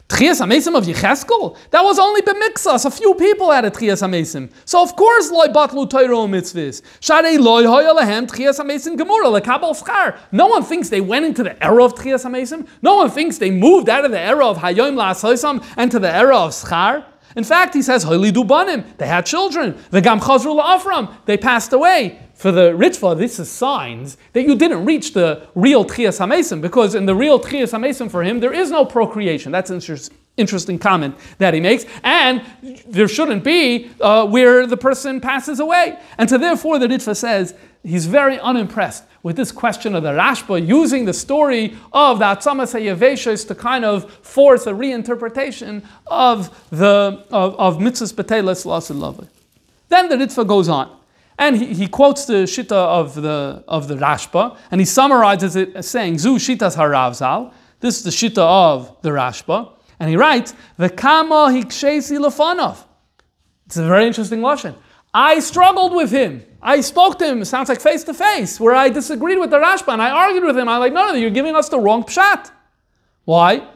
Tchias 0.09 0.40
Amesim 0.40 0.77
of 0.77 0.85
Yecheskel? 0.85 1.57
That 1.71 1.83
was 1.83 1.99
only 1.99 2.23
Bemixas. 2.23 2.85
A 2.85 2.90
few 2.90 3.14
people 3.14 3.51
had 3.51 3.64
a 3.64 3.71
Tchias 3.71 4.03
Amesim. 4.03 4.51
So 4.64 4.83
of 4.83 4.95
course 4.97 5.31
loy 5.31 5.47
batlu 5.47 5.88
Torah 5.88 6.09
mitzvahs. 6.09 6.83
Sharei 7.01 7.38
loy 7.38 7.64
hoya 7.64 7.95
lehem 7.95 8.27
Tchias 8.27 8.61
Amesim 8.61 8.97
gemura 8.97 9.40
lekabel 9.40 9.75
schar. 9.81 10.18
No 10.31 10.47
one 10.49 10.62
thinks 10.62 10.88
they 10.88 11.01
went 11.01 11.25
into 11.25 11.42
the 11.42 11.62
era 11.64 11.85
of 11.85 11.95
Tchias 11.95 12.25
Amesim. 12.25 12.66
No 12.83 12.97
one 12.97 13.11
thinks 13.11 13.38
they 13.38 13.51
moved 13.51 13.88
out 13.88 14.05
of 14.05 14.11
the 14.11 14.21
era 14.21 14.47
of 14.47 14.59
Hayoim 14.59 14.95
La'asoisam 14.95 15.64
and 15.77 15.90
to 15.90 15.99
the 15.99 16.12
era 16.12 16.37
of 16.37 16.51
schar. 16.53 17.05
In 17.37 17.45
fact, 17.45 17.75
he 17.75 17.83
says, 17.83 18.03
Holy 18.03 18.31
they 18.31 19.07
had 19.07 19.27
children. 19.27 19.77
The 19.90 21.18
they 21.27 21.37
passed 21.37 21.73
away 21.73 22.18
for 22.42 22.51
the 22.51 22.73
Ritva, 22.73 23.16
this 23.16 23.38
is 23.38 23.49
signs 23.49 24.16
that 24.33 24.42
you 24.42 24.57
didn't 24.57 24.85
reach 24.85 25.12
the 25.12 25.47
real 25.55 25.85
Tchias 25.85 26.18
HaMesim, 26.18 26.61
because 26.61 26.97
in 26.97 27.07
the 27.07 27.14
real 27.14 27.38
Tchias 27.38 27.73
HaMesim 27.73 28.11
for 28.11 28.25
him, 28.25 28.40
there 28.40 28.53
is 28.53 28.68
no 28.68 28.85
procreation. 28.85 29.53
That's 29.53 29.71
an 29.71 29.81
interesting 30.37 30.77
comment 30.77 31.16
that 31.38 31.55
he 31.55 31.61
makes. 31.61 31.85
And 32.03 32.42
there 32.87 33.07
shouldn't 33.07 33.45
be 33.45 33.90
uh, 34.01 34.27
where 34.27 34.66
the 34.66 34.77
person 34.77 35.21
passes 35.21 35.61
away. 35.61 35.97
And 36.18 36.29
so 36.29 36.37
therefore 36.37 36.81
the 36.81 36.88
Ritva 36.88 37.14
says, 37.14 37.55
he's 37.83 38.07
very 38.07 38.38
unimpressed 38.38 39.05
with 39.23 39.37
this 39.37 39.53
question 39.53 39.95
of 39.95 40.03
the 40.03 40.12
Rashba 40.12 40.66
using 40.66 41.05
the 41.05 41.12
story 41.12 41.77
of 41.92 42.18
the 42.18 42.25
Atzamas 42.25 42.75
HaYaveshis 42.75 43.47
to 43.49 43.55
kind 43.55 43.85
of 43.85 44.11
force 44.11 44.66
a 44.66 44.73
reinterpretation 44.73 45.85
of 46.07 46.51
the 46.71 47.25
of, 47.31 47.55
of 47.57 47.79
Mitzvahs 47.79 48.12
B'Teles 48.12 48.66
Lasid 48.66 49.29
Then 49.88 50.09
the 50.09 50.16
Ritva 50.16 50.47
goes 50.47 50.68
on. 50.68 50.99
And 51.38 51.57
he, 51.57 51.75
he 51.75 51.88
quotes 51.88 52.27
the 52.27 52.45
Shita 52.45 52.73
of 52.73 53.14
the, 53.14 53.64
of 53.66 53.88
the 53.88 53.97
Rashba, 53.97 54.57
and 54.71 54.81
he 54.81 54.85
summarizes 54.85 55.57
it 55.57 55.75
as 55.75 55.88
saying, 55.88 56.18
Zu 56.18 56.37
Shitas 56.37 56.77
Haravzal. 56.77 57.53
This 57.81 57.99
is 57.99 58.05
the 58.05 58.11
Shita 58.11 58.38
of 58.38 59.01
the 59.03 59.11
Rashba. 59.11 59.73
And 59.99 60.11
he 60.11 60.16
writes, 60.16 60.55
V'kama 60.79 61.62
hikshesi 61.62 62.18
lefanov. 62.18 62.85
It's 63.66 63.77
a 63.77 63.87
very 63.87 64.07
interesting 64.07 64.42
lesson. 64.42 64.75
I 65.14 65.40
struggled 65.40 65.94
with 65.94 66.11
him. 66.11 66.44
I 66.62 66.81
spoke 66.81 67.18
to 67.18 67.27
him, 67.27 67.44
sounds 67.44 67.68
like 67.68 67.81
face 67.81 68.05
to 68.05 68.14
face, 68.14 68.61
where 68.61 68.75
I 68.75 68.88
disagreed 68.88 69.38
with 69.38 69.51
the 69.51 69.59
Rashba, 69.59 69.92
and 69.92 70.01
I 70.01 70.11
argued 70.11 70.44
with 70.44 70.57
him. 70.57 70.68
I'm 70.68 70.81
like, 70.81 70.92
no, 70.92 71.09
no, 71.09 71.14
you're 71.14 71.31
giving 71.31 71.57
us 71.57 71.68
the 71.68 71.79
wrong 71.79 72.05
pshat. 72.05 72.51
Why? 73.25 73.66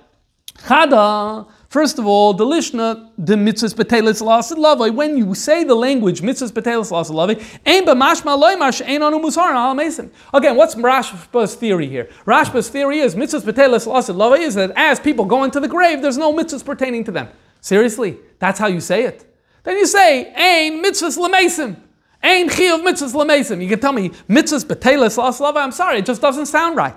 Chada 0.59 1.47
First 1.69 1.99
of 1.99 2.07
all, 2.07 2.33
the 2.33 2.47
Lishna, 2.47 3.11
the 3.19 3.35
mitzvahs 3.35 3.75
betelis 3.75 4.23
lasid. 4.23 4.95
When 4.95 5.19
you 5.19 5.35
say 5.35 5.65
the 5.65 5.75
language 5.75 6.23
mitzvahs 6.23 6.53
betelis 6.53 6.91
lasid 6.91 7.45
ain 7.67 7.85
b'mashma 7.85 8.41
loymar 8.41 8.73
she'ain 8.73 9.03
anu 9.03 9.19
musar 9.19 9.53
al 9.53 9.75
mason. 9.75 10.11
Again, 10.33 10.57
what's 10.57 10.75
Rashba's 10.77 11.55
theory 11.57 11.89
here? 11.89 12.09
Rashba's 12.25 12.69
theory 12.69 13.01
is 13.01 13.15
mitzvahs 13.15 13.43
betelis 13.43 13.87
lasid 13.87 14.39
is 14.39 14.55
that 14.55 14.71
as 14.77 15.01
people 15.01 15.25
go 15.25 15.45
into 15.45 15.59
the 15.61 15.69
grave, 15.69 16.01
there's 16.01 16.17
no 16.17 16.33
mitzvahs 16.33 16.65
pertaining 16.65 17.05
to 17.05 17.11
them. 17.11 17.29
Seriously, 17.61 18.17
that's 18.39 18.59
how 18.59 18.69
you 18.69 18.81
say 18.81 19.05
it. 19.05 19.36
Then 19.67 19.79
you 19.79 19.87
say 19.89 20.33
ain 20.33 20.81
mitzvahs 20.83 21.19
lamesim. 21.19 21.77
Ain 22.23 22.49
chiyuv 22.49 22.87
mitzvahs 22.87 23.13
lamesim. 23.13 23.61
You 23.61 23.69
can 23.69 23.81
tell 23.81 23.93
me 23.93 24.11
mitzvahs 24.31 24.65
betelis 24.65 25.19
lasid 25.19 25.41
lavai. 25.41 25.57
I'm 25.57 25.73
sorry, 25.73 25.99
it 25.99 26.07
just 26.07 26.23
doesn't 26.23 26.47
sound 26.47 26.77
right. 26.77 26.97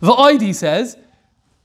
The 0.00 0.12
Oidi 0.12 0.54
says, 0.54 0.98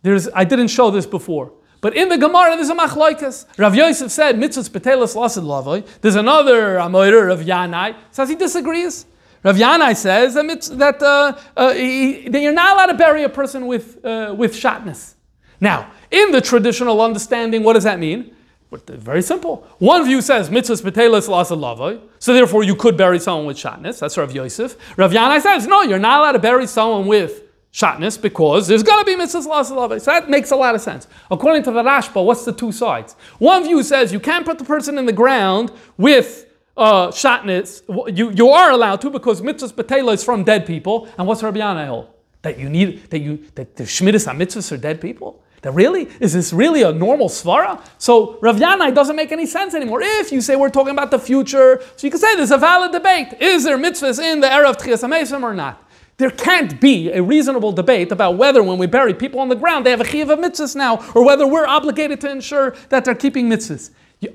there's, 0.04 0.30
I 0.34 0.46
didn't 0.46 0.70
show 0.70 0.90
this 0.90 1.06
before. 1.06 1.52
But 1.82 1.98
in 1.98 2.08
the 2.08 2.18
Gemara, 2.18 2.56
there's 2.56 2.70
a 2.70 2.76
machlaikas. 2.76 3.46
Rav 3.58 3.76
Yosef 3.76 4.10
said, 4.10 4.38
mitzvahs 4.38 4.70
petelas 4.70 5.16
lasid. 5.18 5.86
There's 6.00 6.16
another 6.16 6.78
Amoyer 6.78 7.30
of 7.30 7.42
Yanai, 7.42 7.98
says 8.12 8.30
he 8.30 8.36
disagrees. 8.36 9.06
Rav 9.44 9.58
Yanai 9.58 9.98
says 9.98 10.36
that, 10.36 10.48
that, 10.78 11.04
uh, 11.04 11.38
uh, 11.58 11.74
he, 11.74 12.30
that, 12.30 12.42
you're 12.42 12.54
not 12.54 12.74
allowed 12.74 12.86
to 12.86 12.94
bury 12.94 13.24
a 13.24 13.30
person 13.30 13.68
with, 13.68 14.04
uh, 14.06 14.34
with 14.38 14.54
shatness. 14.54 15.16
Now, 15.60 15.92
in 16.10 16.32
the 16.32 16.40
traditional 16.40 17.02
understanding, 17.02 17.64
what 17.64 17.74
does 17.74 17.84
that 17.84 18.00
mean? 18.00 18.34
Very 18.70 19.22
simple. 19.22 19.66
One 19.80 20.04
view 20.04 20.22
says 20.22 20.50
mitzvahs 20.50 20.82
petelas 20.82 21.30
lasid 21.30 21.58
lavoi, 21.58 22.02
so 22.20 22.34
therefore 22.34 22.64
you 22.64 22.76
could 22.76 22.98
bury 22.98 23.18
someone 23.20 23.46
with 23.46 23.58
shatness. 23.58 24.00
That's 24.00 24.18
Rav 24.18 24.34
Yosef. 24.34 24.76
Rav 24.98 25.12
Yanai 25.12 25.42
says, 25.42 25.68
no, 25.68 25.84
you're 25.84 26.00
not 26.00 26.20
allowed 26.20 26.34
to 26.34 26.40
bury 26.40 26.68
someone 26.68 27.08
with 27.08 27.44
shatness 27.72 28.22
because 28.22 28.68
there's 28.68 28.84
going 28.84 29.00
to 29.00 29.06
be 29.06 29.16
mitzvahs 29.16 29.48
lasalave. 29.48 30.02
So 30.02 30.12
that 30.12 30.30
makes 30.30 30.52
a 30.52 30.56
lot 30.56 30.76
of 30.76 30.82
sense. 30.82 31.08
According 31.32 31.64
to 31.64 31.72
the 31.72 31.82
Rashba, 31.82 32.24
what's 32.26 32.44
the 32.44 32.52
two 32.52 32.74
sides? 32.74 33.16
One 33.40 33.64
view 33.64 33.84
says 33.84 34.12
you 34.12 34.20
can't 34.20 34.46
put 34.46 34.58
the 34.58 34.66
person 34.66 34.98
in 34.98 35.06
the 35.06 35.14
ground 35.14 35.72
with 35.98 36.48
uh, 36.76 37.08
shatness. 37.08 37.84
You, 38.18 38.32
you 38.32 38.50
are 38.50 38.72
allowed 38.72 39.00
to 39.02 39.10
because 39.10 39.42
mitzvahs 39.42 39.74
betela 39.74 40.14
is 40.14 40.26
from 40.26 40.44
dead 40.44 40.66
people. 40.66 41.08
And 41.18 41.26
what's 41.26 41.42
Rabbi 41.42 41.60
Yanai 41.60 42.06
That 42.42 42.60
you 42.60 42.68
need, 42.68 43.10
that 43.12 43.20
you, 43.20 43.46
that 43.56 43.78
the 43.78 43.84
shmidas 43.84 44.28
mitzvahs 44.36 44.72
are 44.74 44.78
dead 44.78 45.00
people? 45.00 45.42
Really? 45.74 46.10
Is 46.20 46.34
this 46.34 46.54
really 46.54 46.82
a 46.82 46.92
normal 46.92 47.30
svara? 47.30 47.82
So 47.98 48.38
Rav 48.42 48.58
Yanai 48.58 48.94
doesn't 48.94 49.16
make 49.16 49.32
any 49.32 49.46
sense 49.46 49.74
anymore. 49.74 50.02
If 50.02 50.32
you 50.32 50.42
say 50.42 50.56
we're 50.56 50.70
talking 50.70 50.92
about 50.92 51.12
the 51.12 51.20
future, 51.20 51.82
so 51.96 52.08
you 52.08 52.12
can 52.12 52.20
say 52.20 52.36
there's 52.36 52.52
a 52.52 52.58
valid 52.58 52.92
debate. 52.92 53.34
Is 53.40 53.64
there 53.64 53.78
mitzvahs 53.78 54.20
in 54.20 54.40
the 54.40 54.52
era 54.52 54.70
of 54.70 54.78
Tchias 54.78 55.42
or 55.42 55.54
not? 55.54 55.84
There 56.18 56.32
can't 56.32 56.82
be 56.82 57.12
a 57.12 57.22
reasonable 57.22 57.72
debate 57.72 58.12
about 58.12 58.38
whether 58.38 58.64
when 58.64 58.80
we 58.80 58.88
bury 58.88 59.14
people 59.14 59.40
on 59.40 59.50
the 59.50 59.56
ground 59.56 59.86
they 59.86 59.92
have 59.92 60.02
a 60.02 60.04
chiyuv 60.04 60.32
of 60.32 60.40
mitzvahs 60.40 60.76
now, 60.76 61.06
or 61.14 61.24
whether 61.24 61.46
we're 61.46 61.68
obligated 61.68 62.20
to 62.22 62.32
ensure 62.32 62.76
that 62.90 63.06
they're 63.06 63.14
keeping 63.14 63.48
mitzvahs. 63.48 63.92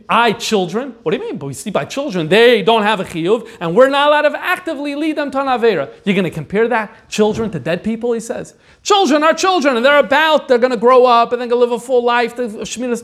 I 0.08 0.32
children, 0.32 0.94
what 1.02 1.10
do 1.10 1.16
you 1.16 1.24
mean? 1.24 1.38
But 1.38 1.46
we 1.46 1.54
see 1.54 1.70
by 1.70 1.84
children, 1.84 2.28
they 2.28 2.62
don't 2.62 2.84
have 2.84 3.00
a 3.00 3.04
chiyuv, 3.04 3.48
and 3.60 3.74
we're 3.74 3.88
not 3.88 4.08
allowed 4.08 4.28
to 4.28 4.40
actively 4.40 4.94
lead 4.94 5.16
them 5.16 5.32
to 5.32 5.40
an 5.40 5.48
avera. 5.48 5.92
You're 6.04 6.14
going 6.14 6.22
to 6.22 6.30
compare 6.30 6.68
that 6.68 7.08
children 7.08 7.50
to 7.50 7.58
dead 7.58 7.82
people? 7.82 8.12
He 8.12 8.20
says. 8.20 8.54
Children 8.84 9.24
are 9.24 9.34
children, 9.34 9.76
and 9.76 9.84
they're 9.84 9.98
about, 9.98 10.46
they're 10.46 10.58
going 10.58 10.70
to 10.70 10.76
grow 10.76 11.04
up, 11.04 11.32
and 11.32 11.40
they're 11.40 11.48
going 11.48 11.60
to 11.60 11.72
live 11.72 11.72
a 11.72 11.84
full 11.84 12.04
life, 12.04 12.36
the 12.36 12.48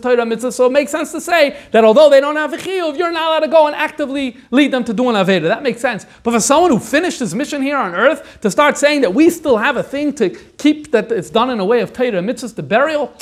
Torah 0.00 0.24
mitzvah. 0.24 0.52
So 0.52 0.66
it 0.66 0.72
makes 0.72 0.92
sense 0.92 1.10
to 1.10 1.20
say 1.20 1.58
that 1.72 1.82
although 1.82 2.08
they 2.08 2.20
don't 2.20 2.36
have 2.36 2.52
a 2.52 2.56
chiyuv, 2.56 2.96
you're 2.96 3.10
not 3.10 3.26
allowed 3.26 3.40
to 3.40 3.48
go 3.48 3.66
and 3.66 3.74
actively 3.74 4.36
lead 4.52 4.72
them 4.72 4.84
to 4.84 4.94
do 4.94 5.08
an 5.08 5.16
avera. 5.16 5.48
That 5.48 5.64
makes 5.64 5.80
sense. 5.80 6.06
But 6.22 6.30
for 6.30 6.40
someone 6.40 6.70
who 6.70 6.78
finished 6.78 7.18
his 7.18 7.34
mission 7.34 7.60
here 7.60 7.76
on 7.76 7.92
earth 7.96 8.40
to 8.42 8.52
start 8.52 8.78
saying 8.78 9.00
that 9.00 9.12
we 9.12 9.30
still 9.30 9.56
have 9.56 9.76
a 9.76 9.82
thing 9.82 10.12
to 10.14 10.30
keep 10.30 10.92
that 10.92 11.10
it's 11.10 11.30
done 11.30 11.50
in 11.50 11.58
a 11.58 11.64
way 11.64 11.80
of 11.80 11.92
Torah 11.92 12.22
mitzvahs, 12.22 12.54
the 12.54 12.62
burial, 12.62 13.12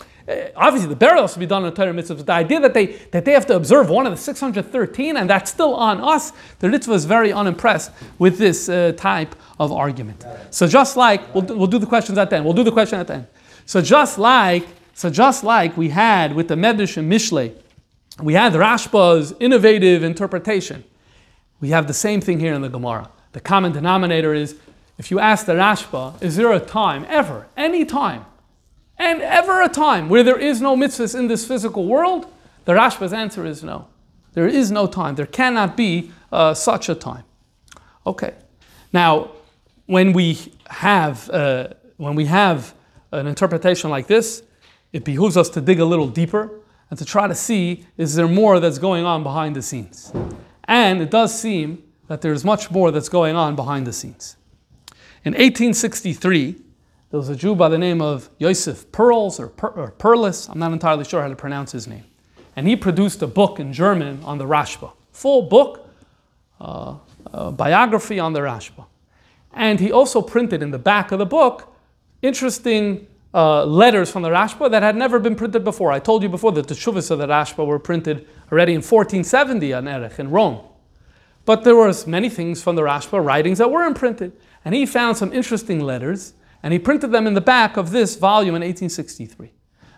obviously 0.56 0.88
the 0.88 0.96
burial 0.96 1.22
has 1.22 1.34
to 1.34 1.38
be 1.38 1.46
done 1.46 1.64
in 1.64 1.72
Torah 1.72 1.92
mitzvah, 1.92 2.16
but 2.16 2.26
the 2.26 2.32
idea 2.32 2.60
that 2.60 2.74
they, 2.74 2.86
that 3.12 3.24
they 3.24 3.32
have 3.32 3.46
to 3.46 3.56
observe 3.56 3.88
one 3.88 4.06
of 4.06 4.12
the 4.12 4.18
613 4.18 5.16
and 5.16 5.30
that's 5.30 5.50
still 5.50 5.74
on 5.74 6.00
us, 6.00 6.32
the 6.58 6.68
Ritva 6.68 6.94
is 6.94 7.04
very 7.04 7.32
unimpressed 7.32 7.92
with 8.18 8.38
this 8.38 8.68
uh, 8.68 8.92
type 8.96 9.36
of 9.60 9.70
argument. 9.70 10.24
So 10.50 10.66
just 10.66 10.96
like, 10.96 11.32
we'll, 11.34 11.44
we'll 11.44 11.66
do 11.68 11.78
the 11.78 11.86
questions 11.86 12.18
at 12.18 12.30
the 12.30 12.36
end, 12.36 12.44
we'll 12.44 12.54
do 12.54 12.64
the 12.64 12.72
question 12.72 12.98
at 12.98 13.06
the 13.06 13.14
end. 13.14 13.26
So 13.66 13.80
just 13.80 14.18
like, 14.18 14.66
so 14.94 15.10
just 15.10 15.44
like 15.44 15.76
we 15.76 15.90
had 15.90 16.34
with 16.34 16.48
the 16.48 16.54
Medrash 16.54 16.96
and 16.96 17.10
Mishle, 17.10 17.54
we 18.20 18.34
had 18.34 18.52
Rashba's 18.54 19.34
innovative 19.38 20.02
interpretation. 20.02 20.84
We 21.60 21.70
have 21.70 21.86
the 21.86 21.94
same 21.94 22.20
thing 22.20 22.40
here 22.40 22.54
in 22.54 22.62
the 22.62 22.68
Gemara. 22.68 23.10
The 23.32 23.40
common 23.40 23.72
denominator 23.72 24.32
is, 24.32 24.56
if 24.98 25.10
you 25.10 25.20
ask 25.20 25.46
the 25.46 25.52
Rashba, 25.52 26.22
is 26.22 26.36
there 26.36 26.52
a 26.52 26.60
time, 26.60 27.04
ever, 27.08 27.46
any 27.56 27.84
time, 27.84 28.24
and 28.98 29.20
ever 29.22 29.62
a 29.62 29.68
time 29.68 30.08
where 30.08 30.22
there 30.22 30.38
is 30.38 30.60
no 30.60 30.76
mitzvahs 30.76 31.18
in 31.18 31.28
this 31.28 31.46
physical 31.46 31.86
world? 31.86 32.26
The 32.64 32.72
Rashba's 32.72 33.12
answer 33.12 33.46
is 33.46 33.62
no. 33.62 33.88
There 34.32 34.46
is 34.46 34.70
no 34.70 34.86
time. 34.86 35.14
There 35.14 35.26
cannot 35.26 35.76
be 35.76 36.10
uh, 36.32 36.54
such 36.54 36.88
a 36.88 36.94
time. 36.94 37.24
Okay. 38.06 38.34
Now, 38.92 39.30
when 39.86 40.12
we 40.12 40.52
have 40.68 41.30
uh, 41.30 41.68
when 41.96 42.14
we 42.14 42.26
have 42.26 42.74
an 43.12 43.26
interpretation 43.26 43.90
like 43.90 44.06
this, 44.06 44.42
it 44.92 45.04
behooves 45.04 45.36
us 45.36 45.48
to 45.50 45.60
dig 45.60 45.80
a 45.80 45.84
little 45.84 46.08
deeper 46.08 46.60
and 46.90 46.98
to 46.98 47.04
try 47.04 47.26
to 47.26 47.34
see 47.34 47.86
is 47.96 48.14
there 48.14 48.28
more 48.28 48.60
that's 48.60 48.78
going 48.78 49.04
on 49.04 49.22
behind 49.22 49.56
the 49.56 49.62
scenes. 49.62 50.12
And 50.64 51.00
it 51.00 51.10
does 51.10 51.38
seem 51.38 51.82
that 52.08 52.20
there's 52.20 52.44
much 52.44 52.70
more 52.70 52.90
that's 52.90 53.08
going 53.08 53.36
on 53.36 53.56
behind 53.56 53.86
the 53.86 53.92
scenes. 53.92 54.36
In 55.24 55.32
1863, 55.32 56.56
There 57.10 57.18
was 57.18 57.28
a 57.28 57.36
Jew 57.36 57.54
by 57.54 57.68
the 57.68 57.78
name 57.78 58.02
of 58.02 58.30
Yosef 58.38 58.90
Pearls 58.90 59.38
or, 59.38 59.48
per, 59.48 59.68
or 59.68 59.92
Perlis, 59.92 60.50
I'm 60.50 60.58
not 60.58 60.72
entirely 60.72 61.04
sure 61.04 61.22
how 61.22 61.28
to 61.28 61.36
pronounce 61.36 61.72
his 61.72 61.86
name. 61.86 62.04
And 62.56 62.66
he 62.66 62.74
produced 62.74 63.22
a 63.22 63.26
book 63.26 63.60
in 63.60 63.72
German 63.72 64.20
on 64.24 64.38
the 64.38 64.44
Rashba, 64.44 64.92
full 65.12 65.42
book, 65.42 65.88
uh, 66.60 66.96
biography 67.52 68.18
on 68.18 68.32
the 68.32 68.40
Rashba. 68.40 68.86
And 69.52 69.78
he 69.78 69.92
also 69.92 70.20
printed 70.20 70.62
in 70.62 70.70
the 70.70 70.78
back 70.78 71.12
of 71.12 71.18
the 71.18 71.26
book 71.26 71.72
interesting 72.22 73.06
uh, 73.34 73.64
letters 73.64 74.10
from 74.10 74.22
the 74.22 74.30
Rashba 74.30 74.70
that 74.70 74.82
had 74.82 74.96
never 74.96 75.18
been 75.18 75.36
printed 75.36 75.62
before. 75.62 75.92
I 75.92 75.98
told 75.98 76.22
you 76.22 76.28
before 76.28 76.52
that 76.52 76.68
the 76.68 76.74
Shuvas 76.74 77.10
of 77.10 77.18
the 77.18 77.26
Rashba 77.26 77.66
were 77.66 77.78
printed 77.78 78.26
already 78.50 78.72
in 78.72 78.78
1470 78.78 79.74
on 79.74 79.86
Erech 79.86 80.18
in 80.18 80.30
Rome. 80.30 80.60
But 81.44 81.62
there 81.62 81.76
was 81.76 82.06
many 82.06 82.28
things 82.28 82.62
from 82.62 82.76
the 82.76 82.82
Rashba 82.82 83.24
writings 83.24 83.58
that 83.58 83.70
were 83.70 83.84
imprinted. 83.84 84.32
And 84.64 84.74
he 84.74 84.86
found 84.86 85.16
some 85.16 85.32
interesting 85.32 85.80
letters 85.80 86.32
and 86.62 86.72
he 86.72 86.78
printed 86.78 87.12
them 87.12 87.26
in 87.26 87.34
the 87.34 87.40
back 87.40 87.76
of 87.76 87.90
this 87.90 88.16
volume 88.16 88.54
in 88.54 88.62
1863. 88.62 89.52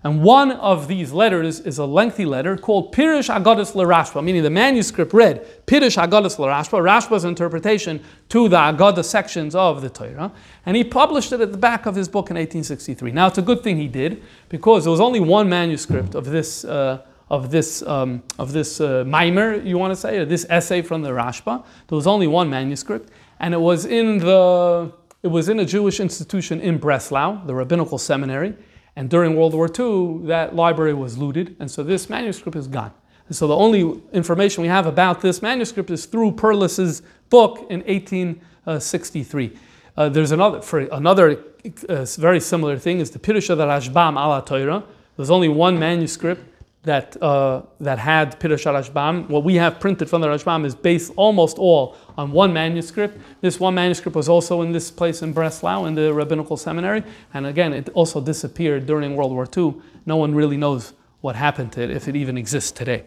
And 0.04 0.22
one 0.22 0.52
of 0.52 0.86
these 0.86 1.12
letters 1.12 1.58
is 1.60 1.78
a 1.78 1.84
lengthy 1.84 2.24
letter 2.24 2.56
called 2.56 2.94
Pirish 2.94 3.34
Agadas 3.34 3.72
LaRashba, 3.74 4.22
meaning 4.22 4.42
the 4.42 4.50
manuscript 4.50 5.12
read 5.12 5.44
Pirish 5.66 6.00
Agadas 6.00 6.36
LaRashba, 6.36 6.80
Rashba's 6.80 7.24
interpretation 7.24 8.02
to 8.28 8.48
the 8.48 8.56
Agadah 8.56 9.04
sections 9.04 9.54
of 9.56 9.82
the 9.82 9.90
Torah. 9.90 10.32
And 10.66 10.76
he 10.76 10.84
published 10.84 11.32
it 11.32 11.40
at 11.40 11.50
the 11.50 11.58
back 11.58 11.86
of 11.86 11.96
his 11.96 12.08
book 12.08 12.30
in 12.30 12.36
1863. 12.36 13.10
Now, 13.10 13.26
it's 13.26 13.38
a 13.38 13.42
good 13.42 13.64
thing 13.64 13.76
he 13.76 13.88
did 13.88 14.22
because 14.48 14.84
there 14.84 14.92
was 14.92 15.00
only 15.00 15.20
one 15.20 15.48
manuscript 15.48 16.14
of 16.14 16.24
this. 16.26 16.64
Uh, 16.64 17.02
of 17.30 17.50
this, 17.50 17.82
um, 17.82 18.22
of 18.38 18.54
this 18.54 18.80
uh, 18.80 19.04
mimer, 19.06 19.56
you 19.56 19.76
want 19.76 19.92
to 19.92 19.96
say, 19.96 20.16
or 20.16 20.24
this 20.24 20.46
essay 20.48 20.80
from 20.80 21.02
the 21.02 21.10
Rashba. 21.10 21.62
There 21.88 21.96
was 21.96 22.06
only 22.06 22.26
one 22.26 22.48
manuscript, 22.48 23.10
and 23.38 23.52
it 23.52 23.58
was 23.58 23.84
in 23.84 24.16
the 24.16 24.90
it 25.22 25.28
was 25.28 25.48
in 25.48 25.58
a 25.58 25.64
Jewish 25.64 26.00
institution 26.00 26.60
in 26.60 26.78
Breslau, 26.78 27.44
the 27.44 27.54
rabbinical 27.54 27.98
seminary, 27.98 28.54
and 28.94 29.10
during 29.10 29.36
World 29.36 29.54
War 29.54 29.68
II, 29.68 30.26
that 30.26 30.54
library 30.54 30.94
was 30.94 31.18
looted, 31.18 31.56
and 31.58 31.70
so 31.70 31.82
this 31.82 32.10
manuscript 32.10 32.56
is 32.56 32.66
gone. 32.66 32.92
And 33.28 33.36
so 33.36 33.46
the 33.46 33.56
only 33.56 34.00
information 34.12 34.62
we 34.62 34.68
have 34.68 34.86
about 34.86 35.20
this 35.20 35.42
manuscript 35.42 35.90
is 35.90 36.06
through 36.06 36.32
Perlis's 36.32 37.02
book 37.28 37.66
in 37.68 37.80
1863. 37.80 39.58
Uh, 39.96 40.08
there's 40.08 40.32
another, 40.32 40.62
for 40.62 40.80
another 40.80 41.44
uh, 41.88 42.04
very 42.04 42.40
similar 42.40 42.78
thing 42.78 43.00
is 43.00 43.10
the 43.10 43.18
Pirusha 43.18 43.56
the 43.56 43.66
Rashbam 43.66 44.12
ala 44.12 44.44
Torah. 44.44 44.84
There's 45.16 45.30
only 45.30 45.48
one 45.48 45.78
manuscript 45.78 46.42
that, 46.84 47.20
uh, 47.22 47.62
that 47.80 47.98
had 47.98 48.38
Pirush 48.40 48.64
Rashbam. 48.64 49.28
What 49.28 49.44
we 49.44 49.56
have 49.56 49.80
printed 49.80 50.08
from 50.08 50.20
the 50.20 50.28
Rashbam 50.28 50.64
is 50.64 50.74
based 50.74 51.12
almost 51.16 51.58
all 51.58 51.96
on 52.16 52.32
one 52.32 52.52
manuscript. 52.52 53.18
This 53.40 53.58
one 53.60 53.74
manuscript 53.74 54.16
was 54.16 54.28
also 54.28 54.62
in 54.62 54.72
this 54.72 54.90
place 54.90 55.22
in 55.22 55.32
Breslau 55.32 55.84
in 55.86 55.94
the 55.94 56.14
rabbinical 56.14 56.56
seminary, 56.56 57.02
and 57.34 57.46
again, 57.46 57.72
it 57.72 57.88
also 57.94 58.20
disappeared 58.20 58.86
during 58.86 59.16
World 59.16 59.32
War 59.32 59.46
II. 59.56 59.74
No 60.06 60.16
one 60.16 60.34
really 60.34 60.56
knows 60.56 60.94
what 61.20 61.36
happened 61.36 61.72
to 61.72 61.82
it, 61.82 61.90
if 61.90 62.08
it 62.08 62.16
even 62.16 62.38
exists 62.38 62.70
today. 62.70 63.04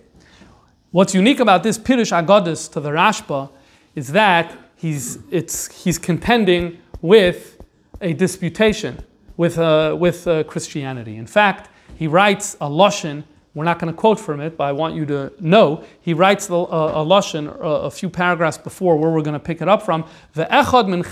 What's 0.91 1.15
unique 1.15 1.39
about 1.39 1.63
this 1.63 1.77
Pirush 1.77 2.11
Agadis 2.11 2.69
to 2.73 2.81
the 2.81 2.89
Rashba 2.89 3.49
is 3.95 4.11
that 4.11 4.57
he's, 4.75 5.19
it's, 5.31 5.83
he's 5.83 5.97
contending 5.97 6.77
with 7.01 7.61
a 8.01 8.13
disputation 8.13 9.03
with, 9.37 9.57
uh, 9.57 9.95
with 9.97 10.27
uh, 10.27 10.43
Christianity. 10.43 11.15
In 11.15 11.27
fact, 11.27 11.69
he 11.95 12.07
writes 12.07 12.55
a 12.55 12.67
Lashon 12.67 13.23
we're 13.53 13.65
not 13.65 13.79
going 13.79 13.93
to 13.93 13.97
quote 13.97 14.19
from 14.19 14.39
it, 14.39 14.57
but 14.57 14.63
I 14.63 14.71
want 14.71 14.95
you 14.95 15.05
to 15.07 15.33
know. 15.39 15.83
He 15.99 16.13
writes 16.13 16.49
uh, 16.49 16.55
a 16.55 17.05
lashon 17.05 17.47
uh, 17.47 17.87
a 17.87 17.91
few 17.91 18.09
paragraphs 18.09 18.57
before 18.57 18.97
where 18.97 19.11
we're 19.11 19.21
going 19.21 19.33
to 19.33 19.39
pick 19.39 19.61
it 19.61 19.67
up 19.67 19.83
from. 19.83 20.05
Ve'echad 20.35 20.87
min. 20.87 21.03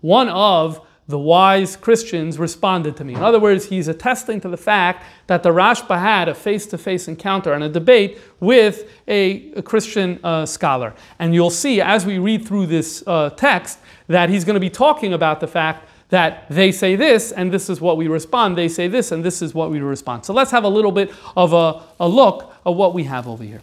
One 0.00 0.28
of 0.28 0.86
the 1.08 1.18
wise 1.18 1.76
Christians 1.76 2.38
responded 2.38 2.96
to 2.96 3.04
me. 3.04 3.14
In 3.14 3.22
other 3.22 3.40
words, 3.40 3.66
he's 3.66 3.88
attesting 3.88 4.40
to 4.42 4.48
the 4.48 4.56
fact 4.56 5.04
that 5.26 5.42
the 5.42 5.50
Rashba 5.50 5.98
had 5.98 6.28
a 6.28 6.34
face-to-face 6.34 7.08
encounter 7.08 7.52
and 7.52 7.64
a 7.64 7.68
debate 7.68 8.18
with 8.38 8.88
a, 9.08 9.50
a 9.54 9.62
Christian 9.62 10.20
uh, 10.22 10.46
scholar. 10.46 10.94
And 11.18 11.34
you'll 11.34 11.50
see 11.50 11.80
as 11.80 12.06
we 12.06 12.18
read 12.18 12.46
through 12.46 12.66
this 12.66 13.02
uh, 13.06 13.30
text 13.30 13.80
that 14.06 14.30
he's 14.30 14.44
going 14.44 14.54
to 14.54 14.60
be 14.60 14.70
talking 14.70 15.12
about 15.12 15.40
the 15.40 15.48
fact 15.48 15.88
that 16.10 16.48
they 16.50 16.70
say 16.72 16.96
this 16.96 17.32
and 17.32 17.52
this 17.52 17.70
is 17.70 17.80
what 17.80 17.96
we 17.96 18.08
respond, 18.08 18.58
they 18.58 18.68
say 18.68 18.88
this 18.88 19.12
and 19.12 19.24
this 19.24 19.42
is 19.42 19.54
what 19.54 19.70
we 19.70 19.80
respond. 19.80 20.24
So 20.24 20.32
let's 20.32 20.50
have 20.50 20.64
a 20.64 20.68
little 20.68 20.92
bit 20.92 21.12
of 21.36 21.52
a, 21.52 21.82
a 21.98 22.08
look 22.08 22.54
of 22.66 22.76
what 22.76 22.94
we 22.94 23.04
have 23.04 23.26
over 23.26 23.42
here. 23.42 23.62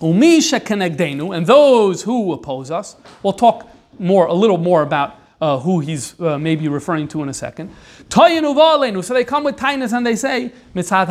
Umisha 0.00 0.60
kenegdenu, 0.60 1.36
and 1.36 1.46
those 1.46 2.02
who 2.02 2.32
oppose 2.32 2.70
us, 2.70 2.96
we'll 3.22 3.32
talk 3.32 3.68
more, 3.98 4.26
a 4.26 4.34
little 4.34 4.58
more 4.58 4.82
about 4.82 5.18
uh, 5.40 5.58
who 5.58 5.80
he's 5.80 6.18
uh, 6.20 6.38
maybe 6.38 6.68
referring 6.68 7.08
to 7.08 7.22
in 7.22 7.28
a 7.28 7.34
second. 7.34 7.70
So 8.08 9.14
they 9.14 9.24
come 9.24 9.44
with 9.44 9.56
tightness 9.56 9.92
and 9.92 10.06
they 10.06 10.16
say, 10.16 10.52
Mitzad 10.74 11.08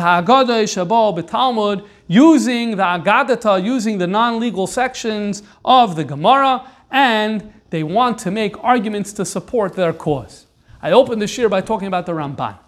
using 2.08 2.70
the 2.70 2.82
Agadata, 2.82 3.62
using 3.62 3.98
the 3.98 4.06
non 4.06 4.40
legal 4.40 4.66
sections 4.66 5.42
of 5.64 5.96
the 5.96 6.04
Gemara, 6.04 6.68
and 6.90 7.52
they 7.70 7.82
want 7.82 8.18
to 8.18 8.30
make 8.30 8.62
arguments 8.62 9.12
to 9.14 9.24
support 9.24 9.74
their 9.74 9.92
cause. 9.92 10.45
I 10.82 10.92
opened 10.92 11.22
this 11.22 11.36
year 11.38 11.48
by 11.48 11.60
talking 11.60 11.88
about 11.88 12.06
the 12.06 12.12
Ramban. 12.12 12.58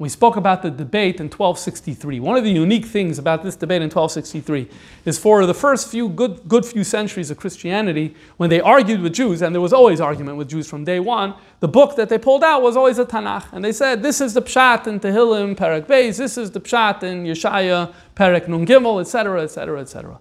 We 0.00 0.08
spoke 0.08 0.36
about 0.36 0.62
the 0.62 0.70
debate 0.70 1.16
in 1.16 1.26
1263. 1.26 2.20
One 2.20 2.36
of 2.36 2.44
the 2.44 2.52
unique 2.52 2.86
things 2.86 3.18
about 3.18 3.42
this 3.42 3.56
debate 3.56 3.82
in 3.82 3.90
1263 3.90 4.68
is 5.04 5.18
for 5.18 5.44
the 5.44 5.54
first 5.54 5.90
few 5.90 6.08
good, 6.08 6.46
good 6.46 6.64
few 6.64 6.84
centuries 6.84 7.32
of 7.32 7.36
Christianity, 7.36 8.14
when 8.36 8.48
they 8.48 8.60
argued 8.60 9.00
with 9.00 9.12
Jews, 9.12 9.42
and 9.42 9.52
there 9.52 9.60
was 9.60 9.72
always 9.72 10.00
argument 10.00 10.38
with 10.38 10.48
Jews 10.48 10.68
from 10.68 10.84
day 10.84 11.00
one, 11.00 11.34
the 11.58 11.66
book 11.66 11.96
that 11.96 12.08
they 12.08 12.18
pulled 12.18 12.44
out 12.44 12.62
was 12.62 12.76
always 12.76 13.00
a 13.00 13.04
Tanakh. 13.04 13.52
And 13.52 13.64
they 13.64 13.72
said, 13.72 14.04
this 14.04 14.20
is 14.20 14.34
the 14.34 14.42
Pshat 14.42 14.86
in 14.86 15.00
Tehillim, 15.00 15.56
Perek 15.56 15.86
Beis, 15.86 16.18
this 16.18 16.38
is 16.38 16.52
the 16.52 16.60
Pshat 16.60 17.02
in 17.02 17.24
Yeshaya, 17.24 17.92
Perek 18.14 18.46
Nun 18.46 18.66
Gimel, 18.66 19.00
etc., 19.00 19.42
etc., 19.42 19.80
etc. 19.80 20.20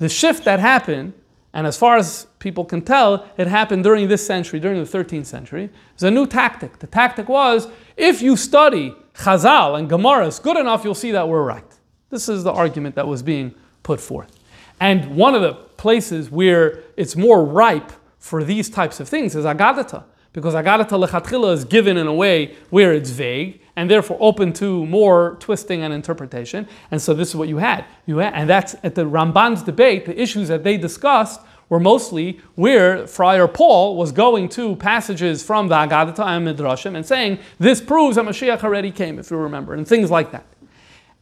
The 0.00 0.10
shift 0.10 0.44
that 0.44 0.60
happened 0.60 1.14
and 1.54 1.68
as 1.68 1.78
far 1.78 1.96
as 1.96 2.26
people 2.40 2.64
can 2.64 2.82
tell, 2.82 3.26
it 3.38 3.46
happened 3.46 3.84
during 3.84 4.08
this 4.08 4.26
century, 4.26 4.58
during 4.58 4.82
the 4.82 4.90
13th 4.90 5.26
century. 5.26 5.70
It's 5.94 6.02
a 6.02 6.10
new 6.10 6.26
tactic. 6.26 6.80
The 6.80 6.88
tactic 6.88 7.28
was 7.28 7.68
if 7.96 8.20
you 8.20 8.36
study 8.36 8.92
Chazal 9.14 9.78
and 9.78 9.88
Gemaras 9.88 10.42
good 10.42 10.56
enough, 10.56 10.82
you'll 10.82 10.96
see 10.96 11.12
that 11.12 11.28
we're 11.28 11.44
right. 11.44 11.64
This 12.10 12.28
is 12.28 12.42
the 12.42 12.52
argument 12.52 12.96
that 12.96 13.06
was 13.06 13.22
being 13.22 13.54
put 13.84 14.00
forth. 14.00 14.36
And 14.80 15.14
one 15.14 15.36
of 15.36 15.42
the 15.42 15.54
places 15.54 16.28
where 16.28 16.82
it's 16.96 17.14
more 17.14 17.44
ripe 17.44 17.92
for 18.18 18.42
these 18.42 18.68
types 18.68 18.98
of 18.98 19.08
things 19.08 19.36
is 19.36 19.44
Agadata, 19.44 20.02
because 20.34 20.52
Agadata 20.52 21.06
lechatchila 21.06 21.54
is 21.54 21.64
given 21.64 21.96
in 21.96 22.06
a 22.06 22.12
way 22.12 22.54
where 22.68 22.92
it's 22.92 23.10
vague 23.10 23.62
and 23.76 23.90
therefore 23.90 24.18
open 24.20 24.52
to 24.52 24.84
more 24.86 25.36
twisting 25.40 25.82
and 25.82 25.94
interpretation. 25.94 26.68
And 26.90 27.00
so 27.00 27.14
this 27.14 27.30
is 27.30 27.36
what 27.36 27.48
you 27.48 27.56
had. 27.58 27.86
You 28.04 28.18
had 28.18 28.34
and 28.34 28.50
that's 28.50 28.74
at 28.82 28.94
the 28.96 29.04
Ramban's 29.04 29.62
debate, 29.62 30.04
the 30.04 30.20
issues 30.20 30.48
that 30.48 30.64
they 30.64 30.76
discussed 30.76 31.40
were 31.68 31.80
mostly 31.80 32.40
where 32.56 33.06
Friar 33.06 33.48
Paul 33.48 33.96
was 33.96 34.12
going 34.12 34.48
to 34.50 34.76
passages 34.76 35.42
from 35.42 35.68
the 35.68 35.76
Agadata 35.76 36.26
and 36.26 36.46
Midrashim 36.46 36.96
and 36.96 37.06
saying, 37.06 37.38
this 37.58 37.80
proves 37.80 38.16
that 38.16 38.24
Mashiach 38.24 38.62
already 38.62 38.90
came, 38.90 39.18
if 39.18 39.30
you 39.30 39.36
remember, 39.36 39.72
and 39.72 39.86
things 39.86 40.10
like 40.10 40.32
that. 40.32 40.44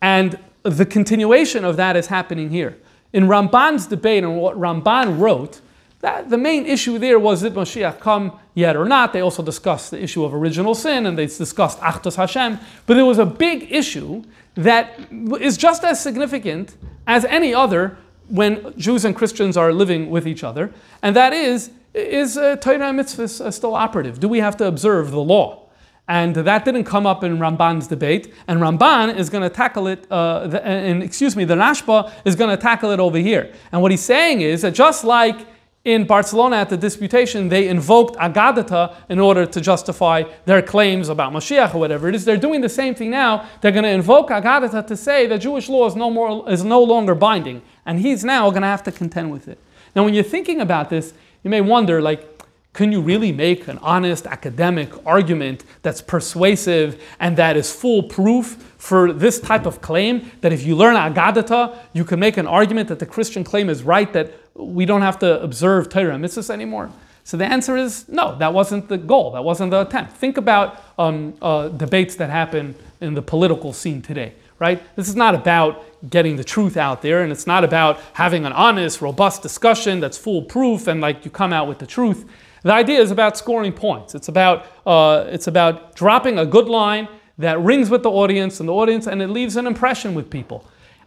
And 0.01 0.39
the 0.63 0.87
continuation 0.87 1.65
of 1.65 1.77
that 1.77 1.97
is 1.97 2.07
happening 2.07 2.51
here. 2.51 2.79
In 3.13 3.25
Ramban's 3.25 3.87
debate 3.87 4.25
and 4.25 4.39
what 4.39 4.57
Ramban 4.59 5.21
wrote, 5.21 5.61
that, 6.03 6.31
the 6.31 6.39
main 6.39 6.67
issue 6.67 6.99
there 6.99 7.19
was 7.19 7.43
did 7.43 7.55
Mashiach 7.55 8.01
come 8.01 8.39
yet 8.55 8.77
or 8.77 8.85
not. 8.85 9.13
They 9.13 9.21
also 9.21 9.43
discussed 9.43 9.93
the 9.93 10.03
issue 10.03 10.25
of 10.25 10.35
original 10.35 10.75
sin 10.75 11.07
and 11.07 11.17
they 11.17 11.27
discussed 11.27 11.79
Achdus 11.81 12.17
Hashem. 12.17 12.59
But 12.87 12.95
there 12.95 13.05
was 13.07 13.19
a 13.19 13.27
big 13.27 13.73
issue 13.73 14.25
that 14.55 14.99
is 15.41 15.57
just 15.57 15.85
as 15.85 16.03
significant 16.03 16.77
as 17.07 17.25
any 17.25 17.55
other 17.55 17.97
when 18.29 18.75
Jews 18.79 19.05
and 19.05 19.15
Christians 19.15 19.57
are 19.57 19.73
living 19.73 20.11
with 20.11 20.27
each 20.27 20.45
other, 20.45 20.73
and 21.03 21.15
that 21.17 21.33
is 21.33 21.71
is 21.95 22.39
uh, 22.39 22.57
Torah 22.57 22.89
and 22.89 22.99
mitzvahs 22.99 23.41
uh, 23.41 23.51
still 23.51 23.75
operative? 23.75 24.19
Do 24.19 24.27
we 24.27 24.39
have 24.39 24.57
to 24.57 24.67
observe 24.67 25.11
the 25.11 25.21
law? 25.21 25.69
And 26.09 26.35
that 26.35 26.65
didn't 26.65 26.85
come 26.85 27.07
up 27.07 27.23
in 27.23 27.39
Ramban's 27.39 27.87
debate, 27.87 28.33
and 28.49 28.61
Ramban 28.61 29.17
is 29.17 29.31
going 29.31 29.43
to 29.43 29.55
tackle 29.55 29.87
it. 29.87 30.11
Uh, 30.11 30.47
the, 30.47 30.67
and 30.67 31.03
excuse 31.03 31.37
me, 31.37 31.45
the 31.45 31.55
Rashba 31.55 32.11
is 32.25 32.35
going 32.35 32.51
to 32.51 32.61
tackle 32.61 32.91
it 32.91 33.01
over 33.01 33.19
here. 33.19 33.53
And 33.71 33.83
what 33.83 33.91
he's 33.91 34.03
saying 34.03 34.41
is 34.41 34.63
that 34.63 34.73
just 34.73 35.05
like 35.05 35.47
in 35.85 36.07
Barcelona 36.07 36.57
at 36.57 36.69
the 36.69 36.77
disputation, 36.77 37.49
they 37.49 37.67
invoked 37.67 38.17
Agadata 38.17 38.95
in 39.09 39.19
order 39.19 39.45
to 39.45 39.61
justify 39.61 40.23
their 40.45 40.63
claims 40.63 41.09
about 41.09 41.33
Mashiach 41.33 41.75
or 41.75 41.79
whatever 41.79 42.09
it 42.09 42.15
is. 42.15 42.25
They're 42.25 42.37
doing 42.37 42.61
the 42.61 42.69
same 42.69 42.95
thing 42.95 43.11
now. 43.11 43.49
They're 43.61 43.73
going 43.73 43.85
to 43.85 43.91
invoke 43.91 44.29
Agadata 44.29 44.87
to 44.87 44.97
say 44.97 45.27
that 45.27 45.39
Jewish 45.39 45.69
law 45.69 45.87
is 45.87 45.97
no, 45.97 46.09
more, 46.09 46.49
is 46.49 46.63
no 46.63 46.83
longer 46.83 47.17
binding. 47.17 47.63
And 47.85 47.99
he's 47.99 48.25
now 48.25 48.49
going 48.51 48.63
to 48.63 48.69
have 48.69 48.85
to 48.85 48.93
contend 48.93 49.33
with 49.33 49.49
it. 49.49 49.59
Now, 49.97 50.05
when 50.05 50.15
you're 50.15 50.23
thinking 50.23 50.61
about 50.61 50.89
this, 50.89 51.15
you 51.43 51.51
may 51.51 51.61
wonder, 51.61 52.01
like, 52.01 52.29
can 52.73 52.91
you 52.91 53.03
really 53.03 53.33
make 53.33 53.69
an 53.69 53.77
honest 53.79 54.27
academic 54.27 54.91
argument 55.05 55.65
that's 55.83 56.01
persuasive 56.01 57.03
and 57.21 57.37
that 57.37 57.55
is 57.57 57.71
foolproof 57.75 58.75
for 58.79 59.13
this 59.13 59.41
type 59.41 59.67
of 59.67 59.83
claim? 59.83 60.31
That 60.41 60.53
if 60.53 60.65
you 60.65 60.75
learn 60.75 60.95
Agadata, 60.97 61.77
you 61.93 62.05
can 62.05 62.19
make 62.19 62.39
an 62.39 62.47
argument 62.47 62.89
that 62.89 62.99
the 62.99 63.05
Christian 63.05 63.45
claim 63.45 63.69
is 63.69 63.83
right, 63.83 64.11
that 64.15 64.33
we 64.55 64.85
don't 64.87 65.03
have 65.03 65.19
to 65.21 65.41
observe 65.43 65.89
Torah 65.89 66.17
mitzvahs 66.17 66.51
anymore? 66.51 66.91
So 67.25 67.37
the 67.37 67.47
answer 67.47 67.77
is 67.77 68.09
no, 68.09 68.37
that 68.39 68.53
wasn't 68.53 68.89
the 68.89 68.99
goal, 68.99 69.31
that 69.33 69.45
wasn't 69.45 69.71
the 69.71 69.83
attempt. 69.83 70.13
Think 70.13 70.37
about 70.37 70.83
um, 70.99 71.35
uh, 71.41 71.69
debates 71.69 72.17
that 72.17 72.31
happen 72.31 72.75
in 73.01 73.15
the 73.15 73.23
political 73.23 73.73
scene 73.73 74.03
today, 74.03 74.35
right? 74.59 74.83
This 74.97 75.09
is 75.09 75.17
not 75.17 75.35
about 75.35 75.85
getting 76.11 76.37
the 76.37 76.45
truth 76.45 76.77
out 76.77 77.01
there, 77.01 77.23
and 77.23 77.31
it's 77.31 77.47
not 77.47 77.63
about 77.63 78.01
having 78.15 78.45
an 78.45 78.53
honest, 78.53 79.01
robust 79.01 79.43
discussion 79.43 80.01
that's 80.01 80.19
foolproof 80.19 80.89
and 80.89 81.01
like 81.01 81.25
you 81.25 81.31
come 81.31 81.53
out 81.53 81.69
with 81.69 81.79
the 81.79 81.87
truth. 81.87 82.29
The 82.63 82.73
idea 82.73 83.01
is 83.01 83.11
about 83.11 83.37
scoring 83.37 83.73
points. 83.73 84.15
It's 84.15 84.29
about, 84.29 84.67
uh, 84.87 85.25
it's 85.29 85.47
about 85.47 85.95
dropping 85.95 86.39
a 86.39 86.47
good 86.47 86.69
line 86.69 87.09
that 87.39 87.61
rings 87.61 87.91
with 87.91 88.03
the 88.03 88.11
audience 88.11 88.61
and 88.61 88.69
the 88.69 88.73
audience, 88.73 89.07
and 89.07 89.23
it 89.23 89.29
leaves 89.29 89.57
an 89.57 89.67
impression 89.67 90.15
with 90.15 90.29
people. 90.31 90.65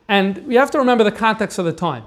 And 0.07 0.45
we 0.47 0.55
have 0.55 0.71
to 0.71 0.79
remember 0.79 1.03
the 1.03 1.11
context 1.11 1.57
of 1.59 1.65
the 1.65 1.73
time. 1.73 2.03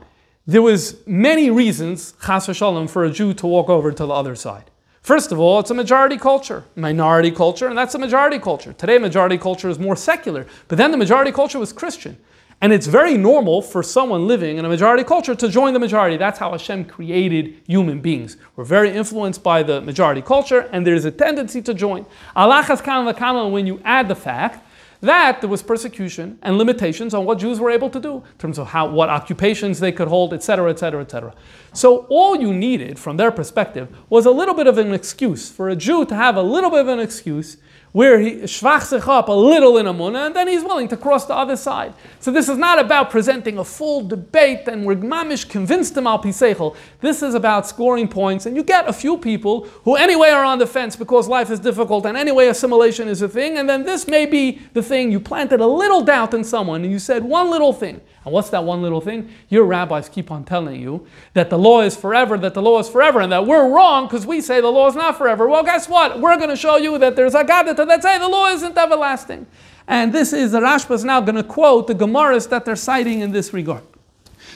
There 0.49 0.63
was 0.63 1.07
many 1.07 1.51
reasons, 1.51 2.15
chas 2.25 2.47
v'shalom, 2.47 2.89
for 2.89 3.05
a 3.05 3.11
Jew 3.11 3.35
to 3.35 3.47
walk 3.47 3.69
over 3.69 3.93
to 3.93 4.07
the 4.07 4.15
other 4.15 4.35
side. 4.35 4.71
First 5.03 5.31
of 5.31 5.39
all, 5.39 5.61
it's 5.61 5.71
a 5.71 5.75
majority 5.75 6.17
culture, 6.17 6.65
minority 6.75 7.31
culture, 7.31 7.69
and 7.69 7.77
that's 7.77 7.95
a 7.95 7.99
majority 7.99 8.39
culture. 8.39 8.73
Today, 8.73 8.97
majority 8.97 9.37
culture 9.37 9.69
is 9.69 9.79
more 9.79 9.95
secular, 9.95 10.47
but 10.69 10.79
then 10.79 10.91
the 10.91 10.97
majority 10.97 11.33
culture 11.33 11.59
was 11.59 11.75
Christian. 11.75 12.17
And 12.63 12.73
it's 12.73 12.87
very 12.87 13.19
normal 13.19 13.61
for 13.61 13.83
someone 13.83 14.27
living 14.27 14.57
in 14.57 14.65
a 14.65 14.71
majority 14.71 15.05
culture 15.05 15.35
to 15.35 15.51
join 15.51 15.75
the 15.75 15.79
majority. 15.79 16.17
That's 16.17 16.39
how 16.39 16.53
Hashem 16.53 16.87
created 16.87 17.61
human 17.67 18.01
beings. 18.01 18.39
We're 18.57 18.65
very 18.65 18.91
influenced 18.91 19.43
by 19.43 19.63
the 19.63 19.83
majority 19.83 20.23
culture, 20.23 20.61
and 20.73 20.87
there's 20.87 21.05
a 21.05 21.11
tendency 21.11 21.61
to 21.61 21.75
join. 21.75 22.07
Alachas 22.35 22.83
kan 22.83 23.53
when 23.53 23.67
you 23.67 23.83
add 23.85 24.09
the 24.09 24.17
fact 24.17 24.65
that 25.01 25.41
there 25.41 25.51
was 25.51 25.63
persecution 25.63 26.39
and 26.43 26.59
limitations 26.59 27.15
on 27.15 27.25
what 27.25 27.39
Jews 27.39 27.61
were 27.61 27.71
able 27.71 27.91
to 27.91 28.01
do 28.01 28.17
in 28.17 28.39
terms 28.39 28.59
of 28.59 28.69
how 28.69 28.89
what 28.89 29.09
occupations 29.09 29.81
they 29.81 29.93
could 29.93 30.09
hold, 30.09 30.35
etc., 30.35 30.71
etc., 30.71 31.03
etc. 31.03 31.35
So 31.73 32.07
all 32.09 32.37
you 32.37 32.53
needed 32.53 32.99
from 32.99 33.17
their 33.17 33.31
perspective 33.31 33.89
was 34.09 34.27
a 34.27 34.31
little 34.31 34.55
bit 34.55 34.67
of 34.67 34.79
an 34.79 34.93
excuse 34.93 35.51
for 35.51 35.69
a 35.69 35.77
Jew 35.77 36.05
to 36.07 36.15
have 36.15 36.37
a 36.37 36.43
little 36.43 36.71
bit 36.71 36.81
of 36.81 36.89
an 36.89 36.99
excuse 36.99 37.59
where 37.93 38.21
he 38.21 38.33
shvach 38.43 38.83
sich 38.83 39.07
up 39.09 39.29
a 39.29 39.33
little 39.33 39.79
in 39.79 39.87
Amunah, 39.87 40.27
and 40.27 40.37
then 40.37 40.49
he's 40.49 40.63
willing 40.63 40.89
to 40.89 40.97
cross 40.97 41.27
the 41.27 41.35
other 41.35 41.57
side. 41.57 41.95
So 42.21 42.31
this 42.31 42.49
is 42.49 42.59
not 42.59 42.79
about 42.79 43.11
presenting 43.11 43.59
a 43.59 43.65
full 43.65 44.07
debate 44.07 44.69
and 44.69 44.85
we're 44.85 44.97
mamish 44.97 45.49
convinced 45.49 45.97
him 45.97 46.07
al 46.07 46.23
piseichel. 46.23 46.77
This 47.01 47.23
is 47.23 47.35
about 47.35 47.67
scoring 47.67 48.09
points, 48.09 48.47
and 48.47 48.57
you 48.57 48.63
get 48.63 48.89
a 48.89 48.93
few 48.93 49.17
people 49.19 49.65
who 49.85 49.97
anyway 49.97 50.31
are 50.31 50.45
on 50.45 50.59
the 50.59 50.67
fence 50.67 50.97
because 50.97 51.29
life 51.29 51.51
is 51.51 51.61
difficult, 51.61 52.07
and 52.07 52.17
anyway 52.17 52.49
assimilation 52.49 53.09
is 53.09 53.23
a 53.23 53.29
thing, 53.29 53.59
and 53.59 53.69
then 53.69 53.85
this 53.85 54.07
may 54.07 54.27
be 54.27 54.61
the 54.75 54.83
thing. 54.83 55.11
You 55.11 55.21
planted 55.21 55.61
a 55.61 55.67
little 55.67 56.03
doubt 56.03 56.35
in 56.35 56.45
someone, 56.45 56.83
and 56.83 56.93
you 56.93 56.99
said 56.99 57.25
one 57.25 57.51
little 57.51 57.73
thing. 57.73 58.01
And 58.29 58.35
what's 58.35 58.51
that 58.51 58.65
one 58.65 58.83
little 58.83 59.01
thing? 59.01 59.31
Your 59.49 59.65
rabbis 59.65 60.11
keep 60.11 60.31
on 60.31 60.45
telling 60.45 60.79
you 60.83 61.07
that 61.33 61.49
the 61.49 61.59
law 61.59 61.81
is 61.81 61.97
forever, 61.97 62.37
that 62.37 62.53
the 62.53 62.61
law 62.61 62.79
is 62.79 62.87
forever, 62.87 63.21
and 63.21 63.33
that 63.33 63.47
we're 63.47 63.71
wrong 63.71 64.07
because 64.07 64.27
we 64.27 64.43
say 64.43 64.61
the 64.61 64.69
law 64.69 64.87
is 64.87 64.95
not 64.95 65.17
forever. 65.17 65.49
Well, 65.49 65.63
guess 65.63 65.89
what? 65.89 66.21
We're 66.21 66.37
going 66.37 66.51
to 66.51 66.57
show 66.57 66.77
you 66.77 66.99
that 66.99 67.17
there's 67.17 67.35
a 67.35 67.43
God 67.43 67.63
that 67.63 67.78
say 67.85 68.19
the 68.19 68.29
law 68.29 68.49
isn't 68.49 68.77
everlasting. 68.77 69.47
And 69.87 70.13
this 70.13 70.33
is, 70.33 70.53
the 70.53 70.61
Rashba 70.61 70.93
is 70.93 71.05
now 71.05 71.21
going 71.21 71.37
to 71.37 71.43
quote 71.43 71.87
the 71.87 71.95
Gemaras 71.95 72.49
that 72.51 72.65
they're 72.65 72.77
citing 72.77 73.21
in 73.21 73.33
this 73.33 73.53
regard. 73.53 73.83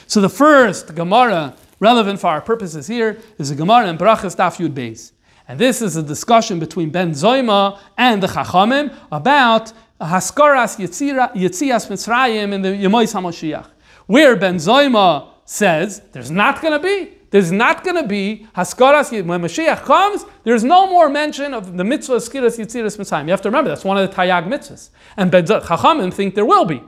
So 0.07 0.21
the 0.21 0.29
first 0.29 0.93
Gemara 0.93 1.55
relevant 1.79 2.19
for 2.19 2.27
our 2.27 2.41
purposes 2.41 2.87
here 2.87 3.19
is 3.37 3.49
the 3.49 3.55
Gemara 3.55 3.87
in 3.87 3.97
Brachas 3.97 4.35
Daf 4.35 4.57
Yud 4.57 4.73
Beis. 4.73 5.11
And 5.47 5.59
this 5.59 5.81
is 5.81 5.95
a 5.95 6.03
discussion 6.03 6.59
between 6.59 6.89
Ben 6.89 7.11
Zoima 7.11 7.79
and 7.97 8.23
the 8.23 8.27
Chachamim 8.27 8.95
about 9.11 9.73
Haskaras 9.99 10.77
Yitzias 10.79 11.87
Mitzrayim 11.87 12.53
in 12.53 12.61
the 12.61 12.69
Yemois 12.69 13.13
HaMoshiach, 13.13 13.67
where 14.05 14.35
Ben 14.35 14.55
Zoima 14.55 15.29
says 15.45 16.01
there's 16.11 16.31
not 16.31 16.61
going 16.61 16.73
to 16.73 16.79
be. 16.79 17.17
There's 17.33 17.51
not 17.51 17.83
going 17.83 17.95
to 17.95 18.07
be 18.07 18.47
Haskaras 18.55 19.11
when 19.25 19.41
Mashiach 19.41 19.85
comes. 19.85 20.23
There's 20.43 20.63
no 20.63 20.87
more 20.87 21.09
mention 21.09 21.55
of 21.55 21.77
the 21.77 21.83
mitzvah 21.83 22.13
of 22.13 22.21
Skiras 22.21 22.59
Yitziras 22.59 22.95
Mitzrayim. 22.99 23.23
You 23.23 23.31
have 23.31 23.41
to 23.41 23.49
remember 23.49 23.69
that's 23.69 23.83
one 23.83 23.97
of 23.97 24.07
the 24.07 24.15
Tayag 24.15 24.45
mitzvahs, 24.47 24.91
and 25.17 25.31
Chachamim 25.31 26.13
think 26.13 26.35
there 26.35 26.45
will 26.45 26.65
be. 26.65 26.83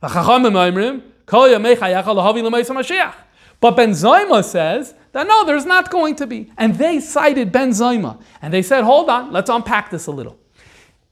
But 0.00 0.14
Ben 3.76 3.90
Zoima 3.90 4.42
says 4.42 4.94
that 5.12 5.26
no, 5.26 5.44
there's 5.44 5.66
not 5.66 5.90
going 5.90 6.16
to 6.16 6.26
be. 6.26 6.50
And 6.56 6.76
they 6.76 6.98
cited 7.00 7.52
Ben 7.52 7.68
Zoima. 7.68 8.22
And 8.40 8.54
they 8.54 8.62
said, 8.62 8.84
hold 8.84 9.10
on, 9.10 9.32
let's 9.32 9.50
unpack 9.50 9.90
this 9.90 10.06
a 10.06 10.12
little. 10.12 10.38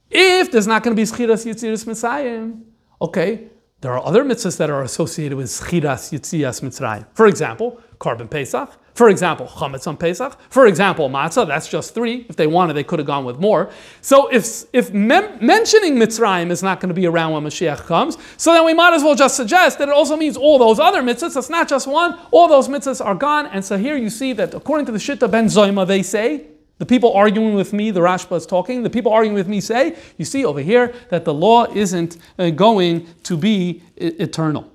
If 0.09 0.51
there's 0.51 0.65
not 0.65 0.81
going 0.81 0.97
to 0.97 0.99
be 0.99 1.05
Schiras 1.05 1.45
Yitziras 1.45 1.85
Mitzrayim, 1.85 2.63
okay, 2.99 3.49
there 3.81 3.93
are 3.93 4.05
other 4.05 4.25
mitzvahs 4.25 4.57
that 4.57 4.69
are 4.69 4.83
associated 4.83 5.37
with 5.37 5.47
Schiras 5.47 6.11
Yitzias 6.11 6.61
Mitzrayim. 6.61 7.05
For 7.13 7.27
example, 7.27 7.81
korban 7.99 8.29
Pesach. 8.29 8.69
For 8.93 9.07
example, 9.07 9.47
Chametz 9.47 9.87
on 9.87 9.95
Pesach. 9.95 10.37
For 10.49 10.67
example, 10.67 11.09
Matzah, 11.09 11.47
that's 11.47 11.69
just 11.69 11.93
three. 11.93 12.25
If 12.27 12.35
they 12.35 12.47
wanted, 12.47 12.73
they 12.73 12.83
could 12.83 12.99
have 12.99 13.05
gone 13.05 13.23
with 13.23 13.39
more. 13.39 13.71
So 14.01 14.27
if, 14.27 14.65
if 14.73 14.91
mem- 14.91 15.37
mentioning 15.39 15.95
Mitzrayim 15.95 16.51
is 16.51 16.61
not 16.61 16.81
going 16.81 16.89
to 16.89 16.93
be 16.93 17.07
around 17.07 17.31
when 17.31 17.43
Mashiach 17.43 17.85
comes, 17.85 18.17
so 18.35 18.51
then 18.51 18.65
we 18.65 18.73
might 18.73 18.93
as 18.93 19.01
well 19.01 19.15
just 19.15 19.37
suggest 19.37 19.79
that 19.79 19.87
it 19.87 19.93
also 19.93 20.17
means 20.17 20.35
all 20.35 20.59
those 20.59 20.79
other 20.79 21.01
mitzvahs. 21.01 21.37
It's 21.37 21.49
not 21.49 21.69
just 21.69 21.87
one. 21.87 22.19
All 22.31 22.49
those 22.49 22.67
mitzvahs 22.67 23.03
are 23.03 23.15
gone. 23.15 23.45
And 23.47 23.63
so 23.63 23.77
here 23.77 23.95
you 23.95 24.09
see 24.09 24.33
that 24.33 24.53
according 24.53 24.85
to 24.87 24.91
the 24.91 24.97
Shitta 24.97 25.31
Ben 25.31 25.45
Zoima, 25.45 25.87
they 25.87 26.03
say, 26.03 26.47
the 26.79 26.85
people 26.85 27.13
arguing 27.13 27.55
with 27.55 27.73
me, 27.73 27.91
the 27.91 27.99
Rashba 27.99 28.37
is 28.37 28.45
talking, 28.45 28.83
the 28.83 28.89
people 28.89 29.11
arguing 29.11 29.35
with 29.35 29.47
me 29.47 29.61
say, 29.61 29.97
you 30.17 30.25
see 30.25 30.45
over 30.45 30.61
here 30.61 30.93
that 31.09 31.25
the 31.25 31.33
law 31.33 31.65
isn't 31.65 32.17
uh, 32.39 32.49
going 32.49 33.05
to 33.23 33.37
be 33.37 33.83
eternal. 33.97 34.71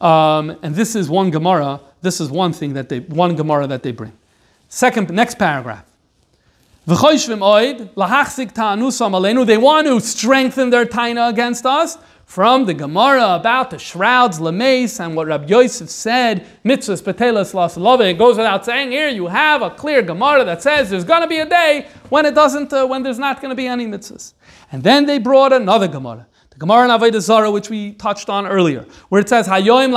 Um, 0.00 0.58
and 0.62 0.74
this 0.74 0.96
is 0.96 1.08
one 1.08 1.30
Gemara, 1.30 1.80
this 2.02 2.20
is 2.20 2.30
one 2.30 2.52
thing 2.52 2.72
that 2.72 2.88
they, 2.88 3.00
one 3.00 3.36
Gemara 3.36 3.66
that 3.66 3.82
they 3.82 3.92
bring. 3.92 4.12
Second, 4.68 5.10
next 5.10 5.38
paragraph. 5.38 5.84
They 6.86 6.92
want 6.92 7.18
to 9.86 10.00
strengthen 10.00 10.70
their 10.70 10.84
taina 10.84 11.30
against 11.30 11.64
us 11.64 11.96
from 12.26 12.66
the 12.66 12.74
Gemara 12.74 13.36
about 13.36 13.70
the 13.70 13.78
shrouds, 13.78 14.38
lameis, 14.38 15.00
and 15.00 15.16
what 15.16 15.26
Rabbi 15.26 15.46
Yosef 15.46 15.88
said, 15.88 16.46
mitzvahs, 16.62 17.02
petelas, 17.02 17.54
lasalove. 17.54 18.10
It 18.10 18.18
goes 18.18 18.36
without 18.36 18.66
saying 18.66 18.90
here, 18.90 19.08
you 19.08 19.28
have 19.28 19.62
a 19.62 19.70
clear 19.70 20.02
Gemara 20.02 20.44
that 20.44 20.62
says 20.62 20.90
there's 20.90 21.04
going 21.04 21.22
to 21.22 21.26
be 21.26 21.38
a 21.38 21.48
day 21.48 21.88
when 22.10 22.26
it 22.26 22.34
doesn't, 22.34 22.70
uh, 22.72 22.86
when 22.86 23.02
there's 23.02 23.18
not 23.18 23.40
going 23.40 23.50
to 23.50 23.56
be 23.56 23.66
any 23.66 23.86
mitzvahs. 23.86 24.34
And 24.70 24.82
then 24.82 25.06
they 25.06 25.18
brought 25.18 25.54
another 25.54 25.88
Gemara. 25.88 26.26
The 26.50 26.58
Gemara 26.58 26.84
in 26.84 26.90
Avodah 26.90 27.20
Zarah, 27.20 27.50
which 27.50 27.70
we 27.70 27.94
touched 27.94 28.28
on 28.28 28.46
earlier, 28.46 28.86
where 29.08 29.20
it 29.20 29.28
says, 29.28 29.48
Hayoim 29.48 29.90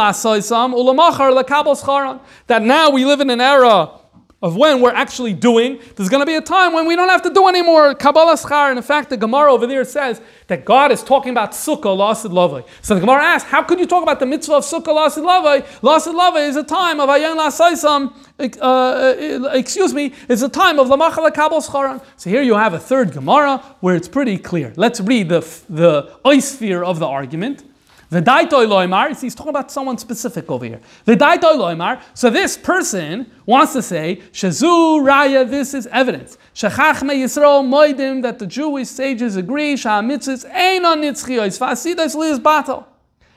ulamachar. 0.74 2.20
That 2.48 2.64
now 2.64 2.90
we 2.90 3.06
live 3.06 3.20
in 3.20 3.30
an 3.30 3.42
era 3.42 3.92
of 4.40 4.56
when 4.56 4.82
we're 4.82 4.94
actually 4.94 5.34
doing, 5.34 5.80
there's 5.96 6.10
going 6.10 6.22
to 6.22 6.26
be 6.26 6.36
a 6.36 6.42
time 6.42 6.72
when 6.72 6.86
we 6.86 6.96
don't 6.96 7.10
have 7.10 7.24
to 7.24 7.34
do 7.34 7.48
any 7.48 7.64
more 7.64 7.96
Kabbalah 7.96 8.36
Schar. 8.36 8.70
And 8.70 8.78
in 8.78 8.84
fact, 8.84 9.10
the 9.10 9.18
Gemara 9.18 9.52
over 9.52 9.66
there 9.66 9.84
says 9.84 10.22
that 10.46 10.64
God 10.64 10.92
is 10.92 11.02
talking 11.04 11.32
about 11.32 11.54
Sukkah, 11.54 11.98
Lasid 11.98 12.30
Lavai. 12.30 12.64
So 12.84 12.94
the 12.94 13.02
Gemara 13.02 13.24
asks, 13.24 13.50
how 13.50 13.64
could 13.64 13.80
you 13.80 13.88
talk 13.88 14.04
about 14.04 14.20
the 14.20 14.28
mitzvah 14.28 14.58
of 14.58 14.64
Sukkah, 14.64 14.94
Lasid 14.94 15.24
Lavai? 15.24 15.66
Lasid 15.82 16.14
Lavai 16.14 16.48
is 16.48 16.56
a 16.56 16.64
time 16.64 17.00
of 17.00 17.10
Ayan 17.10 17.36
Lasaisam, 17.36 18.14
uh, 18.62 19.54
excuse 19.54 19.94
me, 19.94 20.14
it's 20.30 20.44
a 20.44 20.50
time 20.50 20.78
of 20.78 20.88
Lamachal 20.88 21.34
Kabbalah 21.34 21.62
Scharan. 21.62 22.04
So 22.18 22.30
here 22.30 22.44
you 22.44 22.54
have 22.54 22.76
a 22.76 22.80
third 22.80 23.14
Gemara 23.14 23.58
where 23.80 23.96
it's 23.96 24.08
pretty 24.08 24.38
clear. 24.38 24.72
Let's 24.76 25.02
read 25.02 25.30
the, 25.30 25.40
the 25.68 26.16
oisphere 26.24 26.86
of 26.86 27.00
the 27.00 27.08
argument. 27.08 27.64
V'daitoi 28.12 28.66
loimar, 28.66 29.20
he's 29.20 29.36
talking 29.36 29.50
about 29.50 29.70
someone 29.70 29.98
specific 29.98 30.50
over 30.50 30.64
here. 30.64 30.80
V'daitoi 31.06 31.58
loimar, 31.58 32.02
so 32.14 32.30
this 32.30 32.58
person 32.58 33.30
wants 33.46 33.74
to 33.74 33.82
say, 33.82 34.22
Shazu 34.32 35.02
raya, 35.02 35.50
this 35.50 35.74
is 35.74 35.88
evidence. 35.88 36.38
Shechachme 36.56 37.12
Yisrael 37.12 37.66
moidim, 37.68 38.22
that 38.22 38.40
the 38.40 38.48
Jewish 38.48 38.88
sages 38.88 39.36
agree, 39.36 39.76
Sha'amitzis 39.76 40.50
ein 40.50 40.86
on 40.86 41.02
nitzchiyos, 41.02 41.60
fa'asidos 41.60 42.16
liz 42.16 42.40
battle. 42.40 42.88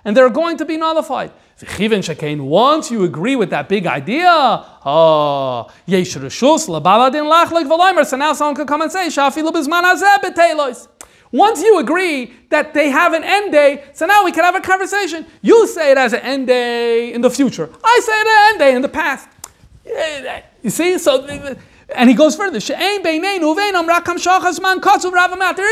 And 0.05 0.17
they're 0.17 0.31
going 0.31 0.57
to 0.59 0.65
be 0.65 0.77
nullified. 0.77 1.33
V'chiven 1.59 1.99
shekain, 1.99 2.41
once 2.43 2.93
you 2.93 3.03
agree 3.03 3.35
with 3.35 3.51
that 3.51 3.69
big 3.69 3.89
idea, 3.89 4.29
ah, 4.29 5.67
oh, 5.67 5.73
yesh 5.85 6.15
reshus 6.15 6.69
labaladin 6.69 7.29
lachlik 7.29 7.69
v'loimer, 7.69 8.07
so 8.07 8.17
now 8.17 8.33
someone 8.35 8.55
could 8.55 8.69
come 8.69 8.83
and 8.83 8.93
say, 8.93 9.09
Shafilu 9.09 9.51
bizman 9.51 9.83
hazeh 9.83 10.19
b'teilos. 10.19 10.87
Once 11.33 11.63
you 11.63 11.79
agree 11.79 12.33
that 12.49 12.75
they 12.75 12.91
have 12.91 13.13
an 13.13 13.23
end 13.23 13.53
day, 13.53 13.85
so 13.93 14.05
now 14.05 14.25
we 14.25 14.33
can 14.33 14.43
have 14.43 14.57
a 14.57 14.61
conversation. 14.61 15.25
You 15.43 15.67
say 15.69 15.93
it 15.93 15.99
as 15.99 16.13
an 16.13 16.21
end 16.21 16.49
day 16.49 17.13
in 17.13 17.21
the 17.21 17.31
future. 17.31 17.71
I 17.85 18.01
say 18.03 18.13
it 18.13 18.27
as 18.27 18.33
an 18.33 18.51
end 18.51 18.59
day 18.59 18.75
in 18.75 18.83
the 18.83 18.89
past. 18.89 19.29
You 20.63 20.71
see? 20.71 20.99
So, 20.99 21.25
and 21.95 22.11
he 22.11 22.17
goes 22.17 22.35
further. 22.37 22.59
There 22.59 22.77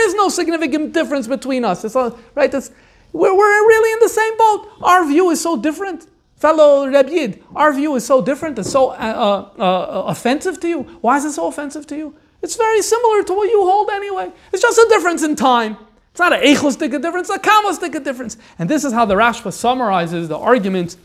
is 0.08 0.14
no 0.14 0.28
significant 0.28 0.92
difference 0.92 1.26
between 1.26 1.64
us. 1.64 1.84
It's 1.84 1.96
all, 1.96 2.16
right? 2.34 2.54
It's, 2.54 2.70
we're, 3.12 3.34
we're 3.34 3.66
really 3.66 3.92
in 3.92 3.98
the 4.00 4.08
same 4.08 4.36
boat. 4.36 4.68
Our 4.82 5.04
view 5.06 5.30
is 5.30 5.40
so 5.40 5.56
different. 5.56 6.06
Fellow 6.36 6.88
Reb 6.88 7.42
our 7.56 7.72
view 7.72 7.96
is 7.96 8.06
so 8.06 8.22
different. 8.22 8.58
It's 8.60 8.70
so 8.70 8.90
uh, 8.90 8.94
uh, 8.94 9.60
uh, 9.60 10.04
offensive 10.06 10.60
to 10.60 10.68
you. 10.68 10.82
Why 11.00 11.16
is 11.16 11.24
it 11.24 11.32
so 11.32 11.48
offensive 11.48 11.84
to 11.88 11.96
you? 11.96 12.14
It's 12.42 12.56
very 12.56 12.82
similar 12.82 13.22
to 13.24 13.32
what 13.32 13.50
you 13.50 13.62
hold 13.62 13.90
anyway. 13.90 14.32
It's 14.52 14.62
just 14.62 14.78
a 14.78 14.86
difference 14.88 15.22
in 15.22 15.36
time. 15.36 15.76
It's 16.10 16.20
not 16.20 16.32
an 16.32 16.40
echostic 16.42 16.90
difference, 17.02 17.30
a 17.30 17.38
kamastic 17.38 18.02
difference. 18.04 18.36
And 18.58 18.68
this 18.68 18.84
is 18.84 18.92
how 18.92 19.04
the 19.04 19.14
Rashba 19.14 19.52
summarizes 19.52 20.28
the 20.28 20.38
arguments 20.38 20.96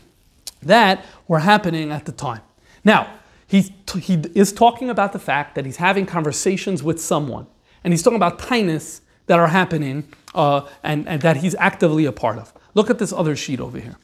that 0.62 1.04
were 1.28 1.40
happening 1.40 1.90
at 1.90 2.04
the 2.04 2.12
time. 2.12 2.40
Now, 2.84 3.08
He, 3.46 3.72
he 4.00 4.14
is 4.34 4.52
talking 4.52 4.90
about 4.90 5.12
the 5.12 5.18
fact 5.18 5.54
that 5.54 5.64
he's 5.64 5.76
having 5.76 6.06
conversations 6.06 6.82
with 6.82 7.00
someone. 7.00 7.46
And 7.84 7.92
he's 7.92 8.02
talking 8.02 8.16
about 8.16 8.38
kindness 8.38 9.02
that 9.26 9.38
are 9.38 9.48
happening 9.48 10.08
uh, 10.34 10.62
and, 10.82 11.06
and 11.06 11.22
that 11.22 11.36
he's 11.36 11.54
actively 11.56 12.04
a 12.06 12.12
part 12.12 12.38
of. 12.38 12.52
Look 12.74 12.90
at 12.90 12.98
this 12.98 13.12
other 13.12 13.36
sheet 13.36 13.60
over 13.60 13.78
here. 13.78 13.96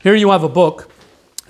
Here 0.00 0.14
you 0.14 0.30
have 0.30 0.42
a 0.42 0.48
book 0.48 0.90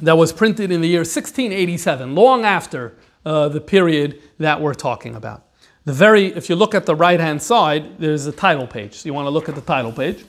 that 0.02 0.18
was 0.18 0.32
printed 0.32 0.70
in 0.70 0.80
the 0.80 0.88
year 0.88 1.00
1687, 1.00 2.14
long 2.14 2.44
after 2.44 2.92
uh, 3.28 3.46
the 3.46 3.60
period 3.60 4.22
that 4.38 4.58
we're 4.58 4.72
talking 4.72 5.14
about. 5.14 5.44
The 5.84 5.92
very, 5.92 6.28
if 6.28 6.48
you 6.48 6.56
look 6.56 6.74
at 6.74 6.86
the 6.86 6.96
right 6.96 7.20
hand 7.20 7.42
side, 7.42 7.98
there's 7.98 8.24
a 8.24 8.32
title 8.32 8.66
page. 8.66 8.94
So 8.94 9.06
you 9.06 9.12
want 9.12 9.26
to 9.26 9.30
look 9.30 9.50
at 9.50 9.54
the 9.54 9.60
title 9.60 9.92
page. 9.92 10.24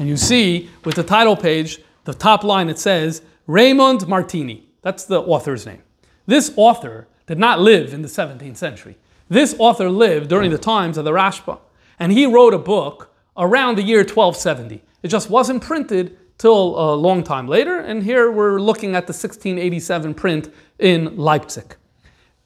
And 0.00 0.08
you 0.08 0.16
see 0.16 0.70
with 0.84 0.96
the 0.96 1.04
title 1.04 1.36
page, 1.36 1.80
the 2.02 2.12
top 2.12 2.42
line 2.42 2.68
it 2.68 2.80
says 2.80 3.22
Raymond 3.46 4.08
Martini. 4.08 4.68
That's 4.82 5.04
the 5.04 5.22
author's 5.22 5.66
name. 5.66 5.82
This 6.26 6.52
author 6.56 7.06
did 7.26 7.38
not 7.38 7.60
live 7.60 7.94
in 7.94 8.02
the 8.02 8.08
17th 8.08 8.56
century. 8.56 8.96
This 9.28 9.54
author 9.60 9.88
lived 9.88 10.28
during 10.28 10.50
the 10.50 10.58
times 10.58 10.98
of 10.98 11.04
the 11.04 11.12
Rashba. 11.12 11.60
And 12.00 12.10
he 12.10 12.26
wrote 12.26 12.54
a 12.54 12.58
book 12.58 13.14
around 13.36 13.78
the 13.78 13.82
year 13.82 14.00
1270. 14.00 14.82
It 15.04 15.08
just 15.08 15.30
wasn't 15.30 15.62
printed 15.62 16.18
till 16.38 16.76
a 16.76 16.96
long 16.96 17.22
time 17.22 17.46
later. 17.46 17.78
And 17.78 18.02
here 18.02 18.32
we're 18.32 18.58
looking 18.58 18.96
at 18.96 19.06
the 19.06 19.12
1687 19.12 20.14
print 20.14 20.52
in 20.80 21.16
Leipzig. 21.16 21.76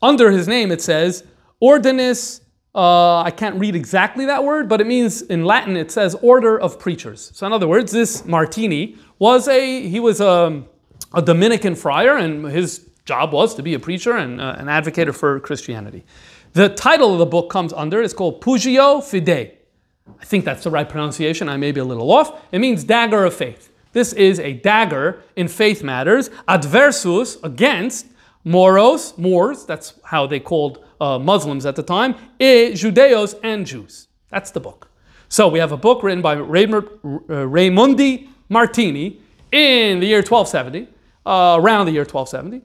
Under 0.01 0.30
his 0.30 0.46
name 0.46 0.70
it 0.70 0.80
says 0.80 1.24
Ordinis, 1.62 2.40
uh, 2.74 3.22
I 3.22 3.30
can't 3.30 3.59
read 3.59 3.74
exactly 3.74 4.26
that 4.26 4.44
word, 4.44 4.68
but 4.68 4.80
it 4.80 4.86
means 4.86 5.22
in 5.22 5.44
Latin 5.44 5.76
it 5.76 5.90
says 5.90 6.14
order 6.22 6.59
of 6.61 6.78
preachers. 6.78 7.32
So 7.34 7.46
in 7.46 7.53
other 7.53 7.66
words, 7.66 7.90
this 7.90 8.24
Martini 8.24 8.96
was 9.18 9.49
a, 9.49 9.88
he 9.88 9.99
was 9.99 10.20
a, 10.20 10.62
a 11.14 11.22
Dominican 11.22 11.74
friar 11.74 12.16
and 12.16 12.46
his 12.46 12.88
job 13.05 13.32
was 13.32 13.55
to 13.55 13.62
be 13.62 13.74
a 13.74 13.78
preacher 13.78 14.12
and 14.16 14.40
uh, 14.40 14.57
an 14.59 14.68
advocate 14.68 15.12
for 15.16 15.40
Christianity. 15.40 16.05
The 16.53 16.68
title 16.68 17.12
of 17.12 17.18
the 17.18 17.26
book 17.26 17.51
comes 17.51 17.72
under, 17.72 18.03
it's 18.03 18.14
called 18.14 18.40
Pugio 18.40 19.01
Fidei. 19.01 19.55
I 20.20 20.24
think 20.24 20.44
that's 20.44 20.64
the 20.64 20.70
right 20.70 20.88
pronunciation, 20.88 21.49
I 21.49 21.57
may 21.57 21.72
be 21.72 21.80
a 21.80 21.84
little 21.84 22.11
off. 22.12 22.40
It 22.53 22.61
means 22.61 22.84
dagger 22.84 23.24
of 23.24 23.34
faith. 23.34 23.70
This 23.92 24.12
is 24.12 24.38
a 24.38 24.53
dagger 24.53 25.22
in 25.36 25.49
faith 25.49 25.82
matters, 25.82 26.30
adversus, 26.46 27.42
against, 27.42 28.07
moros, 28.45 29.16
Moors, 29.18 29.64
that's 29.64 29.95
how 30.05 30.26
they 30.26 30.41
called 30.41 30.84
uh, 31.01 31.18
Muslims 31.18 31.66
at 31.66 31.76
the 31.76 31.82
time, 31.82 32.14
e 32.39 32.72
Judeos 32.72 33.34
and 33.43 33.66
Jews. 33.66 34.09
That's 34.30 34.51
the 34.51 34.61
book. 34.61 34.91
So 35.28 35.49
we 35.49 35.59
have 35.59 35.72
a 35.72 35.76
book 35.76 36.03
written 36.03 36.22
by 36.22 36.36
Raimundi 36.36 38.28
Martini 38.49 39.20
in 39.53 40.01
the 40.01 40.07
year 40.07 40.22
1270, 40.22 40.89
uh, 41.26 41.57
around 41.61 41.86
the 41.86 41.93
year 41.93 42.05
1270, 42.05 42.62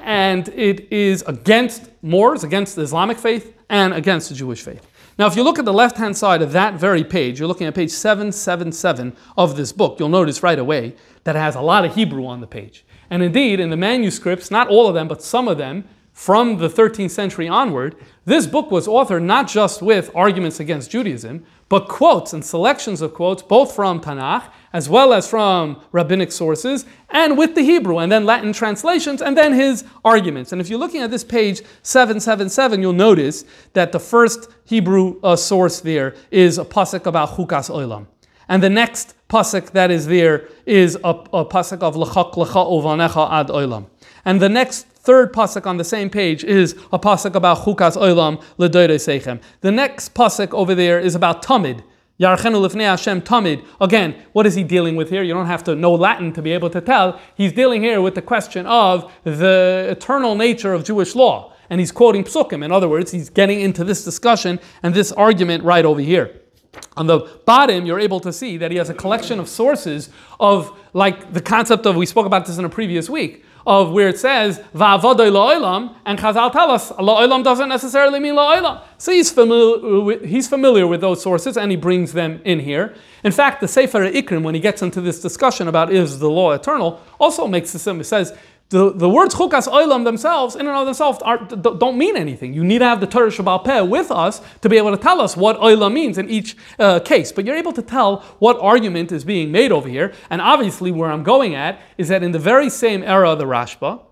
and 0.00 0.48
it 0.48 0.90
is 0.92 1.22
against 1.26 1.90
Moors, 2.02 2.44
against 2.44 2.76
the 2.76 2.82
Islamic 2.82 3.18
faith, 3.18 3.54
and 3.68 3.92
against 3.92 4.28
the 4.28 4.34
Jewish 4.34 4.62
faith. 4.62 4.86
Now, 5.18 5.26
if 5.26 5.34
you 5.34 5.42
look 5.42 5.58
at 5.58 5.64
the 5.64 5.72
left 5.72 5.96
hand 5.96 6.16
side 6.16 6.42
of 6.42 6.52
that 6.52 6.74
very 6.74 7.02
page, 7.02 7.38
you're 7.38 7.48
looking 7.48 7.66
at 7.66 7.74
page 7.74 7.90
777 7.90 9.16
of 9.36 9.56
this 9.56 9.72
book, 9.72 9.98
you'll 9.98 10.10
notice 10.10 10.42
right 10.42 10.58
away 10.58 10.94
that 11.24 11.36
it 11.36 11.38
has 11.38 11.54
a 11.54 11.60
lot 11.60 11.84
of 11.84 11.94
Hebrew 11.94 12.26
on 12.26 12.40
the 12.40 12.46
page. 12.46 12.84
And 13.10 13.22
indeed, 13.22 13.60
in 13.60 13.70
the 13.70 13.76
manuscripts, 13.76 14.50
not 14.50 14.68
all 14.68 14.88
of 14.88 14.94
them, 14.94 15.08
but 15.08 15.22
some 15.22 15.48
of 15.48 15.58
them, 15.58 15.84
from 16.12 16.56
the 16.56 16.68
13th 16.68 17.10
century 17.10 17.46
onward, 17.46 17.94
this 18.24 18.46
book 18.46 18.70
was 18.70 18.86
authored 18.86 19.22
not 19.22 19.48
just 19.48 19.82
with 19.82 20.10
arguments 20.14 20.58
against 20.58 20.90
Judaism, 20.90 21.44
but 21.68 21.88
quotes 21.88 22.32
and 22.32 22.44
selections 22.44 23.02
of 23.02 23.12
quotes, 23.12 23.42
both 23.42 23.74
from 23.74 24.00
Tanakh 24.00 24.44
as 24.72 24.88
well 24.88 25.12
as 25.12 25.28
from 25.28 25.80
rabbinic 25.92 26.30
sources, 26.30 26.86
and 27.10 27.36
with 27.36 27.54
the 27.54 27.62
Hebrew, 27.62 27.98
and 27.98 28.10
then 28.10 28.24
Latin 28.24 28.52
translations, 28.52 29.22
and 29.22 29.36
then 29.36 29.52
his 29.52 29.84
arguments. 30.04 30.52
And 30.52 30.60
if 30.60 30.68
you're 30.68 30.78
looking 30.78 31.02
at 31.02 31.10
this 31.10 31.24
page 31.24 31.62
777, 31.82 32.80
you'll 32.82 32.92
notice 32.92 33.44
that 33.72 33.92
the 33.92 34.00
first 34.00 34.50
Hebrew 34.64 35.20
uh, 35.22 35.34
source 35.34 35.80
there 35.80 36.14
is 36.30 36.58
a 36.58 36.64
pasuk 36.64 37.06
about 37.06 37.30
Chukas 37.30 37.70
Olam. 37.70 38.06
And 38.48 38.62
the 38.62 38.70
next 38.70 39.14
pasuk 39.28 39.72
that 39.72 39.90
is 39.90 40.06
there 40.06 40.48
is 40.66 40.96
a, 41.04 41.10
a 41.10 41.44
pasuk 41.44 41.82
of 41.82 41.96
Lechak 41.96 42.34
Lecha 42.34 42.66
Uvanecha 42.66 43.30
Ad 43.32 43.48
Olam. 43.48 43.86
And 44.24 44.40
the 44.40 44.48
next 44.48 44.86
third 44.86 45.32
pasuk 45.32 45.66
on 45.66 45.76
the 45.76 45.84
same 45.84 46.10
page 46.10 46.44
is 46.44 46.72
a 46.92 46.98
pasuk 46.98 47.34
about 47.34 47.58
Chukas 47.58 47.96
Olam 47.96 48.42
Ledoire 48.58 48.96
Seichem. 48.96 49.40
The 49.60 49.72
next 49.72 50.14
pasuk 50.14 50.52
over 50.52 50.74
there 50.74 50.98
is 51.00 51.14
about 51.14 51.42
Tamid. 51.42 51.82
Yarchenu 52.18 52.66
lifnei 52.66 52.84
Hashem 52.84 53.20
tamid. 53.22 53.62
Again, 53.78 54.14
what 54.32 54.46
is 54.46 54.54
he 54.54 54.62
dealing 54.64 54.96
with 54.96 55.10
here? 55.10 55.22
You 55.22 55.34
don't 55.34 55.46
have 55.46 55.62
to 55.64 55.74
know 55.74 55.92
Latin 55.92 56.32
to 56.32 56.40
be 56.40 56.52
able 56.52 56.70
to 56.70 56.80
tell. 56.80 57.20
He's 57.34 57.52
dealing 57.52 57.82
here 57.82 58.00
with 58.00 58.14
the 58.14 58.22
question 58.22 58.64
of 58.64 59.12
the 59.24 59.88
eternal 59.90 60.34
nature 60.34 60.72
of 60.72 60.82
Jewish 60.82 61.14
law. 61.14 61.52
And 61.68 61.78
he's 61.78 61.92
quoting 61.92 62.24
psukim. 62.24 62.64
In 62.64 62.72
other 62.72 62.88
words, 62.88 63.10
he's 63.10 63.28
getting 63.28 63.60
into 63.60 63.84
this 63.84 64.02
discussion 64.02 64.60
and 64.82 64.94
this 64.94 65.12
argument 65.12 65.64
right 65.64 65.84
over 65.84 66.00
here. 66.00 66.40
On 66.96 67.06
the 67.06 67.20
bottom, 67.44 67.84
you're 67.84 68.00
able 68.00 68.20
to 68.20 68.32
see 68.32 68.56
that 68.56 68.70
he 68.70 68.78
has 68.78 68.88
a 68.88 68.94
collection 68.94 69.38
of 69.38 69.48
sources 69.48 70.08
of, 70.40 70.78
like 70.94 71.32
the 71.32 71.42
concept 71.42 71.84
of, 71.86 71.96
we 71.96 72.06
spoke 72.06 72.26
about 72.26 72.46
this 72.46 72.56
in 72.58 72.64
a 72.64 72.70
previous 72.70 73.10
week, 73.10 73.44
of 73.66 73.90
where 73.90 74.08
it 74.08 74.18
says 74.18 74.60
va'avodoi 74.74 75.30
la'olam, 75.30 75.94
and 76.06 76.18
Chazal 76.18 76.52
tell 76.52 76.70
us 76.70 76.92
la'olam 76.92 77.42
doesn't 77.42 77.68
necessarily 77.68 78.20
mean 78.20 78.34
la'olam. 78.34 78.80
So 78.96 79.12
he's 79.12 79.30
familiar, 79.30 80.00
with, 80.00 80.24
he's 80.24 80.48
familiar 80.48 80.86
with 80.86 81.00
those 81.00 81.20
sources, 81.20 81.58
and 81.58 81.70
he 81.70 81.76
brings 81.76 82.12
them 82.12 82.40
in 82.44 82.60
here. 82.60 82.94
In 83.24 83.32
fact, 83.32 83.60
the 83.60 83.68
Sefer 83.68 84.10
Ikrim, 84.10 84.42
when 84.42 84.54
he 84.54 84.60
gets 84.60 84.82
into 84.82 85.00
this 85.00 85.20
discussion 85.20 85.68
about 85.68 85.92
is 85.92 86.20
the 86.20 86.30
law 86.30 86.52
eternal, 86.52 87.00
also 87.18 87.46
makes 87.46 87.72
the 87.72 87.78
same. 87.78 88.00
It 88.00 88.04
says 88.04 88.38
the, 88.68 88.92
the 88.92 89.08
words 89.08 89.34
chukas 89.34 89.68
oilam 89.68 90.04
themselves, 90.04 90.56
in 90.56 90.66
and 90.66 90.76
of 90.76 90.86
themselves, 90.86 91.20
are, 91.22 91.38
don't 91.38 91.96
mean 91.96 92.16
anything. 92.16 92.52
You 92.52 92.64
need 92.64 92.80
to 92.80 92.84
have 92.84 93.00
the 93.00 93.06
Torah 93.06 93.30
Shabbal 93.30 93.64
Peh 93.64 93.82
with 93.82 94.10
us 94.10 94.40
to 94.62 94.68
be 94.68 94.76
able 94.76 94.90
to 94.90 94.96
tell 94.96 95.20
us 95.20 95.36
what 95.36 95.56
oilam 95.58 95.92
means 95.92 96.18
in 96.18 96.28
each 96.28 96.56
uh, 96.78 96.98
case. 97.00 97.30
But 97.30 97.44
you're 97.44 97.56
able 97.56 97.72
to 97.74 97.82
tell 97.82 98.22
what 98.40 98.58
argument 98.58 99.12
is 99.12 99.24
being 99.24 99.52
made 99.52 99.70
over 99.70 99.88
here. 99.88 100.12
And 100.30 100.40
obviously, 100.40 100.90
where 100.90 101.10
I'm 101.10 101.22
going 101.22 101.54
at 101.54 101.80
is 101.96 102.08
that 102.08 102.24
in 102.24 102.32
the 102.32 102.40
very 102.40 102.68
same 102.68 103.04
era 103.04 103.30
of 103.30 103.38
the 103.38 103.44
Rashba, 103.44 104.02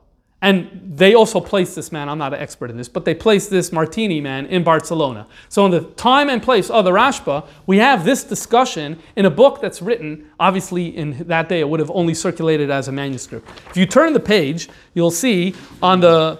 and 0.44 0.68
they 0.94 1.14
also 1.14 1.40
placed 1.40 1.74
this 1.74 1.90
man, 1.90 2.06
I'm 2.06 2.18
not 2.18 2.34
an 2.34 2.40
expert 2.40 2.68
in 2.68 2.76
this, 2.76 2.86
but 2.86 3.06
they 3.06 3.14
placed 3.14 3.48
this 3.48 3.72
Martini 3.72 4.20
man 4.20 4.44
in 4.44 4.62
Barcelona. 4.62 5.26
So, 5.48 5.64
in 5.64 5.70
the 5.70 5.80
time 5.80 6.28
and 6.28 6.42
place 6.42 6.68
of 6.68 6.84
the 6.84 6.90
Rashba, 6.90 7.46
we 7.66 7.78
have 7.78 8.04
this 8.04 8.24
discussion 8.24 8.98
in 9.16 9.24
a 9.24 9.30
book 9.30 9.62
that's 9.62 9.80
written, 9.80 10.30
obviously, 10.38 10.94
in 10.94 11.26
that 11.28 11.48
day 11.48 11.60
it 11.60 11.68
would 11.70 11.80
have 11.80 11.90
only 11.92 12.12
circulated 12.12 12.70
as 12.70 12.88
a 12.88 12.92
manuscript. 12.92 13.48
If 13.70 13.78
you 13.78 13.86
turn 13.86 14.12
the 14.12 14.20
page, 14.20 14.68
you'll 14.92 15.10
see 15.10 15.54
on 15.82 16.00
the, 16.00 16.38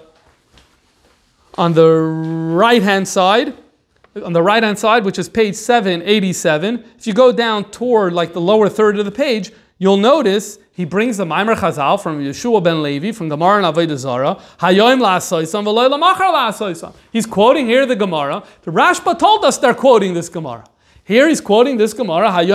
on 1.57 1.73
the 1.73 1.89
right 1.89 2.83
hand 2.83 3.07
side, 3.07 3.57
on 4.23 4.33
the 4.33 4.43
right 4.43 4.61
hand 4.61 4.77
side, 4.77 5.03
which 5.03 5.17
is 5.17 5.27
page 5.27 5.55
787, 5.55 6.85
if 6.99 7.07
you 7.07 7.13
go 7.13 7.31
down 7.31 7.71
toward 7.71 8.13
like 8.13 8.33
the 8.33 8.41
lower 8.41 8.69
third 8.69 8.99
of 8.99 9.05
the 9.05 9.11
page, 9.11 9.51
you'll 9.77 9.97
notice 9.97 10.57
he 10.71 10.85
brings 10.85 11.17
the 11.17 11.25
Maimer 11.25 11.55
Chazal 11.55 12.01
from 12.01 12.21
Yeshua 12.21 12.63
ben 12.63 12.81
Levi 12.83 13.11
from 13.11 13.27
Gemara 13.29 13.63
and 13.63 13.75
Avodah 13.75 14.39
la'asoisam. 14.59 16.93
He's 17.11 17.25
quoting 17.25 17.65
here 17.65 17.85
the 17.85 17.95
Gemara. 17.95 18.43
The 18.63 18.71
Rashba 18.71 19.17
told 19.17 19.45
us 19.45 19.57
they're 19.57 19.73
quoting 19.73 20.13
this 20.13 20.27
Gemara. 20.27 20.65
Here 21.05 21.29
he's 21.29 21.39
quoting 21.39 21.77
this 21.77 21.93
Gemara. 21.93 22.43
You 22.43 22.51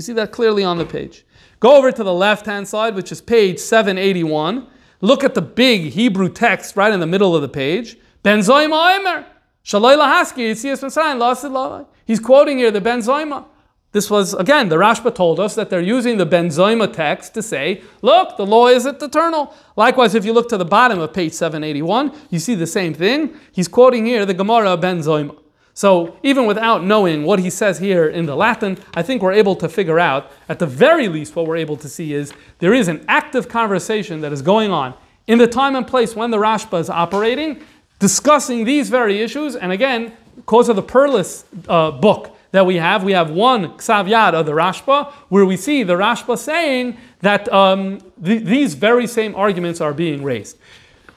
see 0.00 0.12
that 0.12 0.30
clearly 0.30 0.62
on 0.62 0.78
the 0.78 0.84
page. 0.84 1.26
Go 1.58 1.76
over 1.76 1.90
to 1.90 2.04
the 2.04 2.12
left 2.12 2.46
hand 2.46 2.68
side, 2.68 2.94
which 2.94 3.10
is 3.10 3.22
page 3.22 3.58
781. 3.58 4.68
Look 5.00 5.24
at 5.24 5.34
the 5.34 5.42
big 5.42 5.90
Hebrew 5.92 6.28
text 6.28 6.76
right 6.76 6.92
in 6.92 7.00
the 7.00 7.06
middle 7.06 7.34
of 7.34 7.42
the 7.42 7.48
page. 7.48 7.96
Ben 8.22 8.38
Zoyma 8.40 9.00
Omer. 9.00 9.26
Shaloi 9.64 9.96
lahaski 9.96 10.50
yitzias 10.50 10.82
mitzrayim 10.82 11.86
He's 12.04 12.20
quoting 12.20 12.58
here 12.58 12.70
the 12.70 12.82
Ben 12.82 13.00
Zoyma. 13.00 13.46
This 13.94 14.10
was, 14.10 14.34
again, 14.34 14.70
the 14.70 14.76
Rashba 14.76 15.14
told 15.14 15.38
us 15.38 15.54
that 15.54 15.70
they're 15.70 15.80
using 15.80 16.16
the 16.16 16.26
Benzoima 16.26 16.92
text 16.92 17.32
to 17.34 17.42
say, 17.42 17.80
look, 18.02 18.36
the 18.36 18.44
law 18.44 18.66
is 18.66 18.86
eternal. 18.86 19.54
Likewise, 19.76 20.16
if 20.16 20.24
you 20.24 20.32
look 20.32 20.48
to 20.48 20.56
the 20.56 20.64
bottom 20.64 20.98
of 20.98 21.12
page 21.12 21.32
781, 21.32 22.12
you 22.28 22.40
see 22.40 22.56
the 22.56 22.66
same 22.66 22.92
thing. 22.92 23.38
He's 23.52 23.68
quoting 23.68 24.04
here 24.04 24.26
the 24.26 24.34
Gemara 24.34 24.76
Benzoima. 24.76 25.38
So 25.74 26.18
even 26.24 26.44
without 26.44 26.82
knowing 26.82 27.22
what 27.22 27.38
he 27.38 27.50
says 27.50 27.78
here 27.78 28.08
in 28.08 28.26
the 28.26 28.34
Latin, 28.34 28.78
I 28.94 29.02
think 29.02 29.22
we're 29.22 29.30
able 29.30 29.54
to 29.54 29.68
figure 29.68 30.00
out, 30.00 30.32
at 30.48 30.58
the 30.58 30.66
very 30.66 31.06
least, 31.06 31.36
what 31.36 31.46
we're 31.46 31.56
able 31.56 31.76
to 31.76 31.88
see 31.88 32.14
is 32.14 32.32
there 32.58 32.74
is 32.74 32.88
an 32.88 33.04
active 33.06 33.48
conversation 33.48 34.22
that 34.22 34.32
is 34.32 34.42
going 34.42 34.72
on 34.72 34.94
in 35.28 35.38
the 35.38 35.46
time 35.46 35.76
and 35.76 35.86
place 35.86 36.16
when 36.16 36.32
the 36.32 36.38
Rashba 36.38 36.80
is 36.80 36.90
operating, 36.90 37.62
discussing 38.00 38.64
these 38.64 38.90
very 38.90 39.20
issues. 39.20 39.54
And 39.54 39.70
again, 39.70 40.16
because 40.34 40.68
of 40.68 40.74
the 40.74 40.82
Perlis 40.82 41.44
uh, 41.68 41.92
book, 41.92 42.33
that 42.54 42.64
we 42.64 42.76
have. 42.76 43.02
We 43.02 43.10
have 43.14 43.30
one 43.32 43.76
Ksav 43.78 44.32
of 44.32 44.46
the 44.46 44.52
Rashba, 44.52 45.10
where 45.28 45.44
we 45.44 45.56
see 45.56 45.82
the 45.82 45.94
Rashba 45.94 46.38
saying 46.38 46.96
that 47.18 47.52
um, 47.52 47.98
th- 48.24 48.44
these 48.44 48.74
very 48.74 49.08
same 49.08 49.34
arguments 49.34 49.80
are 49.80 49.92
being 49.92 50.22
raised. 50.22 50.56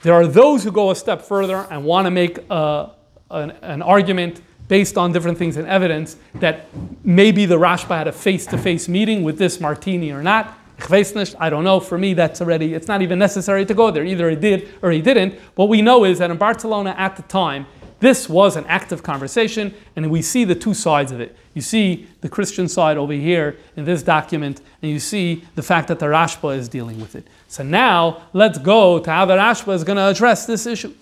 There 0.02 0.16
are 0.16 0.26
those 0.26 0.64
who 0.64 0.72
go 0.72 0.90
a 0.90 0.96
step 0.96 1.22
further 1.22 1.68
and 1.70 1.86
want 1.86 2.08
to 2.08 2.12
make 2.12 2.40
uh, 2.50 2.88
an, 3.30 3.52
an 3.62 3.84
argument 3.84 4.42
based 4.68 4.98
on 4.98 5.12
different 5.12 5.38
things 5.38 5.58
and 5.58 5.68
evidence 5.68 6.18
that 6.40 6.66
maybe 7.04 7.46
the 7.46 7.60
Rashba 7.60 7.96
had 7.96 8.08
a 8.08 8.12
face 8.12 8.48
to 8.48 8.58
face 8.58 8.88
meeting 8.88 9.22
with 9.22 9.38
this 9.38 9.62
Martini 9.62 10.12
or 10.12 10.24
not. 10.24 10.58
I 10.90 11.50
don't 11.52 11.64
know. 11.64 11.80
For 11.80 12.00
me, 12.00 12.16
that's 12.16 12.42
already, 12.42 12.74
it's 12.74 12.88
not 12.88 13.04
even 13.04 13.20
necessary 13.20 13.64
to 13.68 13.76
go 13.76 13.92
there. 13.92 14.04
Either 14.04 14.28
he 14.32 14.36
did 14.36 14.70
or 14.82 14.90
he 14.90 15.04
didn't. 15.04 15.36
What 15.54 15.70
we 15.70 15.84
know 15.84 16.04
is 16.04 16.18
that 16.18 16.32
in 16.32 16.38
Barcelona 16.38 16.96
at 16.98 17.16
the 17.16 17.22
time, 17.24 17.68
this 18.00 18.30
was 18.30 18.56
an 18.56 18.66
active 18.68 19.02
conversation, 19.02 19.74
and 19.96 20.12
we 20.12 20.22
see 20.22 20.44
the 20.44 20.54
two 20.54 20.74
sides 20.74 21.12
of 21.12 21.20
it. 21.20 21.36
You 21.56 21.62
see 21.62 22.08
the 22.22 22.30
Christian 22.30 22.68
side 22.68 22.98
over 22.98 23.14
here 23.14 23.58
in 23.76 23.86
this 23.86 24.04
document, 24.04 24.62
and 24.82 24.92
you 24.92 25.00
see 25.00 25.44
the 25.56 25.64
fact 25.64 25.88
that 25.88 25.98
the 25.98 26.06
Rashba 26.06 26.56
is 26.56 26.70
dealing 26.70 27.00
with 27.00 27.16
it. 27.16 27.28
So 27.48 27.64
now, 27.64 28.22
let's 28.34 28.60
go 28.60 29.00
to 29.00 29.12
how 29.12 29.26
the 29.26 29.36
Rashba 29.36 29.74
is 29.74 29.84
going 29.84 29.98
to 29.98 30.08
address 30.08 30.46
this 30.46 30.68
issue. 30.68 30.94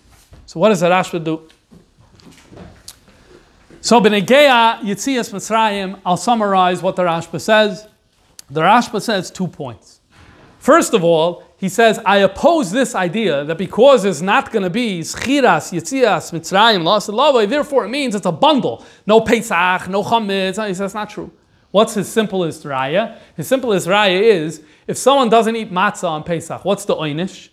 So 0.46 0.60
what 0.60 0.70
does 0.70 0.80
the 0.80 0.89
Rashba 0.89 1.24
do? 1.24 1.41
So 3.82 4.00
Benegeya 4.00 4.80
Yitzias 4.80 5.32
Mitzrayim, 5.32 6.00
I'll 6.06 6.18
summarize 6.18 6.82
what 6.82 6.96
the 6.96 7.04
Rashba 7.04 7.39
says. 7.41 7.88
The 8.50 8.62
Rashba 8.62 9.02
says 9.02 9.30
two 9.30 9.48
points. 9.48 10.00
First 10.60 10.93
of 10.93 11.04
all, 11.04 11.43
he 11.58 11.70
says, 11.70 11.99
I 12.06 12.18
oppose 12.18 12.72
this 12.72 12.95
idea 12.95 13.45
that 13.45 13.58
because 13.58 14.03
there's 14.03 14.22
not 14.22 14.51
going 14.51 14.64
to 14.64 14.70
be 14.70 14.99
Schiras, 15.01 15.72
Yitzias, 15.72 16.32
Mitzrayim, 16.34 16.84
Lost 16.84 17.08
Lava, 17.10 17.47
therefore 17.47 17.86
it 17.86 17.89
means 17.89 18.14
it's 18.14 18.26
a 18.26 18.32
bundle. 18.32 18.86
No 19.08 19.22
Pesach, 19.22 19.88
no 19.88 20.03
Chametz. 20.03 20.68
He 20.68 20.74
says, 20.74 20.80
that's 20.80 20.93
not 20.93 21.10
true. 21.10 21.32
What's 21.72 21.93
his 21.93 22.08
simplest 22.10 22.64
raya? 22.64 23.18
His 23.36 23.47
simplest 23.47 23.88
raya 23.88 24.22
is, 24.22 24.64
if 24.88 24.97
someone 24.97 25.30
doesn't 25.30 25.56
eat 25.56 25.72
matzah 25.72 26.10
on 26.10 26.24
Pesach, 26.24 26.64
what's 26.66 26.86
the 26.86 26.95
oinish? 26.95 27.49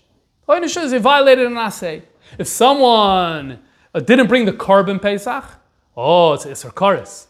Oinish 0.48 0.82
is 0.82 0.92
he 0.92 0.98
violated 0.98 1.46
an 1.46 1.54
asay. 1.54 2.02
If 2.38 2.48
someone 2.48 3.60
uh, 3.94 4.00
didn't 4.00 4.26
bring 4.26 4.44
the 4.44 4.52
korban 4.52 5.00
Pesach, 5.00 5.44
oh, 5.96 6.32
it's 6.32 6.44
Isser 6.44 6.72
Karis. 6.72 7.26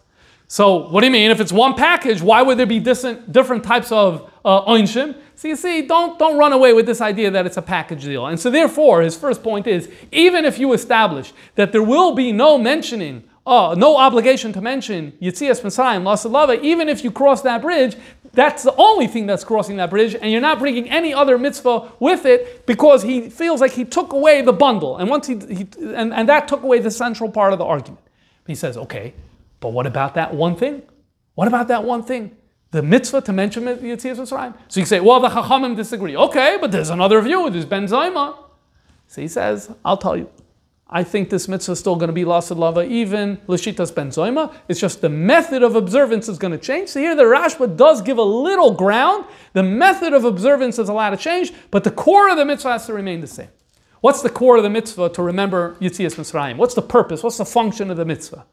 So 0.49 0.89
what 0.89 1.01
do 1.01 1.07
you 1.07 1.13
mean? 1.13 1.31
If 1.31 1.41
it's 1.41 1.53
one 1.53 1.75
package, 1.75 2.21
why 2.21 2.43
would 2.43 2.59
there 2.59 2.67
be 2.67 2.79
different, 2.79 3.33
different 3.33 3.65
types 3.65 3.91
of 3.91 4.31
uh, 4.45 4.65
oinshim? 4.67 5.17
So 5.43 5.49
you 5.49 5.57
see, 5.57 5.83
don't, 5.83 6.21
don't 6.21 6.39
run 6.39 6.53
away 6.53 6.73
with 6.73 6.87
this 6.87 7.01
idea 7.01 7.29
that 7.33 7.47
it's 7.47 7.57
a 7.57 7.63
package 7.63 8.05
deal. 8.05 8.27
And 8.29 8.39
so 8.39 8.49
therefore, 8.49 9.03
his 9.03 9.17
first 9.17 9.43
point 9.43 9.67
is, 9.67 9.91
even 10.13 10.45
if 10.45 10.57
you 10.57 10.73
establish 10.73 11.33
that 11.57 11.73
there 11.73 11.83
will 11.83 12.15
be 12.15 12.31
no 12.31 12.57
mentioning, 12.59 13.25
uh, 13.45 13.75
no 13.77 13.97
obligation 13.97 14.53
to 14.53 14.61
mention 14.61 15.11
Yitzias 15.21 15.61
Mitzrayim, 15.63 16.05
Lasalava, 16.05 16.63
even 16.63 16.89
if 16.89 17.03
you 17.03 17.11
cross 17.11 17.43
that 17.43 17.61
bridge, 17.61 17.97
that's 18.33 18.63
the 18.63 18.73
only 18.77 19.09
thing 19.09 19.27
that's 19.27 19.43
crossing 19.43 19.79
that 19.79 19.91
bridge, 19.91 20.15
and 20.15 20.31
you're 20.31 20.41
not 20.41 20.61
bringing 20.61 20.89
any 20.89 21.13
other 21.13 21.37
mitzvah 21.37 21.91
with 21.99 22.25
it 22.25 22.65
because 22.65 23.03
he 23.03 23.29
feels 23.29 23.61
like 23.61 23.73
he 23.73 23.85
took 23.85 24.13
away 24.13 24.43
the 24.43 24.53
bundle, 24.53 24.97
and 24.99 25.11
once 25.11 25.27
he, 25.27 25.35
he 25.35 25.67
and, 25.93 26.15
and 26.15 26.29
that 26.29 26.47
took 26.47 26.63
away 26.63 26.79
the 26.79 26.91
central 26.91 27.29
part 27.29 27.53
of 27.53 27.59
the 27.59 27.65
argument. 27.65 28.07
He 28.47 28.55
says, 28.55 28.77
okay, 28.77 29.13
but 29.59 29.71
what 29.71 29.89
about 29.89 30.15
that 30.15 30.33
one 30.33 30.55
thing? 30.55 30.83
What 31.35 31.49
about 31.49 31.67
that 31.67 31.83
one 31.83 32.05
thing? 32.05 32.37
The 32.73 32.83
mitzvah 32.83 33.21
to 33.23 33.33
mention 33.33 33.65
Yitzias 33.65 34.17
Mitzrayim. 34.17 34.55
So 34.69 34.81
you 34.81 34.87
say, 34.87 35.01
well, 35.01 35.21
the 35.21 35.29
Chachamim 35.29 35.77
disagree. 35.77 36.17
Okay, 36.17 36.57
but 36.61 36.73
there's 36.73 36.91
another 36.91 37.21
view. 37.21 37.49
There's 37.51 37.67
Ben 37.67 37.87
Zoima. 37.87 38.37
So 39.07 39.21
he 39.21 39.29
says, 39.29 39.71
I'll 39.85 39.99
tell 39.99 40.17
you. 40.17 40.31
I 40.89 41.05
think 41.05 41.31
this 41.31 41.49
mitzvah 41.49 41.73
is 41.73 41.79
still 41.79 41.97
going 41.97 42.09
to 42.09 42.15
be 42.15 42.25
lasted 42.25 42.59
lava, 42.59 42.83
even 42.85 43.39
Lashitas 43.47 43.95
Ben 43.95 44.09
Zoima. 44.09 44.55
It's 44.69 44.81
just 44.81 45.01
the 45.01 45.09
method 45.09 45.63
of 45.63 45.75
observance 45.75 46.29
is 46.29 46.39
going 46.39 46.53
to 46.53 46.59
change. 46.59 46.91
So 46.91 47.01
here 47.01 47.15
the 47.15 47.23
Rashba 47.23 47.77
does 47.77 48.03
give 48.03 48.19
a 48.19 48.23
little 48.23 48.73
ground. 48.73 49.27
The 49.55 49.63
method 49.63 50.13
of 50.13 50.25
observance 50.25 50.79
is 50.79 50.91
allowed 50.91 51.11
to 51.11 51.17
change, 51.17 51.53
but 51.71 51.85
the 51.85 51.91
core 51.91 52.31
of 52.31 52.37
the 52.37 52.45
mitzvah 52.45 52.73
has 52.73 52.87
to 52.87 52.95
remain 52.95 53.21
the 53.21 53.27
same. 53.27 53.49
What's 54.03 54.21
the 54.21 54.31
core 54.31 54.57
of 54.57 54.63
the 54.63 54.71
mitzvah 54.71 55.11
to 55.11 55.23
remember 55.23 55.77
Yitzias 55.81 56.17
Mitzrayim? 56.17 56.57
What's 56.57 56.75
the 56.75 56.83
purpose? 56.83 57.23
What's 57.23 57.39
the 57.39 57.47
function 57.47 57.91
of 57.91 57.97
the 57.97 58.05
mitzvah? 58.05 58.45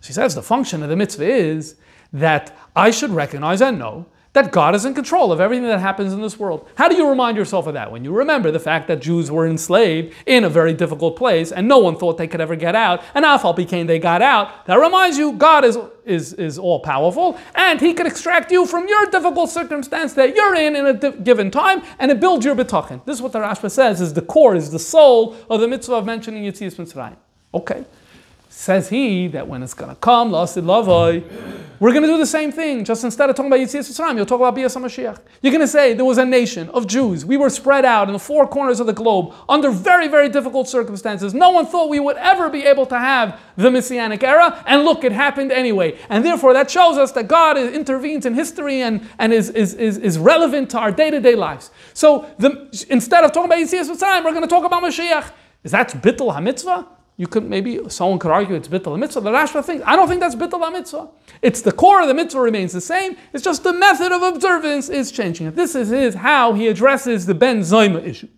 She 0.00 0.12
says 0.12 0.34
the 0.34 0.42
function 0.42 0.82
of 0.82 0.88
the 0.88 0.96
mitzvah 0.96 1.24
is 1.24 1.74
that 2.12 2.56
I 2.74 2.90
should 2.90 3.10
recognize 3.10 3.60
and 3.60 3.78
know 3.78 4.06
that 4.34 4.52
God 4.52 4.74
is 4.74 4.84
in 4.84 4.94
control 4.94 5.32
of 5.32 5.40
everything 5.40 5.66
that 5.66 5.80
happens 5.80 6.12
in 6.12 6.20
this 6.20 6.38
world. 6.38 6.68
How 6.76 6.88
do 6.88 6.96
you 6.96 7.08
remind 7.08 7.36
yourself 7.36 7.66
of 7.66 7.74
that? 7.74 7.90
When 7.90 8.04
you 8.04 8.12
remember 8.12 8.50
the 8.50 8.60
fact 8.60 8.86
that 8.88 9.00
Jews 9.00 9.30
were 9.30 9.48
enslaved 9.48 10.14
in 10.26 10.44
a 10.44 10.48
very 10.48 10.74
difficult 10.74 11.16
place 11.16 11.50
and 11.50 11.66
no 11.66 11.78
one 11.78 11.96
thought 11.96 12.18
they 12.18 12.28
could 12.28 12.40
ever 12.40 12.54
get 12.54 12.76
out, 12.76 13.02
and 13.14 13.24
Afal 13.24 13.56
became 13.56 13.86
they 13.86 13.98
got 13.98 14.22
out, 14.22 14.66
that 14.66 14.76
reminds 14.76 15.18
you 15.18 15.32
God 15.32 15.64
is, 15.64 15.78
is, 16.04 16.34
is 16.34 16.58
all 16.58 16.80
powerful 16.80 17.38
and 17.54 17.80
He 17.80 17.94
can 17.94 18.06
extract 18.06 18.52
you 18.52 18.66
from 18.66 18.86
your 18.86 19.06
difficult 19.06 19.50
circumstance 19.50 20.12
that 20.14 20.36
you're 20.36 20.54
in 20.54 20.76
in 20.76 20.86
a 20.86 20.92
di- 20.92 21.18
given 21.18 21.50
time 21.50 21.82
and 21.98 22.10
it 22.10 22.20
builds 22.20 22.44
your 22.44 22.54
bitachon. 22.54 23.04
This 23.06 23.16
is 23.16 23.22
what 23.22 23.32
the 23.32 23.40
Rashba 23.40 23.70
says 23.70 24.00
is 24.00 24.12
the 24.12 24.22
core, 24.22 24.54
is 24.54 24.70
the 24.70 24.78
soul 24.78 25.36
of 25.50 25.60
the 25.60 25.66
mitzvah 25.66 25.94
of 25.94 26.06
mentioning 26.06 26.44
Yitzias 26.44 26.76
Mitzrayim. 26.76 27.16
Okay. 27.54 27.84
Says 28.58 28.88
he 28.88 29.28
that 29.28 29.46
when 29.46 29.62
it's 29.62 29.72
going 29.72 29.88
to 29.88 29.94
come, 29.94 30.32
Lasid 30.32 30.64
Lavoi, 30.64 31.22
we're 31.78 31.92
going 31.92 32.02
to 32.02 32.08
do 32.08 32.18
the 32.18 32.26
same 32.26 32.50
thing. 32.50 32.84
Just 32.84 33.04
instead 33.04 33.30
of 33.30 33.36
talking 33.36 33.52
about 33.52 33.60
Yitzias 33.60 33.88
Mitzrayim, 33.88 34.16
you'll 34.16 34.26
talk 34.26 34.40
about 34.40 34.56
Bias 34.56 34.74
HaMashiach. 34.74 35.20
You're 35.42 35.52
going 35.52 35.60
to 35.60 35.68
say 35.68 35.94
there 35.94 36.04
was 36.04 36.18
a 36.18 36.24
nation 36.24 36.68
of 36.70 36.88
Jews. 36.88 37.24
We 37.24 37.36
were 37.36 37.50
spread 37.50 37.84
out 37.84 38.08
in 38.08 38.14
the 38.14 38.18
four 38.18 38.48
corners 38.48 38.80
of 38.80 38.88
the 38.88 38.92
globe 38.92 39.32
under 39.48 39.70
very, 39.70 40.08
very 40.08 40.28
difficult 40.28 40.68
circumstances. 40.68 41.34
No 41.34 41.50
one 41.50 41.66
thought 41.66 41.88
we 41.88 42.00
would 42.00 42.16
ever 42.16 42.50
be 42.50 42.64
able 42.64 42.84
to 42.86 42.98
have 42.98 43.40
the 43.56 43.70
Messianic 43.70 44.24
era. 44.24 44.60
And 44.66 44.82
look, 44.82 45.04
it 45.04 45.12
happened 45.12 45.52
anyway. 45.52 45.96
And 46.08 46.24
therefore, 46.24 46.52
that 46.54 46.68
shows 46.68 46.98
us 46.98 47.12
that 47.12 47.28
God 47.28 47.56
intervenes 47.56 48.26
in 48.26 48.34
history 48.34 48.82
and, 48.82 49.08
and 49.20 49.32
is, 49.32 49.50
is, 49.50 49.74
is, 49.74 49.98
is 49.98 50.18
relevant 50.18 50.68
to 50.70 50.80
our 50.80 50.90
day 50.90 51.12
to 51.12 51.20
day 51.20 51.36
lives. 51.36 51.70
So 51.94 52.28
the, 52.40 52.86
instead 52.90 53.22
of 53.22 53.30
talking 53.30 53.52
about 53.52 53.58
Yitzias 53.58 53.88
Mitzrayim, 53.88 54.24
we're 54.24 54.32
going 54.32 54.42
to 54.42 54.48
talk 54.48 54.64
about 54.64 54.82
Mashiach. 54.82 55.30
Is 55.62 55.70
that 55.70 55.90
Bittul 55.90 56.34
HaMitzvah? 56.34 56.97
You 57.18 57.26
could 57.26 57.50
maybe 57.50 57.80
someone 57.88 58.20
could 58.20 58.30
argue 58.30 58.54
it's 58.54 58.68
bittul 58.68 58.96
mitzvah. 58.96 59.20
The 59.20 59.30
Rashba 59.30 59.64
thinks 59.64 59.82
I 59.84 59.96
don't 59.96 60.06
think 60.06 60.20
that's 60.20 60.36
bittul 60.36 60.72
mitzvah. 60.72 61.08
It's 61.42 61.60
the 61.60 61.72
core 61.72 62.00
of 62.00 62.06
the 62.06 62.14
mitzvah 62.14 62.40
remains 62.40 62.72
the 62.72 62.80
same. 62.80 63.16
It's 63.32 63.42
just 63.42 63.64
the 63.64 63.72
method 63.72 64.12
of 64.12 64.22
observance 64.22 64.88
is 64.88 65.10
changing. 65.10 65.50
This 65.50 65.74
is 65.74 65.88
his 65.88 66.14
how 66.14 66.52
he 66.52 66.68
addresses 66.68 67.26
the 67.26 67.34
Ben 67.34 67.60
Zoima 67.60 68.06
issue. 68.06 68.28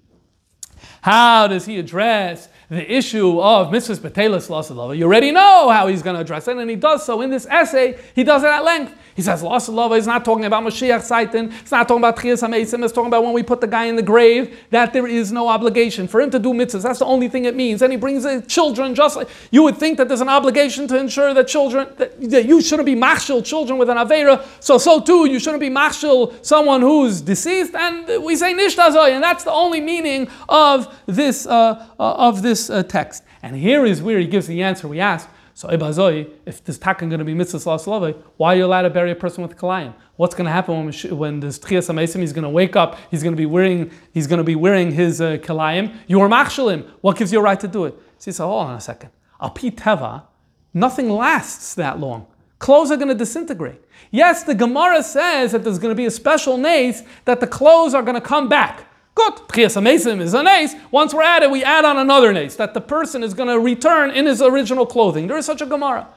How 1.02 1.46
does 1.46 1.66
he 1.66 1.78
address 1.78 2.48
the 2.70 2.90
issue 2.90 3.40
of 3.40 3.68
mitzvahs 3.68 3.98
betelis 3.98 4.48
lasalava? 4.48 4.96
You 4.96 5.04
already 5.04 5.32
know 5.32 5.68
how 5.68 5.88
he's 5.88 6.02
going 6.02 6.14
to 6.14 6.22
address 6.22 6.48
it, 6.48 6.56
and 6.56 6.70
he 6.70 6.76
does 6.76 7.04
so 7.04 7.20
in 7.20 7.28
this 7.28 7.46
essay. 7.46 7.98
He 8.14 8.24
does 8.24 8.42
it 8.42 8.48
at 8.48 8.64
length. 8.64 8.94
He 9.14 9.22
says 9.22 9.42
lasalava 9.42 9.98
is 9.98 10.06
not 10.06 10.24
talking 10.24 10.44
about 10.44 10.62
Mashiach 10.62 11.00
Saitin. 11.00 11.52
It's 11.60 11.72
not 11.72 11.88
talking 11.88 12.00
about 12.00 12.16
Tchias 12.16 12.42
Hamesim. 12.46 12.82
It's 12.84 12.92
talking 12.92 13.08
about 13.08 13.24
when 13.24 13.32
we 13.32 13.42
put 13.42 13.60
the 13.60 13.66
guy 13.66 13.84
in 13.86 13.96
the 13.96 14.02
grave 14.02 14.56
that 14.70 14.92
there 14.92 15.06
is 15.06 15.32
no 15.32 15.48
obligation 15.48 16.06
for 16.08 16.20
him 16.20 16.30
to 16.30 16.38
do 16.38 16.54
mitzvahs. 16.54 16.82
That's 16.82 17.00
the 17.00 17.04
only 17.04 17.28
thing 17.28 17.44
it 17.44 17.56
means. 17.56 17.82
And 17.82 17.92
he 17.92 17.98
brings 17.98 18.22
the 18.22 18.42
children 18.42 18.94
just 18.94 19.16
like 19.16 19.28
you 19.50 19.62
would 19.64 19.76
think 19.76 19.98
that 19.98 20.08
there's 20.08 20.20
an 20.20 20.28
obligation 20.28 20.86
to 20.88 20.96
ensure 20.96 21.34
that 21.34 21.48
children 21.48 21.88
that, 21.98 22.18
that 22.30 22.46
you 22.46 22.62
shouldn't 22.62 22.86
be 22.86 22.94
machshil 22.94 23.44
children 23.44 23.78
with 23.78 23.90
an 23.90 23.96
avera. 23.96 24.44
So 24.60 24.78
so 24.78 25.00
too 25.00 25.28
you 25.28 25.40
shouldn't 25.40 25.60
be 25.60 25.70
machshil 25.70 26.44
someone 26.44 26.80
who's 26.80 27.20
deceased. 27.20 27.74
And 27.74 28.22
we 28.24 28.36
say 28.36 28.54
nishtazoy, 28.54 29.10
and 29.10 29.22
that's 29.22 29.44
the 29.44 29.52
only 29.52 29.80
meaning 29.80 30.28
of 30.48 30.96
this 31.06 31.46
uh, 31.46 31.86
uh, 31.98 32.28
of 32.28 32.42
this 32.42 32.59
uh, 32.68 32.82
text. 32.82 33.22
And 33.42 33.56
here 33.56 33.86
is 33.86 34.02
where 34.02 34.18
he 34.18 34.26
gives 34.26 34.46
the 34.46 34.62
answer 34.62 34.88
we 34.88 35.00
asked. 35.00 35.28
So 35.54 35.68
if 35.68 36.64
this 36.64 36.78
takan 36.78 37.10
going 37.10 37.18
to 37.18 37.24
be 37.24 37.34
mitzvah 37.34 37.58
slaslove, 37.58 38.16
why 38.38 38.54
are 38.54 38.56
you 38.56 38.64
allowed 38.64 38.82
to 38.82 38.90
bury 38.90 39.10
a 39.10 39.14
person 39.14 39.42
with 39.42 39.56
kalayim? 39.56 39.94
What's 40.16 40.34
going 40.34 40.46
to 40.46 40.50
happen 40.50 40.86
when, 40.86 41.18
when 41.18 41.40
this 41.40 41.58
tchias 41.58 41.90
amesim? 41.90 42.20
He's 42.20 42.32
going 42.32 42.44
to 42.44 42.48
wake 42.50 42.76
up. 42.76 42.98
He's 43.10 43.22
going 43.22 43.34
to 43.34 43.36
be 43.36 43.46
wearing. 43.46 43.90
He's 44.12 44.26
going 44.26 44.38
to 44.38 44.44
be 44.44 44.54
wearing 44.54 44.90
his 44.90 45.20
uh, 45.20 45.36
kalayim. 45.38 45.94
You 46.06 46.20
are 46.20 46.28
machshalim. 46.28 46.88
What 47.02 47.16
gives 47.18 47.32
you 47.32 47.40
a 47.40 47.42
right 47.42 47.60
to 47.60 47.68
do 47.68 47.84
it? 47.84 47.94
So 48.18 48.30
he 48.30 48.32
said, 48.32 48.44
hold 48.44 48.68
on 48.68 48.74
a 48.74 48.80
second. 48.80 49.10
Al 49.40 49.50
teva, 49.50 50.24
nothing 50.72 51.10
lasts 51.10 51.74
that 51.74 51.98
long. 51.98 52.26
Clothes 52.58 52.90
are 52.90 52.96
going 52.96 53.08
to 53.08 53.14
disintegrate. 53.14 53.82
Yes, 54.10 54.44
the 54.44 54.54
Gemara 54.54 55.02
says 55.02 55.52
that 55.52 55.64
there's 55.64 55.78
going 55.78 55.92
to 55.92 55.96
be 55.96 56.06
a 56.06 56.10
special 56.10 56.56
nace 56.56 57.02
that 57.24 57.40
the 57.40 57.46
clothes 57.46 57.94
are 57.94 58.02
going 58.02 58.14
to 58.14 58.20
come 58.20 58.48
back. 58.48 58.86
Good. 59.20 60.76
Once 60.90 61.14
we're 61.14 61.22
at 61.22 61.42
it, 61.42 61.50
we 61.50 61.64
add 61.64 61.84
on 61.84 61.98
another 61.98 62.32
nace 62.32 62.56
that 62.56 62.74
the 62.74 62.80
person 62.80 63.22
is 63.22 63.34
going 63.34 63.48
to 63.48 63.58
return 63.58 64.10
in 64.10 64.26
his 64.26 64.40
original 64.40 64.86
clothing. 64.86 65.26
There 65.26 65.36
is 65.36 65.46
such 65.46 65.60
a 65.60 65.66
Gemara. 65.66 66.08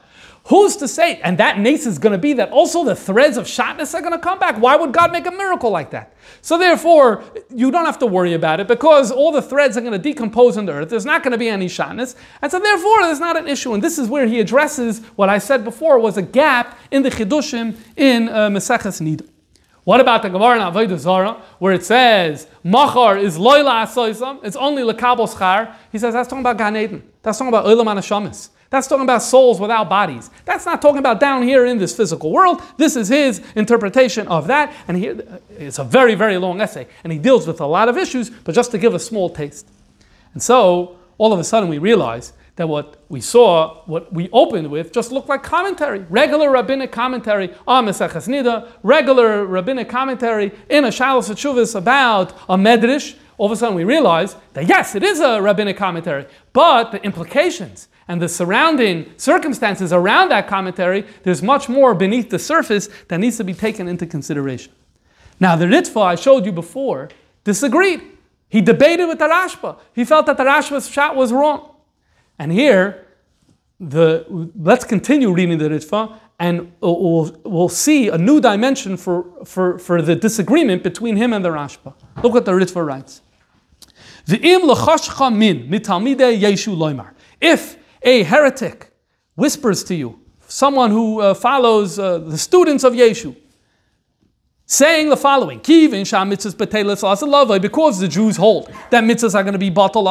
Who's 0.48 0.76
to 0.76 0.88
say? 0.88 1.20
And 1.22 1.38
that 1.38 1.58
nace 1.58 1.86
is 1.86 1.98
going 1.98 2.12
to 2.12 2.18
be 2.18 2.34
that 2.34 2.50
also 2.50 2.84
the 2.84 2.94
threads 2.94 3.38
of 3.38 3.46
shatness 3.46 3.94
are 3.94 4.02
going 4.02 4.12
to 4.12 4.18
come 4.18 4.38
back. 4.38 4.56
Why 4.56 4.76
would 4.76 4.92
God 4.92 5.10
make 5.10 5.26
a 5.26 5.30
miracle 5.30 5.70
like 5.70 5.90
that? 5.92 6.14
So 6.42 6.58
therefore, 6.58 7.24
you 7.48 7.70
don't 7.70 7.86
have 7.86 7.98
to 8.00 8.06
worry 8.06 8.34
about 8.34 8.60
it 8.60 8.68
because 8.68 9.10
all 9.10 9.32
the 9.32 9.40
threads 9.40 9.78
are 9.78 9.80
going 9.80 9.94
to 9.94 9.98
decompose 9.98 10.58
in 10.58 10.66
the 10.66 10.72
earth. 10.72 10.90
There's 10.90 11.06
not 11.06 11.22
going 11.22 11.32
to 11.32 11.38
be 11.38 11.48
any 11.48 11.66
shatness. 11.66 12.14
And 12.42 12.52
so 12.52 12.58
therefore, 12.60 13.02
there's 13.04 13.20
not 13.20 13.38
an 13.38 13.48
issue. 13.48 13.72
And 13.72 13.82
this 13.82 13.98
is 13.98 14.08
where 14.08 14.26
he 14.26 14.38
addresses 14.38 15.00
what 15.16 15.30
I 15.30 15.38
said 15.38 15.64
before 15.64 15.98
was 15.98 16.18
a 16.18 16.22
gap 16.22 16.78
in 16.90 17.02
the 17.02 17.10
Chidushim 17.10 17.76
in 17.96 18.28
uh, 18.28 18.50
Meseches 18.50 19.00
Nida. 19.00 19.26
What 19.84 20.00
about 20.00 20.22
the 20.22 20.30
Gemara 20.30 20.56
in 20.56 20.62
Avodah 20.62 20.98
Zarah, 20.98 21.42
where 21.58 21.74
it 21.74 21.84
says 21.84 22.46
Machar 22.62 23.18
is 23.18 23.36
loyla 23.36 23.84
asoisam? 23.84 24.40
It's 24.42 24.56
only 24.56 24.82
lekabel 24.82 25.38
char. 25.38 25.76
He 25.92 25.98
says 25.98 26.14
that's 26.14 26.28
talking 26.28 26.40
about 26.40 26.56
Gan 26.56 26.76
Eden. 26.76 27.02
That's 27.22 27.38
talking 27.38 27.48
about 27.48 27.66
olam 27.66 27.84
anashamis. 27.84 28.48
That's 28.70 28.88
talking 28.88 29.04
about 29.04 29.22
souls 29.22 29.60
without 29.60 29.88
bodies. 29.88 30.30
That's 30.46 30.66
not 30.66 30.82
talking 30.82 30.98
about 30.98 31.20
down 31.20 31.42
here 31.42 31.66
in 31.66 31.78
this 31.78 31.96
physical 31.96 32.32
world. 32.32 32.60
This 32.76 32.96
is 32.96 33.08
his 33.08 33.40
interpretation 33.54 34.26
of 34.26 34.48
that. 34.48 34.74
And 34.88 34.96
here, 34.96 35.40
it's 35.50 35.78
a 35.78 35.84
very, 35.84 36.16
very 36.16 36.38
long 36.38 36.60
essay. 36.60 36.88
And 37.04 37.12
he 37.12 37.18
deals 37.18 37.46
with 37.46 37.60
a 37.60 37.66
lot 37.66 37.88
of 37.88 37.96
issues, 37.96 38.30
but 38.30 38.54
just 38.54 38.72
to 38.72 38.78
give 38.78 38.94
a 38.94 38.98
small 38.98 39.30
taste. 39.30 39.68
And 40.32 40.42
so, 40.42 40.96
all 41.18 41.32
of 41.32 41.38
a 41.38 41.44
sudden, 41.44 41.68
we 41.68 41.78
realize 41.78 42.32
that 42.56 42.68
what 42.68 43.02
we 43.08 43.20
saw, 43.20 43.82
what 43.86 44.12
we 44.12 44.28
opened 44.32 44.70
with, 44.70 44.92
just 44.92 45.10
looked 45.10 45.28
like 45.28 45.42
commentary, 45.42 46.00
regular 46.10 46.50
rabbinic 46.50 46.92
commentary 46.92 47.52
on 47.66 47.86
Nida, 47.86 48.70
regular 48.82 49.44
rabbinic 49.44 49.88
commentary 49.88 50.52
in 50.68 50.84
a 50.84 50.88
Shalos 50.88 51.30
Chuvas 51.30 51.74
about 51.74 52.32
a 52.48 52.56
Medrash. 52.56 53.16
All 53.38 53.46
of 53.46 53.52
a 53.52 53.56
sudden 53.56 53.74
we 53.74 53.82
realize 53.82 54.36
that 54.52 54.68
yes, 54.68 54.94
it 54.94 55.02
is 55.02 55.18
a 55.18 55.42
rabbinic 55.42 55.76
commentary, 55.76 56.26
but 56.52 56.92
the 56.92 57.02
implications 57.02 57.88
and 58.06 58.22
the 58.22 58.28
surrounding 58.28 59.10
circumstances 59.16 59.92
around 59.92 60.28
that 60.28 60.46
commentary, 60.46 61.04
there's 61.24 61.42
much 61.42 61.68
more 61.68 61.94
beneath 61.94 62.30
the 62.30 62.38
surface 62.38 62.88
that 63.08 63.18
needs 63.18 63.36
to 63.38 63.44
be 63.44 63.54
taken 63.54 63.88
into 63.88 64.06
consideration. 64.06 64.72
Now, 65.40 65.56
the 65.56 65.64
Ritva 65.64 66.02
I 66.02 66.14
showed 66.14 66.46
you 66.46 66.52
before 66.52 67.08
disagreed. 67.42 68.02
He 68.48 68.60
debated 68.60 69.06
with 69.06 69.18
the 69.18 69.26
Rashba. 69.26 69.78
He 69.94 70.04
felt 70.04 70.26
that 70.26 70.36
the 70.36 70.44
Rashba's 70.44 70.88
shot 70.88 71.16
was 71.16 71.32
wrong. 71.32 71.73
And 72.38 72.52
here, 72.52 73.06
the, 73.80 74.24
let's 74.56 74.84
continue 74.84 75.32
reading 75.32 75.58
the 75.58 75.68
Ritva, 75.68 76.18
and 76.38 76.72
we'll, 76.80 77.36
we'll 77.44 77.68
see 77.68 78.08
a 78.08 78.18
new 78.18 78.40
dimension 78.40 78.96
for, 78.96 79.24
for, 79.44 79.78
for 79.78 80.02
the 80.02 80.16
disagreement 80.16 80.82
between 80.82 81.16
him 81.16 81.32
and 81.32 81.44
the 81.44 81.50
Rashba. 81.50 81.94
Look 82.22 82.34
what 82.34 82.44
the 82.44 82.52
Ritva 82.52 82.84
writes. 82.84 83.22
If 87.40 87.76
a 88.02 88.22
heretic 88.22 88.90
whispers 89.34 89.84
to 89.84 89.94
you, 89.94 90.20
someone 90.48 90.90
who 90.90 91.20
uh, 91.20 91.34
follows 91.34 91.98
uh, 91.98 92.18
the 92.18 92.38
students 92.38 92.84
of 92.84 92.94
Yeshu, 92.94 93.36
saying 94.66 95.10
the 95.10 95.16
following: 95.16 95.60
because 95.60 95.98
the 97.98 98.08
Jews 98.08 98.36
hold 98.36 98.72
that 98.90 99.04
mitzvahs 99.04 99.34
are 99.34 99.42
going 99.42 99.52
to 99.52 99.58
be 99.58 99.70
batal 99.70 100.04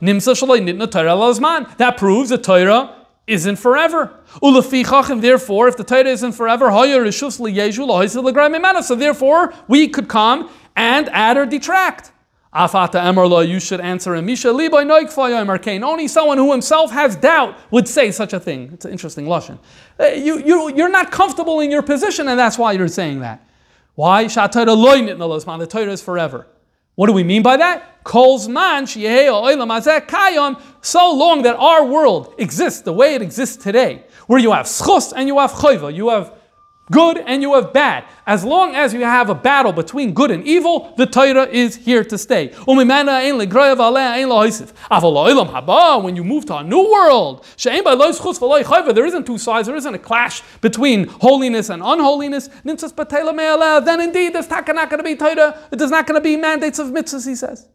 nimsa 0.00 1.76
That 1.76 1.96
proves 1.96 2.30
that 2.30 2.42
Torah 2.42 3.06
isn't 3.26 3.56
forever. 3.56 4.12
And 4.42 5.22
therefore, 5.22 5.68
if 5.68 5.76
the 5.76 5.84
Torah 5.84 6.06
isn't 6.06 6.32
forever, 6.32 6.70
so 8.82 8.94
therefore 8.94 9.54
we 9.68 9.88
could 9.88 10.08
come 10.08 10.50
and 10.76 11.08
add 11.10 11.36
or 11.36 11.46
detract. 11.46 12.12
Afata 12.54 13.02
Emerla, 13.02 13.46
you 13.46 13.60
should 13.60 13.80
answer 13.80 14.14
him. 14.14 14.28
Only 15.84 16.08
someone 16.08 16.38
who 16.38 16.52
himself 16.52 16.90
has 16.90 17.16
doubt 17.16 17.58
would 17.70 17.86
say 17.86 18.10
such 18.10 18.32
a 18.32 18.40
thing. 18.40 18.70
It's 18.72 18.86
an 18.86 18.92
interesting 18.92 19.26
lesson. 19.26 19.58
Uh, 20.00 20.06
you, 20.06 20.38
you, 20.38 20.74
you're 20.74 20.88
not 20.88 21.10
comfortable 21.10 21.60
in 21.60 21.70
your 21.70 21.82
position, 21.82 22.28
and 22.28 22.38
that's 22.38 22.56
why 22.56 22.72
you're 22.72 22.88
saying 22.88 23.20
that. 23.20 23.46
Why? 23.96 24.28
The 24.28 25.66
Torah 25.68 25.90
is 25.90 26.02
forever. 26.02 26.46
What 26.94 27.08
do 27.08 27.12
we 27.12 27.24
mean 27.24 27.42
by 27.42 27.56
that? 27.56 28.04
So 28.04 28.22
long 31.12 31.42
that 31.42 31.56
our 31.56 31.84
world 31.84 32.34
exists 32.38 32.82
the 32.82 32.92
way 32.92 33.14
it 33.14 33.22
exists 33.22 33.56
today, 33.56 34.04
where 34.26 34.38
you 34.38 34.52
have 34.52 34.66
schus 34.66 35.12
and 35.16 35.26
you 35.26 35.38
have 35.38 35.52
choiva, 35.52 35.92
you 35.94 36.10
have 36.10 36.32
good 36.90 37.18
and 37.18 37.42
you 37.42 37.54
have 37.54 37.72
bad. 37.72 38.04
As 38.26 38.44
long 38.44 38.74
as 38.74 38.92
you 38.94 39.00
have 39.00 39.28
a 39.30 39.34
battle 39.34 39.72
between 39.72 40.12
good 40.14 40.30
and 40.30 40.46
evil, 40.46 40.94
the 40.96 41.06
Torah 41.06 41.46
is 41.46 41.76
here 41.76 42.04
to 42.04 42.16
stay. 42.18 42.48
When 42.64 42.78
you 46.16 46.24
move 46.24 46.46
to 46.46 46.56
a 46.56 46.64
new 46.64 46.90
world, 46.90 47.44
there 47.62 49.06
isn't 49.06 49.26
two 49.26 49.38
sides, 49.38 49.66
there 49.66 49.76
isn't 49.76 49.94
a 49.94 49.98
clash 49.98 50.42
between 50.60 51.08
holiness 51.08 51.70
and 51.70 51.82
unholiness. 51.84 52.48
Then 52.64 52.78
indeed, 54.00 54.34
there's 54.34 54.50
not 54.50 54.66
going 54.66 54.88
to 54.88 55.02
be 55.02 55.16
Torah, 55.16 55.58
there's 55.70 55.90
not 55.90 56.06
going 56.06 56.20
to 56.20 56.24
be 56.24 56.36
mandates 56.36 56.78
of 56.78 56.88
mitzvahs, 56.88 57.26
he 57.26 57.34
says. 57.34 57.68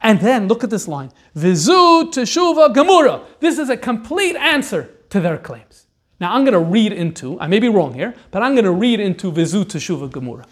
And 0.00 0.20
then 0.20 0.48
look 0.48 0.62
at 0.62 0.70
this 0.70 0.86
line. 0.86 1.12
Vizu 1.34 2.12
teshuva 2.12 2.74
gemura. 2.74 3.24
This 3.40 3.58
is 3.58 3.70
a 3.70 3.76
complete 3.76 4.36
answer 4.36 4.90
to 5.10 5.20
their 5.20 5.38
claims. 5.38 5.73
Now 6.20 6.34
I'm 6.34 6.44
going 6.44 6.52
to 6.52 6.58
read 6.58 6.92
into, 6.92 7.38
I 7.40 7.46
may 7.46 7.58
be 7.58 7.68
wrong 7.68 7.94
here, 7.94 8.14
but 8.30 8.42
I'm 8.42 8.54
going 8.54 8.64
to 8.64 8.72
read 8.72 9.00
into 9.00 9.32
Vizu 9.32 9.64
Teshuva 9.64 10.08
Gemura. 10.10 10.46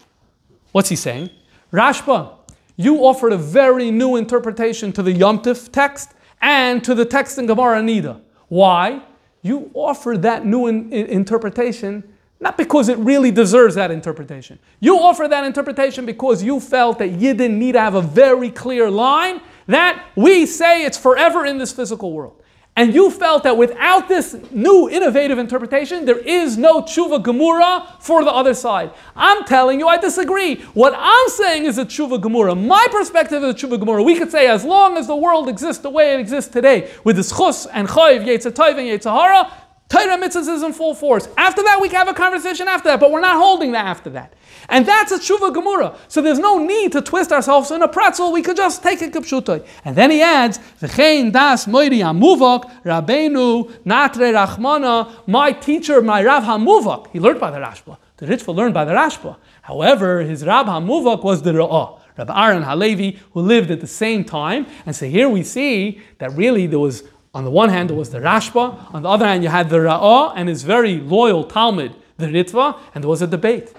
What's 0.72 0.88
he 0.88 0.96
saying? 0.96 1.30
Rashba, 1.72 2.34
you 2.76 3.04
offered 3.04 3.32
a 3.32 3.38
very 3.38 3.90
new 3.90 4.16
interpretation 4.16 4.92
to 4.92 5.02
the 5.02 5.12
Yom 5.12 5.40
text 5.40 6.12
and 6.40 6.82
to 6.84 6.94
the 6.94 7.04
text 7.04 7.38
in 7.38 7.46
Gemara 7.46 7.80
Nida. 7.80 8.20
Why? 8.48 9.02
You 9.42 9.70
offered 9.74 10.22
that 10.22 10.44
new 10.44 10.66
in, 10.66 10.92
in, 10.92 11.06
interpretation 11.06 12.04
not 12.42 12.56
because 12.58 12.88
it 12.88 12.98
really 12.98 13.30
deserves 13.30 13.76
that 13.76 13.92
interpretation. 13.92 14.58
You 14.80 14.98
offer 14.98 15.28
that 15.28 15.44
interpretation 15.44 16.04
because 16.04 16.42
you 16.42 16.58
felt 16.58 16.98
that 16.98 17.12
you 17.12 17.34
didn't 17.34 17.56
need 17.56 17.72
to 17.72 17.80
have 17.80 17.94
a 17.94 18.02
very 18.02 18.50
clear 18.50 18.90
line 18.90 19.40
that 19.68 20.04
we 20.16 20.44
say 20.44 20.84
it's 20.84 20.98
forever 20.98 21.46
in 21.46 21.58
this 21.58 21.72
physical 21.72 22.12
world 22.12 22.41
and 22.74 22.94
you 22.94 23.10
felt 23.10 23.42
that 23.42 23.58
without 23.58 24.08
this 24.08 24.34
new 24.50 24.88
innovative 24.88 25.36
interpretation, 25.36 26.06
there 26.06 26.18
is 26.18 26.56
no 26.56 26.80
tshuva 26.80 27.22
gemura 27.22 27.86
for 28.00 28.24
the 28.24 28.30
other 28.30 28.54
side. 28.54 28.90
I'm 29.14 29.44
telling 29.44 29.78
you, 29.78 29.88
I 29.88 29.98
disagree. 29.98 30.56
What 30.72 30.94
I'm 30.96 31.28
saying 31.28 31.66
is 31.66 31.76
a 31.76 31.84
tshuva 31.84 32.18
gemura. 32.22 32.58
My 32.58 32.86
perspective 32.90 33.42
is 33.42 33.50
a 33.50 33.66
tshuva 33.66 33.78
gemura. 33.78 34.02
We 34.02 34.18
could 34.18 34.30
say 34.30 34.46
as 34.46 34.64
long 34.64 34.96
as 34.96 35.06
the 35.06 35.16
world 35.16 35.50
exists 35.50 35.82
the 35.82 35.90
way 35.90 36.14
it 36.14 36.20
exists 36.20 36.50
today, 36.50 36.90
with 37.04 37.16
the 37.16 37.24
chus 37.24 37.66
and 37.66 37.86
chayiv, 37.88 38.24
yetzatayv 38.24 38.78
and 38.78 39.00
yetzahara, 39.00 39.50
Torah 39.92 40.16
mitzvahs 40.16 40.48
is 40.48 40.62
in 40.62 40.72
full 40.72 40.94
force. 40.94 41.28
After 41.36 41.62
that, 41.62 41.78
we 41.78 41.90
can 41.90 41.98
have 41.98 42.08
a 42.08 42.14
conversation 42.14 42.66
after 42.66 42.88
that, 42.88 42.98
but 42.98 43.10
we're 43.10 43.20
not 43.20 43.36
holding 43.36 43.72
that 43.72 43.84
after 43.84 44.08
that. 44.10 44.32
And 44.70 44.86
that's 44.86 45.12
a 45.12 45.18
tshuva 45.18 45.54
gemura. 45.54 45.94
So 46.08 46.22
there's 46.22 46.38
no 46.38 46.56
need 46.64 46.92
to 46.92 47.02
twist 47.02 47.30
ourselves 47.30 47.70
in 47.70 47.82
a 47.82 47.88
pretzel. 47.88 48.32
We 48.32 48.40
could 48.40 48.56
just 48.56 48.82
take 48.82 49.02
it 49.02 49.12
kipshutoy. 49.12 49.66
And 49.84 49.94
then 49.94 50.10
he 50.10 50.22
adds, 50.22 50.58
"V'chein 50.80 51.30
das 51.30 51.66
moiri 51.66 51.98
hamuvak 51.98 52.70
rabenu 52.84 53.70
natre 53.84 54.32
rachmana." 54.32 55.10
My 55.26 55.52
teacher, 55.52 56.00
my 56.00 56.24
Rav 56.24 56.44
Hamuvak, 56.44 57.08
he 57.12 57.20
learned 57.20 57.40
by 57.40 57.50
the 57.50 57.58
Rashba. 57.58 57.98
The 58.16 58.26
Ritva 58.26 58.54
learned 58.54 58.72
by 58.72 58.86
the 58.86 58.92
Rashba. 58.92 59.36
However, 59.60 60.22
his 60.22 60.46
Rav 60.46 60.66
Hamuvak 60.66 61.22
was 61.22 61.42
the 61.42 61.52
Ra'ah. 61.52 61.98
Rabbi 62.16 62.46
Aaron 62.46 62.62
Halevi, 62.62 63.18
who 63.32 63.40
lived 63.40 63.70
at 63.70 63.80
the 63.80 63.86
same 63.86 64.24
time. 64.24 64.66
And 64.86 64.96
so 64.96 65.06
here 65.06 65.28
we 65.28 65.42
see 65.42 66.00
that 66.18 66.32
really 66.34 66.66
there 66.66 66.78
was 66.78 67.04
on 67.34 67.44
the 67.44 67.50
one 67.50 67.70
hand, 67.70 67.90
it 67.90 67.94
was 67.94 68.10
the 68.10 68.18
Rashba. 68.18 68.94
On 68.94 69.02
the 69.02 69.08
other 69.08 69.26
hand, 69.26 69.42
you 69.42 69.48
had 69.48 69.70
the 69.70 69.78
Ra'ah 69.78 70.34
and 70.36 70.48
his 70.48 70.64
very 70.64 70.98
loyal 70.98 71.44
talmid, 71.46 71.94
the 72.18 72.26
Ritva, 72.26 72.78
and 72.94 73.02
there 73.02 73.08
was 73.08 73.22
a 73.22 73.26
debate. 73.26 73.72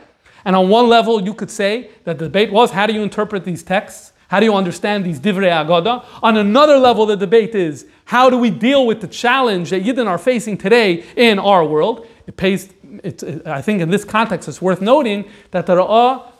And 0.43 0.55
on 0.55 0.69
one 0.69 0.89
level, 0.89 1.21
you 1.21 1.33
could 1.33 1.51
say 1.51 1.89
that 2.03 2.17
the 2.17 2.25
debate 2.25 2.51
was 2.51 2.71
how 2.71 2.87
do 2.87 2.93
you 2.93 3.03
interpret 3.03 3.45
these 3.45 3.63
texts? 3.63 4.11
How 4.27 4.39
do 4.39 4.47
you 4.47 4.55
understand 4.55 5.05
these 5.05 5.19
divrei 5.19 5.51
agada? 5.51 6.03
On 6.23 6.35
another 6.37 6.79
level, 6.79 7.05
the 7.05 7.15
debate 7.15 7.53
is 7.53 7.85
how 8.05 8.29
do 8.29 8.37
we 8.37 8.49
deal 8.49 8.87
with 8.87 8.99
the 8.99 9.07
challenge 9.07 9.69
that 9.69 9.83
Yidden 9.83 10.07
are 10.07 10.17
facing 10.17 10.57
today 10.57 11.05
in 11.15 11.37
our 11.37 11.63
world? 11.63 12.07
It 12.25 12.35
pays. 12.35 12.73
It, 13.03 13.45
I 13.45 13.61
think 13.61 13.81
in 13.81 13.89
this 13.89 14.03
context, 14.03 14.47
it's 14.47 14.61
worth 14.61 14.81
noting 14.81 15.29
that 15.51 15.67
the 15.67 15.75
Ra'ah 15.75 16.32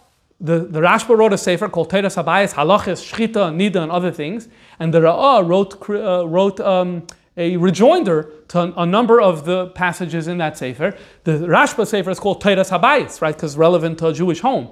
the, 0.43 0.59
the 0.59 0.81
Rashba 0.81 1.17
wrote 1.17 1.31
a 1.31 1.37
sefer 1.37 1.69
called 1.69 1.89
Teres 1.89 2.15
Habayis, 2.15 2.53
Halachis, 2.53 3.01
Shchita, 3.01 3.55
Nida, 3.55 3.77
and 3.77 3.89
other 3.89 4.11
things. 4.11 4.49
And 4.77 4.93
the 4.93 4.99
Ra'ah 4.99 5.47
wrote, 5.47 5.89
uh, 5.89 6.27
wrote 6.27 6.59
um, 6.59 7.07
a 7.37 7.55
rejoinder 7.55 8.29
to 8.49 8.73
a 8.75 8.85
number 8.85 9.21
of 9.21 9.45
the 9.45 9.67
passages 9.67 10.27
in 10.27 10.37
that 10.39 10.57
sefer. 10.57 10.97
The 11.23 11.31
Rashba 11.31 11.87
sefer 11.87 12.11
is 12.11 12.19
called 12.19 12.41
Teres 12.41 12.69
Habayis, 12.69 13.21
right, 13.21 13.33
because 13.33 13.55
relevant 13.55 13.99
to 13.99 14.07
a 14.07 14.13
Jewish 14.13 14.41
home. 14.41 14.67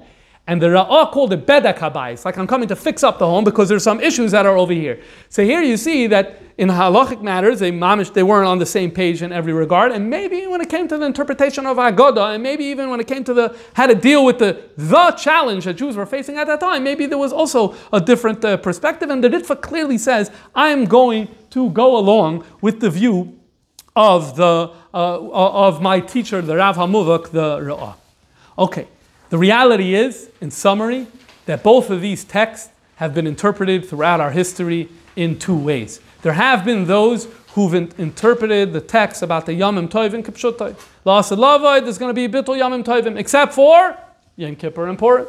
And 0.47 0.61
the 0.61 0.67
Ra'ah 0.67 1.11
called 1.11 1.33
it 1.33 1.45
Bedek 1.45 1.77
Habayis, 1.77 2.25
like 2.25 2.37
I'm 2.37 2.47
coming 2.47 2.67
to 2.69 2.75
fix 2.75 3.03
up 3.03 3.19
the 3.19 3.27
home 3.27 3.43
because 3.43 3.69
there's 3.69 3.83
some 3.83 3.99
issues 3.99 4.31
that 4.31 4.45
are 4.45 4.57
over 4.57 4.73
here. 4.73 4.99
So 5.29 5.43
here 5.43 5.61
you 5.61 5.77
see 5.77 6.07
that 6.07 6.41
in 6.57 6.67
halachic 6.67 7.21
matters, 7.21 7.59
they 7.59 7.71
mamish, 7.71 8.11
they 8.13 8.23
weren't 8.23 8.47
on 8.47 8.57
the 8.57 8.65
same 8.65 8.91
page 8.91 9.21
in 9.21 9.31
every 9.31 9.53
regard. 9.53 9.91
And 9.91 10.09
maybe 10.09 10.47
when 10.47 10.59
it 10.59 10.69
came 10.69 10.87
to 10.87 10.97
the 10.97 11.05
interpretation 11.05 11.65
of 11.65 11.77
Agoda, 11.77 12.33
and 12.33 12.43
maybe 12.43 12.65
even 12.65 12.89
when 12.89 12.99
it 12.99 13.07
came 13.07 13.23
to 13.23 13.33
the 13.33 13.55
how 13.73 13.85
to 13.87 13.95
deal 13.95 14.25
with 14.25 14.39
the 14.39 14.61
the 14.77 15.11
challenge 15.11 15.65
that 15.65 15.75
Jews 15.75 15.95
were 15.95 16.07
facing 16.07 16.37
at 16.37 16.47
that 16.47 16.59
time, 16.59 16.83
maybe 16.83 17.05
there 17.05 17.17
was 17.19 17.31
also 17.31 17.75
a 17.93 18.01
different 18.01 18.43
uh, 18.43 18.57
perspective. 18.57 19.09
And 19.09 19.23
the 19.23 19.29
Ritva 19.29 19.61
clearly 19.61 19.97
says, 19.97 20.31
I'm 20.55 20.85
going 20.85 21.29
to 21.51 21.69
go 21.69 21.97
along 21.97 22.45
with 22.61 22.79
the 22.79 22.89
view 22.89 23.39
of 23.95 24.35
the 24.35 24.73
uh, 24.93 25.19
of 25.67 25.81
my 25.81 25.99
teacher, 25.99 26.41
the 26.41 26.57
Rav 26.57 26.77
Hamuvak, 26.77 27.31
the 27.31 27.59
Ra'ah. 27.59 27.95
Okay. 28.57 28.87
The 29.31 29.37
reality 29.37 29.95
is, 29.95 30.29
in 30.41 30.51
summary, 30.51 31.07
that 31.45 31.63
both 31.63 31.89
of 31.89 32.01
these 32.01 32.25
texts 32.25 32.69
have 32.97 33.13
been 33.13 33.25
interpreted 33.25 33.85
throughout 33.85 34.19
our 34.19 34.31
history 34.31 34.89
in 35.15 35.39
two 35.39 35.55
ways. 35.55 36.01
There 36.21 36.33
have 36.33 36.65
been 36.65 36.83
those 36.83 37.29
who've 37.53 37.73
in- 37.73 37.93
interpreted 37.97 38.73
the 38.73 38.81
text 38.81 39.21
about 39.21 39.45
the 39.45 39.53
Yamim 39.53 39.89
Tovim 39.89 40.21
Kipshutai. 40.21 40.75
La'asad 41.05 41.37
Lavai, 41.37 41.81
there's 41.81 41.97
going 41.97 42.09
to 42.09 42.13
be 42.13 42.25
a 42.25 42.29
Bittul 42.29 42.59
Yamim 42.59 42.83
Tovim, 42.83 43.17
except 43.17 43.53
for 43.53 43.97
Yom 44.35 44.57
Kippur 44.57 44.89
and 44.89 44.99
Purim. 44.99 45.27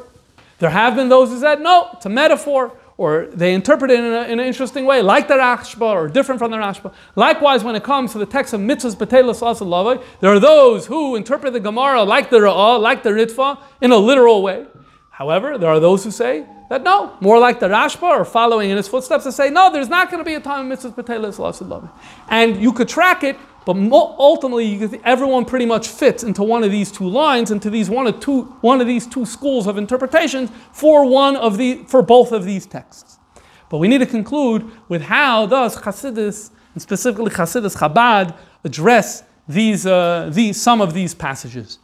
There 0.58 0.70
have 0.70 0.96
been 0.96 1.08
those 1.08 1.28
who 1.28 1.38
said, 1.38 1.60
no, 1.60 1.90
it's 1.92 2.04
a 2.04 2.08
metaphor 2.08 2.72
or 2.96 3.26
they 3.32 3.54
interpret 3.54 3.90
it 3.90 3.98
in, 3.98 4.04
a, 4.04 4.22
in, 4.24 4.38
an 4.38 4.46
interesting 4.46 4.84
way, 4.84 5.02
like 5.02 5.28
the 5.28 5.34
Rashba, 5.34 5.80
or 5.80 6.08
different 6.08 6.38
from 6.38 6.50
the 6.50 6.56
Rashba. 6.56 6.92
Likewise, 7.16 7.64
when 7.64 7.74
it 7.74 7.82
comes 7.82 8.12
to 8.12 8.18
the 8.18 8.26
text 8.26 8.52
of 8.52 8.60
mitzvahs 8.60 8.96
betelas 8.96 9.40
asalavai, 9.40 10.02
there 10.20 10.30
are 10.30 10.40
those 10.40 10.86
who 10.86 11.16
interpret 11.16 11.52
the 11.52 11.60
Gemara 11.60 12.02
like 12.02 12.30
the 12.30 12.38
Ra'ah, 12.38 12.80
like 12.80 13.02
the 13.02 13.10
Ritva, 13.10 13.58
in 13.80 13.92
a 13.92 13.96
literal 13.96 14.42
way. 14.42 14.66
However, 15.10 15.58
there 15.58 15.70
are 15.70 15.80
those 15.80 16.04
who 16.04 16.10
say 16.10 16.46
that 16.68 16.82
no, 16.82 17.16
more 17.20 17.38
like 17.38 17.60
the 17.60 17.68
Rashba 17.68 18.02
or 18.02 18.24
following 18.24 18.70
in 18.70 18.76
his 18.76 18.88
footsteps 18.88 19.24
to 19.24 19.32
say, 19.32 19.50
no, 19.50 19.70
there's 19.70 19.88
not 19.88 20.10
going 20.10 20.20
to 20.20 20.24
be 20.24 20.34
a 20.34 20.40
time 20.40 20.70
of 20.70 20.78
mitzvahs 20.78 20.94
b'telis 20.94 21.36
lasid 21.36 21.90
And 22.28 22.62
you 22.62 22.72
could 22.72 22.88
track 22.88 23.22
it, 23.22 23.36
but 23.64 23.76
ultimately 23.76 25.00
everyone 25.04 25.44
pretty 25.44 25.66
much 25.66 25.88
fits 25.88 26.22
into 26.22 26.42
one 26.42 26.64
of 26.64 26.70
these 26.70 26.90
two 26.90 27.08
lines, 27.08 27.50
into 27.50 27.70
these 27.70 27.88
one 27.88 28.06
of 28.06 28.20
two 28.20 28.42
one 28.60 28.80
of 28.80 28.86
these 28.86 29.06
two 29.06 29.24
schools 29.24 29.66
of 29.66 29.78
interpretations 29.78 30.50
for 30.72 31.06
one 31.06 31.36
of 31.36 31.58
the 31.58 31.84
for 31.86 32.02
both 32.02 32.32
of 32.32 32.44
these 32.44 32.66
texts. 32.66 33.18
But 33.68 33.78
we 33.78 33.88
need 33.88 33.98
to 33.98 34.06
conclude 34.06 34.70
with 34.88 35.02
how 35.02 35.46
does 35.46 35.76
Chassidus, 35.76 36.50
and 36.74 36.82
specifically 36.82 37.30
Chassidus 37.30 37.76
Chabad, 37.76 38.36
address 38.64 39.24
these, 39.48 39.86
uh, 39.86 40.30
these 40.32 40.60
some 40.60 40.80
of 40.80 40.92
these 40.92 41.14
passages. 41.14 41.78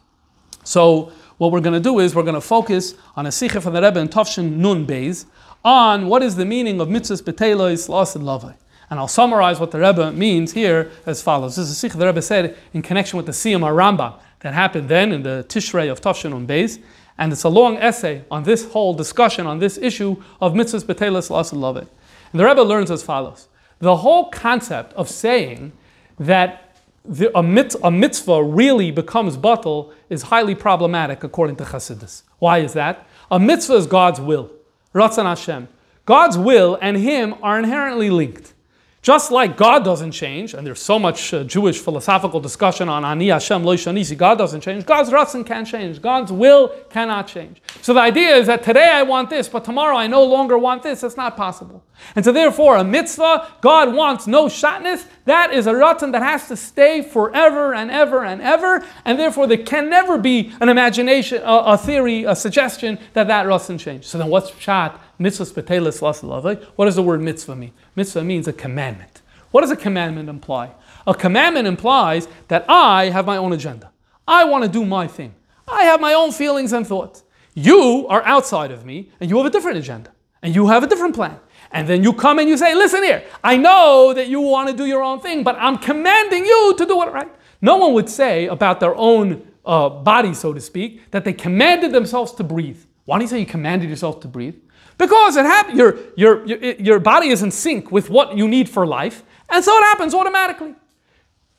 So 0.64 1.12
what 1.38 1.50
we're 1.50 1.60
going 1.60 1.74
to 1.74 1.80
do 1.80 2.00
is 2.00 2.14
we're 2.14 2.24
going 2.24 2.34
to 2.34 2.40
focus 2.40 2.94
on 3.16 3.26
a 3.26 3.32
sikha 3.32 3.60
from 3.60 3.72
the 3.72 3.80
Rebbe 3.80 3.98
in 4.00 4.08
Tafshin 4.08 4.56
Nun 4.56 4.86
Beis 4.86 5.24
on 5.64 6.08
what 6.08 6.22
is 6.22 6.36
the 6.36 6.44
meaning 6.44 6.80
of 6.80 6.88
mitzvahs 6.88 7.22
betelos 7.22 7.88
lost 7.88 8.16
and 8.16 8.24
lavai. 8.24 8.54
And 8.90 8.98
I'll 8.98 9.08
summarize 9.08 9.60
what 9.60 9.70
the 9.70 9.80
Rebbe 9.80 10.12
means 10.12 10.52
here 10.52 10.90
as 11.04 11.20
follows. 11.20 11.56
This 11.56 11.68
is 11.68 11.92
the 11.92 12.06
Rebbe 12.06 12.22
said 12.22 12.56
in 12.72 12.82
connection 12.82 13.16
with 13.16 13.26
the 13.26 13.32
Siyam 13.32 13.60
Rambam 13.60 14.18
that 14.40 14.54
happened 14.54 14.88
then 14.88 15.12
in 15.12 15.22
the 15.22 15.44
Tishrei 15.48 15.90
of 15.90 16.00
Tafshin 16.00 16.30
Nun 16.30 16.46
Beis. 16.46 16.80
And 17.18 17.32
it's 17.32 17.44
a 17.44 17.48
long 17.48 17.76
essay 17.78 18.24
on 18.30 18.44
this 18.44 18.70
whole 18.70 18.94
discussion 18.94 19.46
on 19.46 19.58
this 19.58 19.76
issue 19.76 20.22
of 20.40 20.54
mitzvahs 20.54 20.84
betelos 20.84 21.30
lost 21.30 21.52
and 21.52 22.40
the 22.40 22.44
Rebbe 22.44 22.60
learns 22.60 22.90
as 22.90 23.02
follows. 23.02 23.48
The 23.80 23.96
whole 23.96 24.30
concept 24.30 24.92
of 24.94 25.08
saying 25.08 25.72
that 26.18 26.76
the, 27.04 27.36
a, 27.36 27.40
a, 27.40 27.90
mitzvah 27.90 28.42
really 28.42 28.90
becomes 28.90 29.36
batal 29.36 29.92
is 30.10 30.24
highly 30.24 30.54
problematic 30.54 31.24
according 31.24 31.56
to 31.56 31.64
Chassidus. 31.64 32.22
Why 32.38 32.58
is 32.58 32.74
that? 32.74 33.06
A 33.30 33.38
mitzvah 33.38 33.74
is 33.74 33.86
God's 33.86 34.20
will, 34.20 34.50
Ratzon 34.94 35.24
Hashem. 35.24 35.68
God's 36.04 36.36
will 36.36 36.78
and 36.82 36.96
Him 36.96 37.34
are 37.42 37.58
inherently 37.58 38.10
linked. 38.10 38.52
Just 39.00 39.30
like 39.30 39.56
God 39.56 39.84
doesn't 39.84 40.10
change, 40.10 40.54
and 40.54 40.66
there's 40.66 40.82
so 40.82 40.98
much 40.98 41.32
uh, 41.32 41.44
Jewish 41.44 41.78
philosophical 41.78 42.40
discussion 42.40 42.88
on 42.88 43.04
Ani 43.04 43.28
Hashem 43.28 43.62
Lo 43.62 43.76
God 43.76 44.38
doesn't 44.38 44.60
change, 44.60 44.84
God's 44.84 45.10
Ratzon 45.10 45.46
can't 45.46 45.66
change, 45.66 46.02
God's 46.02 46.32
will 46.32 46.70
cannot 46.90 47.28
change. 47.28 47.62
So 47.80 47.94
the 47.94 48.00
idea 48.00 48.34
is 48.34 48.48
that 48.48 48.64
today 48.64 48.90
I 48.90 49.04
want 49.04 49.30
this, 49.30 49.48
but 49.48 49.64
tomorrow 49.64 49.96
I 49.96 50.08
no 50.08 50.24
longer 50.24 50.58
want 50.58 50.82
this. 50.82 51.02
That's 51.02 51.16
not 51.16 51.36
possible. 51.36 51.84
And 52.16 52.24
so 52.24 52.32
therefore, 52.32 52.76
a 52.76 52.84
mitzvah, 52.84 53.48
God 53.60 53.94
wants 53.94 54.26
no 54.26 54.46
shatness, 54.46 55.06
that 55.26 55.52
is 55.52 55.68
a 55.68 55.72
Ratzon 55.72 56.10
that 56.12 56.22
has 56.22 56.48
to 56.48 56.56
stay 56.56 57.00
forever 57.00 57.74
and 57.74 57.92
ever 57.92 58.24
and 58.24 58.42
ever, 58.42 58.84
and 59.04 59.16
therefore 59.16 59.46
there 59.46 59.58
can 59.58 59.88
never 59.88 60.18
be 60.18 60.52
an 60.60 60.68
imagination, 60.68 61.40
a, 61.44 61.56
a 61.66 61.78
theory, 61.78 62.24
a 62.24 62.34
suggestion 62.34 62.98
that 63.12 63.28
that 63.28 63.46
Ratzon 63.46 63.78
changed. 63.78 64.06
So 64.06 64.18
then 64.18 64.26
what's 64.26 64.50
Pshat? 64.50 64.98
Mitzvah 65.18 65.62
lasalavai. 65.62 66.64
What 66.76 66.84
does 66.84 66.96
the 66.96 67.02
word 67.02 67.20
mitzvah 67.20 67.56
mean? 67.56 67.72
Mitzvah 67.96 68.22
means 68.22 68.46
a 68.46 68.52
commandment. 68.52 69.22
What 69.50 69.62
does 69.62 69.70
a 69.70 69.76
commandment 69.76 70.28
imply? 70.28 70.72
A 71.06 71.14
commandment 71.14 71.66
implies 71.66 72.28
that 72.48 72.64
I 72.68 73.06
have 73.06 73.26
my 73.26 73.36
own 73.36 73.52
agenda. 73.52 73.90
I 74.26 74.44
want 74.44 74.64
to 74.64 74.70
do 74.70 74.84
my 74.84 75.06
thing. 75.06 75.34
I 75.66 75.84
have 75.84 76.00
my 76.00 76.14
own 76.14 76.32
feelings 76.32 76.72
and 76.72 76.86
thoughts. 76.86 77.24
You 77.54 78.06
are 78.08 78.22
outside 78.24 78.70
of 78.70 78.84
me 78.84 79.10
and 79.20 79.28
you 79.30 79.36
have 79.38 79.46
a 79.46 79.50
different 79.50 79.78
agenda 79.78 80.12
and 80.42 80.54
you 80.54 80.68
have 80.68 80.82
a 80.82 80.86
different 80.86 81.14
plan. 81.14 81.38
And 81.72 81.88
then 81.88 82.02
you 82.02 82.12
come 82.12 82.38
and 82.38 82.48
you 82.48 82.56
say, 82.56 82.74
listen 82.74 83.02
here, 83.02 83.24
I 83.42 83.56
know 83.56 84.14
that 84.14 84.28
you 84.28 84.40
want 84.40 84.70
to 84.70 84.76
do 84.76 84.86
your 84.86 85.02
own 85.02 85.20
thing, 85.20 85.42
but 85.42 85.56
I'm 85.58 85.78
commanding 85.78 86.44
you 86.44 86.74
to 86.78 86.86
do 86.86 87.02
it 87.02 87.12
right. 87.12 87.30
No 87.60 87.76
one 87.76 87.92
would 87.94 88.08
say 88.08 88.46
about 88.46 88.80
their 88.80 88.94
own 88.94 89.46
uh, 89.66 89.88
body, 89.88 90.32
so 90.32 90.52
to 90.52 90.60
speak, 90.60 91.10
that 91.10 91.24
they 91.24 91.32
commanded 91.32 91.92
themselves 91.92 92.32
to 92.32 92.44
breathe. 92.44 92.80
Why 93.04 93.18
do 93.18 93.24
you 93.24 93.28
say 93.28 93.40
you 93.40 93.46
commanded 93.46 93.90
yourself 93.90 94.20
to 94.20 94.28
breathe? 94.28 94.56
Because 94.98 95.36
it 95.36 95.46
hap- 95.46 95.74
your, 95.74 95.96
your, 96.16 96.44
your, 96.44 96.98
body 96.98 97.28
is 97.28 97.42
in 97.42 97.52
sync 97.52 97.92
with 97.92 98.10
what 98.10 98.36
you 98.36 98.48
need 98.48 98.68
for 98.68 98.84
life, 98.84 99.22
and 99.48 99.64
so 99.64 99.76
it 99.78 99.82
happens 99.82 100.12
automatically. 100.12 100.74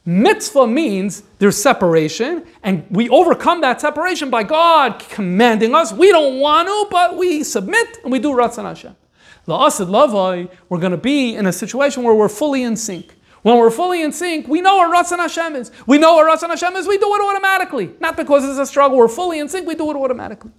Mitzvah 0.05 0.67
means 0.67 1.23
there's 1.39 1.55
separation, 1.55 2.45
and 2.63 2.85
we 2.89 3.09
overcome 3.09 3.61
that 3.61 3.79
separation 3.79 4.29
by 4.29 4.43
God 4.43 4.99
commanding 4.99 5.73
us. 5.73 5.93
We 5.93 6.11
don't 6.11 6.39
want 6.39 6.67
to, 6.67 6.87
but 6.91 7.17
we 7.17 7.43
submit 7.43 7.99
and 8.03 8.11
we 8.11 8.19
do 8.19 8.29
Ratzon 8.29 8.63
Hashem. 8.63 8.95
La'asid 9.47 9.87
Lavai, 9.87 10.51
we're 10.67 10.79
going 10.79 10.91
to 10.91 10.97
be 10.97 11.35
in 11.35 11.45
a 11.45 11.53
situation 11.53 12.03
where 12.03 12.13
we're 12.13 12.29
fully 12.29 12.63
in 12.63 12.75
sync. 12.75 13.15
When 13.41 13.57
we're 13.57 13.71
fully 13.71 14.03
in 14.03 14.11
sync, 14.11 14.47
we 14.47 14.61
know 14.61 14.77
what 14.77 14.93
Ratzon 14.93 15.17
Hashem 15.17 15.55
is. 15.55 15.71
We 15.87 15.97
know 15.97 16.15
what 16.15 16.27
Ratzon 16.27 16.49
Hashem 16.49 16.75
is, 16.75 16.87
we 16.87 16.97
do 16.97 17.13
it 17.15 17.21
automatically. 17.21 17.91
Not 17.99 18.17
because 18.17 18.43
it's 18.47 18.59
a 18.59 18.65
struggle, 18.65 18.97
we're 18.97 19.07
fully 19.07 19.39
in 19.39 19.47
sync, 19.47 19.67
we 19.67 19.75
do 19.75 19.89
it 19.91 19.95
automatically. 19.95 20.51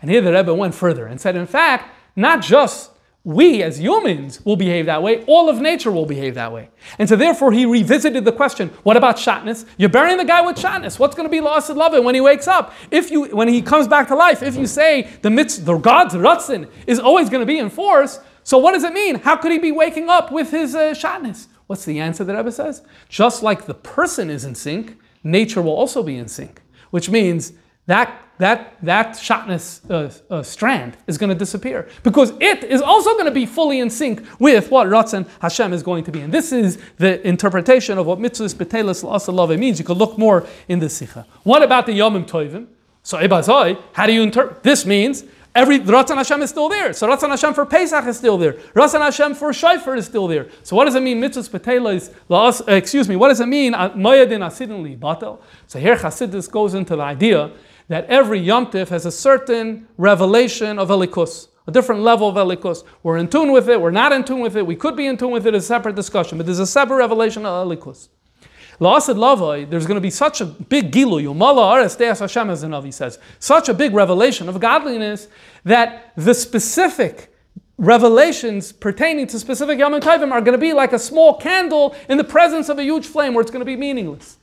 And 0.00 0.10
here 0.10 0.20
the 0.20 0.32
Rebbe 0.32 0.54
went 0.54 0.74
further 0.74 1.06
and 1.06 1.20
said, 1.20 1.34
in 1.34 1.46
fact, 1.46 1.94
not 2.18 2.42
just 2.42 2.90
we 3.24 3.62
as 3.62 3.78
humans 3.78 4.44
will 4.44 4.56
behave 4.56 4.86
that 4.86 5.02
way, 5.02 5.22
all 5.26 5.50
of 5.50 5.60
nature 5.60 5.90
will 5.90 6.06
behave 6.06 6.34
that 6.36 6.52
way. 6.52 6.70
And 6.98 7.08
so 7.08 7.14
therefore 7.14 7.52
he 7.52 7.66
revisited 7.66 8.24
the 8.24 8.32
question, 8.32 8.70
what 8.84 8.96
about 8.96 9.16
shatness? 9.16 9.66
You're 9.76 9.90
burying 9.90 10.16
the 10.16 10.24
guy 10.24 10.40
with 10.40 10.56
shatness. 10.56 10.98
What's 10.98 11.14
going 11.14 11.28
to 11.28 11.30
be 11.30 11.40
lost 11.40 11.68
in 11.68 11.76
love 11.76 11.92
when 12.02 12.14
he 12.14 12.20
wakes 12.20 12.48
up? 12.48 12.72
If 12.90 13.10
you 13.10 13.24
when 13.36 13.48
he 13.48 13.60
comes 13.60 13.86
back 13.86 14.08
to 14.08 14.14
life, 14.14 14.42
if 14.42 14.56
you 14.56 14.66
say 14.66 15.10
the 15.22 15.30
mitzvah, 15.30 15.64
the 15.64 15.78
God's 15.78 16.14
ratzon 16.14 16.70
is 16.86 16.98
always 16.98 17.28
going 17.28 17.42
to 17.42 17.46
be 17.46 17.58
in 17.58 17.70
force, 17.70 18.20
so 18.44 18.56
what 18.56 18.72
does 18.72 18.84
it 18.84 18.94
mean? 18.94 19.16
How 19.16 19.36
could 19.36 19.52
he 19.52 19.58
be 19.58 19.72
waking 19.72 20.08
up 20.08 20.32
with 20.32 20.50
his 20.50 20.74
uh, 20.74 20.94
shatness? 20.94 21.48
What's 21.66 21.84
the 21.84 22.00
answer 22.00 22.24
that 22.24 22.34
Rebbe 22.34 22.50
says? 22.50 22.82
Just 23.10 23.42
like 23.42 23.66
the 23.66 23.74
person 23.74 24.30
is 24.30 24.46
in 24.46 24.54
sync, 24.54 24.96
nature 25.22 25.60
will 25.60 25.76
also 25.76 26.02
be 26.02 26.16
in 26.16 26.28
sync, 26.28 26.62
which 26.90 27.10
means 27.10 27.52
that 27.84 28.22
that, 28.38 28.76
that 28.82 29.16
shatness 29.16 29.80
uh, 29.90 30.34
uh, 30.34 30.42
strand 30.42 30.96
is 31.06 31.18
going 31.18 31.30
to 31.30 31.34
disappear 31.34 31.88
because 32.02 32.32
it 32.40 32.64
is 32.64 32.80
also 32.80 33.12
going 33.14 33.26
to 33.26 33.30
be 33.30 33.46
fully 33.46 33.80
in 33.80 33.90
sync 33.90 34.24
with 34.38 34.70
what 34.70 34.86
Ratzon 34.86 35.28
Hashem 35.40 35.72
is 35.72 35.82
going 35.82 36.04
to 36.04 36.12
be. 36.12 36.20
And 36.20 36.32
this 36.32 36.52
is 36.52 36.78
the 36.96 37.26
interpretation 37.26 37.98
of 37.98 38.06
what 38.06 38.18
mitzvahs 38.18 38.54
betelis 38.54 39.04
la'asalave 39.04 39.58
means. 39.58 39.78
You 39.78 39.84
could 39.84 39.96
look 39.96 40.16
more 40.18 40.46
in 40.68 40.78
the 40.78 40.88
sikha. 40.88 41.26
What 41.42 41.62
about 41.62 41.86
the 41.86 41.92
Yomim 41.92 42.28
Tovim? 42.28 42.68
So 43.02 43.18
Ibazoi, 43.18 43.80
how 43.92 44.06
do 44.06 44.12
you 44.12 44.22
interpret? 44.22 44.62
This 44.62 44.86
means 44.86 45.24
every 45.54 45.80
Ratzon 45.80 46.16
Hashem 46.16 46.42
is 46.42 46.50
still 46.50 46.68
there. 46.68 46.92
So 46.92 47.08
Ratzon 47.08 47.30
Hashem 47.30 47.54
for 47.54 47.66
Pesach 47.66 48.06
is 48.06 48.18
still 48.18 48.38
there. 48.38 48.52
Ratzon 48.74 49.00
Hashem 49.00 49.34
for 49.34 49.52
Shofar 49.52 49.96
is 49.96 50.06
still 50.06 50.28
there. 50.28 50.48
So 50.62 50.76
what 50.76 50.84
does 50.84 50.94
it 50.94 51.02
mean? 51.02 51.20
Mitzvahs 51.20 51.48
betelis 51.48 52.14
uh, 52.30 52.72
excuse 52.72 53.08
me. 53.08 53.16
What 53.16 53.28
does 53.28 53.40
it 53.40 53.46
mean? 53.46 53.72
Mayadin 53.72 54.44
asidin 54.46 54.98
batel. 54.98 55.40
So 55.66 55.80
here 55.80 55.96
Chassidus 55.96 56.50
goes 56.50 56.74
into 56.74 56.94
the 56.94 57.02
idea 57.02 57.50
that 57.88 58.04
every 58.06 58.38
Yom 58.38 58.66
Tif 58.66 58.88
has 58.88 59.06
a 59.06 59.12
certain 59.12 59.88
revelation 59.96 60.78
of 60.78 60.88
Elikus, 60.88 61.48
a 61.66 61.72
different 61.72 62.02
level 62.02 62.28
of 62.28 62.36
Elikus. 62.36 62.84
We're 63.02 63.16
in 63.16 63.28
tune 63.28 63.52
with 63.52 63.68
it, 63.68 63.80
we're 63.80 63.90
not 63.90 64.12
in 64.12 64.24
tune 64.24 64.40
with 64.40 64.56
it, 64.56 64.66
we 64.66 64.76
could 64.76 64.96
be 64.96 65.06
in 65.06 65.16
tune 65.16 65.30
with 65.30 65.46
it, 65.46 65.54
it's 65.54 65.64
a 65.64 65.68
separate 65.68 65.96
discussion, 65.96 66.38
but 66.38 66.46
there's 66.46 66.58
a 66.58 66.66
separate 66.66 66.96
revelation 66.96 67.44
of 67.44 67.66
Elikus. 67.66 68.08
La'asid 68.80 69.16
Lavai, 69.16 69.68
there's 69.68 69.86
going 69.86 69.96
to 69.96 70.00
be 70.00 70.10
such 70.10 70.40
a 70.40 70.44
big 70.44 70.92
gilu, 70.92 71.20
Yomala 71.22 71.64
Ares 71.64 71.96
Deas 71.96 72.20
Hashem, 72.20 72.48
as 72.48 72.60
the 72.60 72.68
Navi 72.68 72.92
says, 72.92 73.18
such 73.40 73.68
a 73.68 73.74
big 73.74 73.92
revelation 73.92 74.48
of 74.48 74.60
godliness 74.60 75.26
that 75.64 76.12
the 76.16 76.32
specific 76.32 77.34
revelations 77.76 78.72
pertaining 78.72 79.26
to 79.28 79.38
specific 79.38 79.78
Yom 79.78 79.92
Tovim 79.94 80.30
are 80.30 80.40
going 80.40 80.52
to 80.52 80.58
be 80.58 80.72
like 80.72 80.92
a 80.92 80.98
small 80.98 81.38
candle 81.38 81.94
in 82.08 82.18
the 82.18 82.24
presence 82.24 82.68
of 82.68 82.78
a 82.78 82.82
huge 82.82 83.06
flame 83.06 83.34
where 83.34 83.42
it's 83.42 83.50
going 83.50 83.60
to 83.60 83.66
be 83.66 83.76
meaningless. 83.76 84.37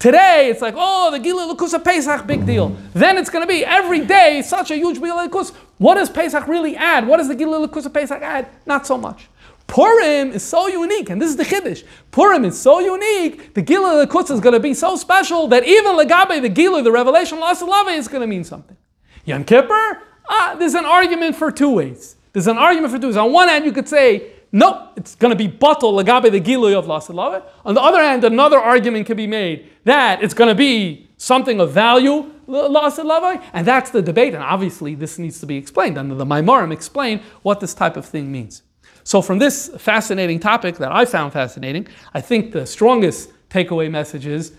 Today, 0.00 0.48
it's 0.50 0.62
like, 0.62 0.74
oh, 0.78 1.10
the 1.10 1.18
Gila 1.18 1.54
Lukusa 1.54 1.84
Pesach, 1.84 2.26
big 2.26 2.46
deal. 2.46 2.74
Then 2.94 3.18
it's 3.18 3.28
going 3.28 3.46
to 3.46 3.46
be 3.46 3.66
every 3.66 4.00
day 4.00 4.40
such 4.40 4.70
a 4.70 4.74
huge 4.74 4.98
Gila 4.98 5.28
Lukus. 5.28 5.52
What 5.76 5.96
does 5.96 6.08
Pesach 6.08 6.48
really 6.48 6.74
add? 6.74 7.06
What 7.06 7.18
does 7.18 7.28
the 7.28 7.34
Gila 7.34 7.68
Lukusa 7.68 7.92
Pesach 7.92 8.22
add? 8.22 8.48
Not 8.64 8.86
so 8.86 8.96
much. 8.96 9.28
Purim 9.66 10.32
is 10.32 10.42
so 10.42 10.68
unique, 10.68 11.10
and 11.10 11.20
this 11.20 11.28
is 11.28 11.36
the 11.36 11.44
Kiddush. 11.44 11.82
Purim 12.12 12.46
is 12.46 12.58
so 12.58 12.80
unique, 12.80 13.52
the 13.52 13.60
Gila 13.60 14.06
Lukus 14.06 14.30
is 14.30 14.40
going 14.40 14.54
to 14.54 14.58
be 14.58 14.72
so 14.72 14.96
special 14.96 15.46
that 15.48 15.66
even 15.66 15.92
Lagabe, 15.96 16.40
the 16.40 16.48
Gila, 16.48 16.82
the 16.82 16.90
revelation, 16.90 17.38
Lasalave, 17.38 17.94
is 17.94 18.08
going 18.08 18.22
to 18.22 18.26
mean 18.26 18.42
something. 18.42 18.78
Yom 19.26 19.44
Kippur, 19.44 20.02
ah, 20.30 20.56
there's 20.58 20.74
an 20.74 20.86
argument 20.86 21.36
for 21.36 21.52
two 21.52 21.70
ways. 21.70 22.16
There's 22.32 22.46
an 22.46 22.56
argument 22.56 22.92
for 22.92 22.98
two 22.98 23.08
ways. 23.08 23.18
On 23.18 23.32
one 23.32 23.48
hand, 23.48 23.66
you 23.66 23.72
could 23.72 23.86
say, 23.86 24.32
no, 24.52 24.88
it's 24.96 25.14
going 25.14 25.30
to 25.30 25.36
be 25.36 25.48
batal 25.48 25.92
lagabe 25.92 26.30
the 26.30 26.40
giloy 26.40 26.76
of 26.76 26.86
lasalave. 26.86 27.42
On 27.64 27.74
the 27.74 27.80
other 27.80 28.02
hand, 28.02 28.24
another 28.24 28.58
argument 28.58 29.06
can 29.06 29.16
be 29.16 29.26
made 29.26 29.70
that 29.84 30.22
it's 30.22 30.34
going 30.34 30.48
to 30.48 30.54
be 30.56 31.08
something 31.16 31.60
of 31.60 31.72
value 31.72 32.30
lasalave, 32.48 33.42
and 33.52 33.66
that's 33.66 33.90
the 33.90 34.02
debate. 34.02 34.34
And 34.34 34.42
obviously, 34.42 34.94
this 34.94 35.18
needs 35.18 35.38
to 35.40 35.46
be 35.46 35.56
explained. 35.56 35.96
And 35.98 36.10
the 36.18 36.24
Maimarim 36.24 36.72
explain 36.72 37.20
what 37.42 37.60
this 37.60 37.74
type 37.74 37.96
of 37.96 38.04
thing 38.04 38.32
means. 38.32 38.62
So, 39.04 39.22
from 39.22 39.38
this 39.38 39.70
fascinating 39.78 40.40
topic 40.40 40.76
that 40.78 40.90
I 40.90 41.04
found 41.04 41.32
fascinating, 41.32 41.86
I 42.12 42.20
think 42.20 42.52
the 42.52 42.66
strongest 42.66 43.30
takeaway 43.50 43.90
message 43.90 44.26
is 44.26 44.52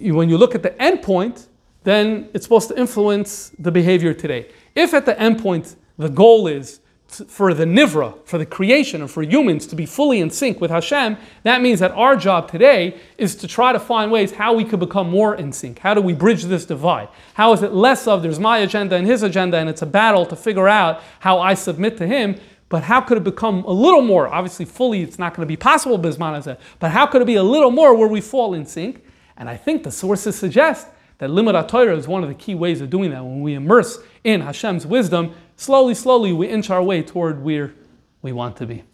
when 0.00 0.28
you 0.28 0.38
look 0.38 0.54
at 0.54 0.62
the 0.62 0.70
endpoint, 0.70 1.46
then 1.84 2.28
it's 2.34 2.44
supposed 2.44 2.68
to 2.68 2.78
influence 2.78 3.50
the 3.58 3.70
behavior 3.70 4.14
today. 4.14 4.48
If 4.74 4.94
at 4.94 5.06
the 5.06 5.14
endpoint 5.14 5.76
the 5.96 6.08
goal 6.08 6.46
is 6.46 6.80
for 7.08 7.54
the 7.54 7.64
Nivra, 7.64 8.14
for 8.26 8.36
the 8.36 8.44
creation, 8.44 9.00
and 9.00 9.10
for 9.10 9.22
humans 9.22 9.66
to 9.68 9.74
be 9.74 9.86
fully 9.86 10.20
in 10.20 10.28
sync 10.28 10.60
with 10.60 10.70
Hashem, 10.70 11.16
that 11.42 11.62
means 11.62 11.80
that 11.80 11.90
our 11.92 12.16
job 12.16 12.50
today 12.50 13.00
is 13.16 13.34
to 13.36 13.48
try 13.48 13.72
to 13.72 13.80
find 13.80 14.12
ways 14.12 14.32
how 14.32 14.52
we 14.52 14.64
could 14.64 14.78
become 14.78 15.08
more 15.08 15.34
in 15.34 15.52
sync. 15.52 15.78
How 15.78 15.94
do 15.94 16.02
we 16.02 16.12
bridge 16.12 16.44
this 16.44 16.66
divide? 16.66 17.08
How 17.34 17.52
is 17.54 17.62
it 17.62 17.72
less 17.72 18.06
of 18.06 18.22
there's 18.22 18.38
my 18.38 18.58
agenda 18.58 18.96
and 18.96 19.06
his 19.06 19.22
agenda, 19.22 19.56
and 19.56 19.70
it's 19.70 19.82
a 19.82 19.86
battle 19.86 20.26
to 20.26 20.36
figure 20.36 20.68
out 20.68 21.02
how 21.20 21.40
I 21.40 21.54
submit 21.54 21.96
to 21.96 22.06
him, 22.06 22.38
but 22.68 22.82
how 22.82 23.00
could 23.00 23.16
it 23.16 23.24
become 23.24 23.64
a 23.64 23.72
little 23.72 24.02
more? 24.02 24.28
Obviously, 24.28 24.66
fully 24.66 25.02
it's 25.02 25.18
not 25.18 25.34
going 25.34 25.46
to 25.46 25.50
be 25.50 25.56
possible, 25.56 25.98
Bisman 25.98 26.42
said, 26.44 26.58
but 26.78 26.90
how 26.90 27.06
could 27.06 27.22
it 27.22 27.26
be 27.26 27.36
a 27.36 27.42
little 27.42 27.70
more 27.70 27.94
where 27.94 28.08
we 28.08 28.20
fall 28.20 28.52
in 28.52 28.66
sync? 28.66 29.02
And 29.38 29.48
I 29.48 29.56
think 29.56 29.82
the 29.82 29.90
sources 29.90 30.36
suggest 30.36 30.86
that 31.18 31.30
limud 31.30 31.68
Torah 31.68 31.96
is 31.96 32.08
one 32.08 32.22
of 32.22 32.28
the 32.28 32.34
key 32.34 32.54
ways 32.54 32.80
of 32.80 32.90
doing 32.90 33.10
that. 33.10 33.24
When 33.24 33.42
we 33.42 33.54
immerse 33.54 33.98
in 34.24 34.40
Hashem's 34.40 34.86
wisdom, 34.86 35.34
slowly, 35.56 35.94
slowly 35.94 36.32
we 36.32 36.48
inch 36.48 36.70
our 36.70 36.82
way 36.82 37.02
toward 37.02 37.42
where 37.42 37.74
we 38.22 38.32
want 38.32 38.56
to 38.56 38.66
be. 38.66 38.84